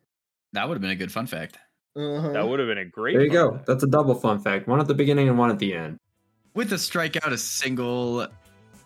That 0.53 0.68
would 0.68 0.74
have 0.74 0.82
been 0.82 0.90
a 0.90 0.97
good 0.97 1.12
fun 1.12 1.26
fact. 1.26 1.59
Uh-huh. 1.97 2.32
that 2.32 2.47
would 2.47 2.59
have 2.59 2.68
been 2.68 2.78
a 2.78 2.84
great. 2.84 3.14
There 3.14 3.24
you 3.24 3.30
go. 3.30 3.53
fact. 3.53 3.66
That's 3.66 3.82
a 3.82 3.86
double 3.88 4.14
fun 4.14 4.38
fact. 4.38 4.68
One 4.68 4.80
at 4.80 4.86
the 4.86 4.94
beginning 4.94 5.28
and 5.28 5.38
one 5.38 5.51
at 5.51 5.59
the 5.59 5.74
end. 5.74 5.99
With 6.55 6.72
a 6.72 6.76
strikeout, 6.76 7.32
a 7.32 7.38
single, 7.38 8.26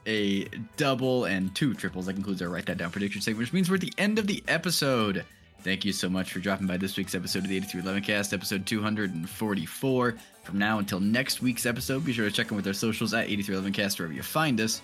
a 0.07 0.45
double, 0.77 1.25
and 1.25 1.55
two 1.55 1.75
triples. 1.75 2.07
That 2.07 2.15
concludes 2.15 2.41
our 2.43 2.49
Write 2.49 2.67
That 2.67 2.79
Down 2.79 2.91
prediction 2.91 3.21
segment, 3.21 3.41
which 3.41 3.53
means 3.53 3.69
we're 3.69 3.77
at 3.77 3.81
the 3.83 3.93
end 3.99 4.19
of 4.19 4.27
the 4.27 4.43
episode. 4.49 5.25
Thank 5.63 5.85
you 5.85 5.93
so 5.93 6.09
much 6.09 6.33
for 6.33 6.39
dropping 6.39 6.67
by 6.67 6.79
this 6.79 6.97
week's 6.97 7.15
episode 7.15 7.41
of 7.43 7.49
the 7.49 7.57
8311 7.57 8.03
Cast, 8.03 8.33
episode 8.33 8.65
244. 8.65 10.15
From 10.43 10.59
now 10.59 10.79
until 10.79 11.01
next 11.01 11.43
week's 11.43 11.67
episode, 11.67 12.05
be 12.05 12.13
sure 12.13 12.25
to 12.25 12.35
check 12.35 12.51
in 12.51 12.57
with 12.57 12.67
our 12.67 12.73
socials 12.73 13.13
at 13.13 13.25
8311 13.25 13.73
Cast 13.73 13.99
wherever 13.99 14.15
you 14.15 14.23
find 14.23 14.61
us. 14.61 14.81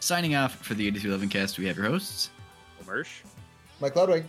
Signing 0.00 0.34
off 0.34 0.56
for 0.56 0.74
the 0.74 0.86
8311 0.86 1.28
Cast, 1.28 1.58
we 1.58 1.66
have 1.66 1.76
your 1.76 1.86
hosts 1.86 2.30
Mersh. 2.86 3.20
Mike 3.80 3.96
Ludwig. 3.96 4.24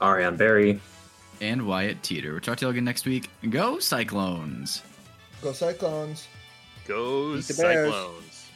Ariane 0.00 0.36
Berry. 0.36 0.80
And 1.40 1.66
Wyatt 1.66 2.02
Teeter. 2.02 2.32
We'll 2.32 2.40
talk 2.40 2.58
to 2.58 2.66
you 2.66 2.70
again 2.70 2.84
next 2.84 3.06
week. 3.06 3.28
Go 3.50 3.78
Cyclones! 3.78 4.82
Go 5.42 5.52
Cyclones. 5.52 6.26
Go 6.86 7.34
Beat 7.36 7.56
Bears. 7.56 7.92
Cyclones. 7.92 8.50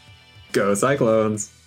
Go 0.53 0.75
Cyclones. 0.75 1.58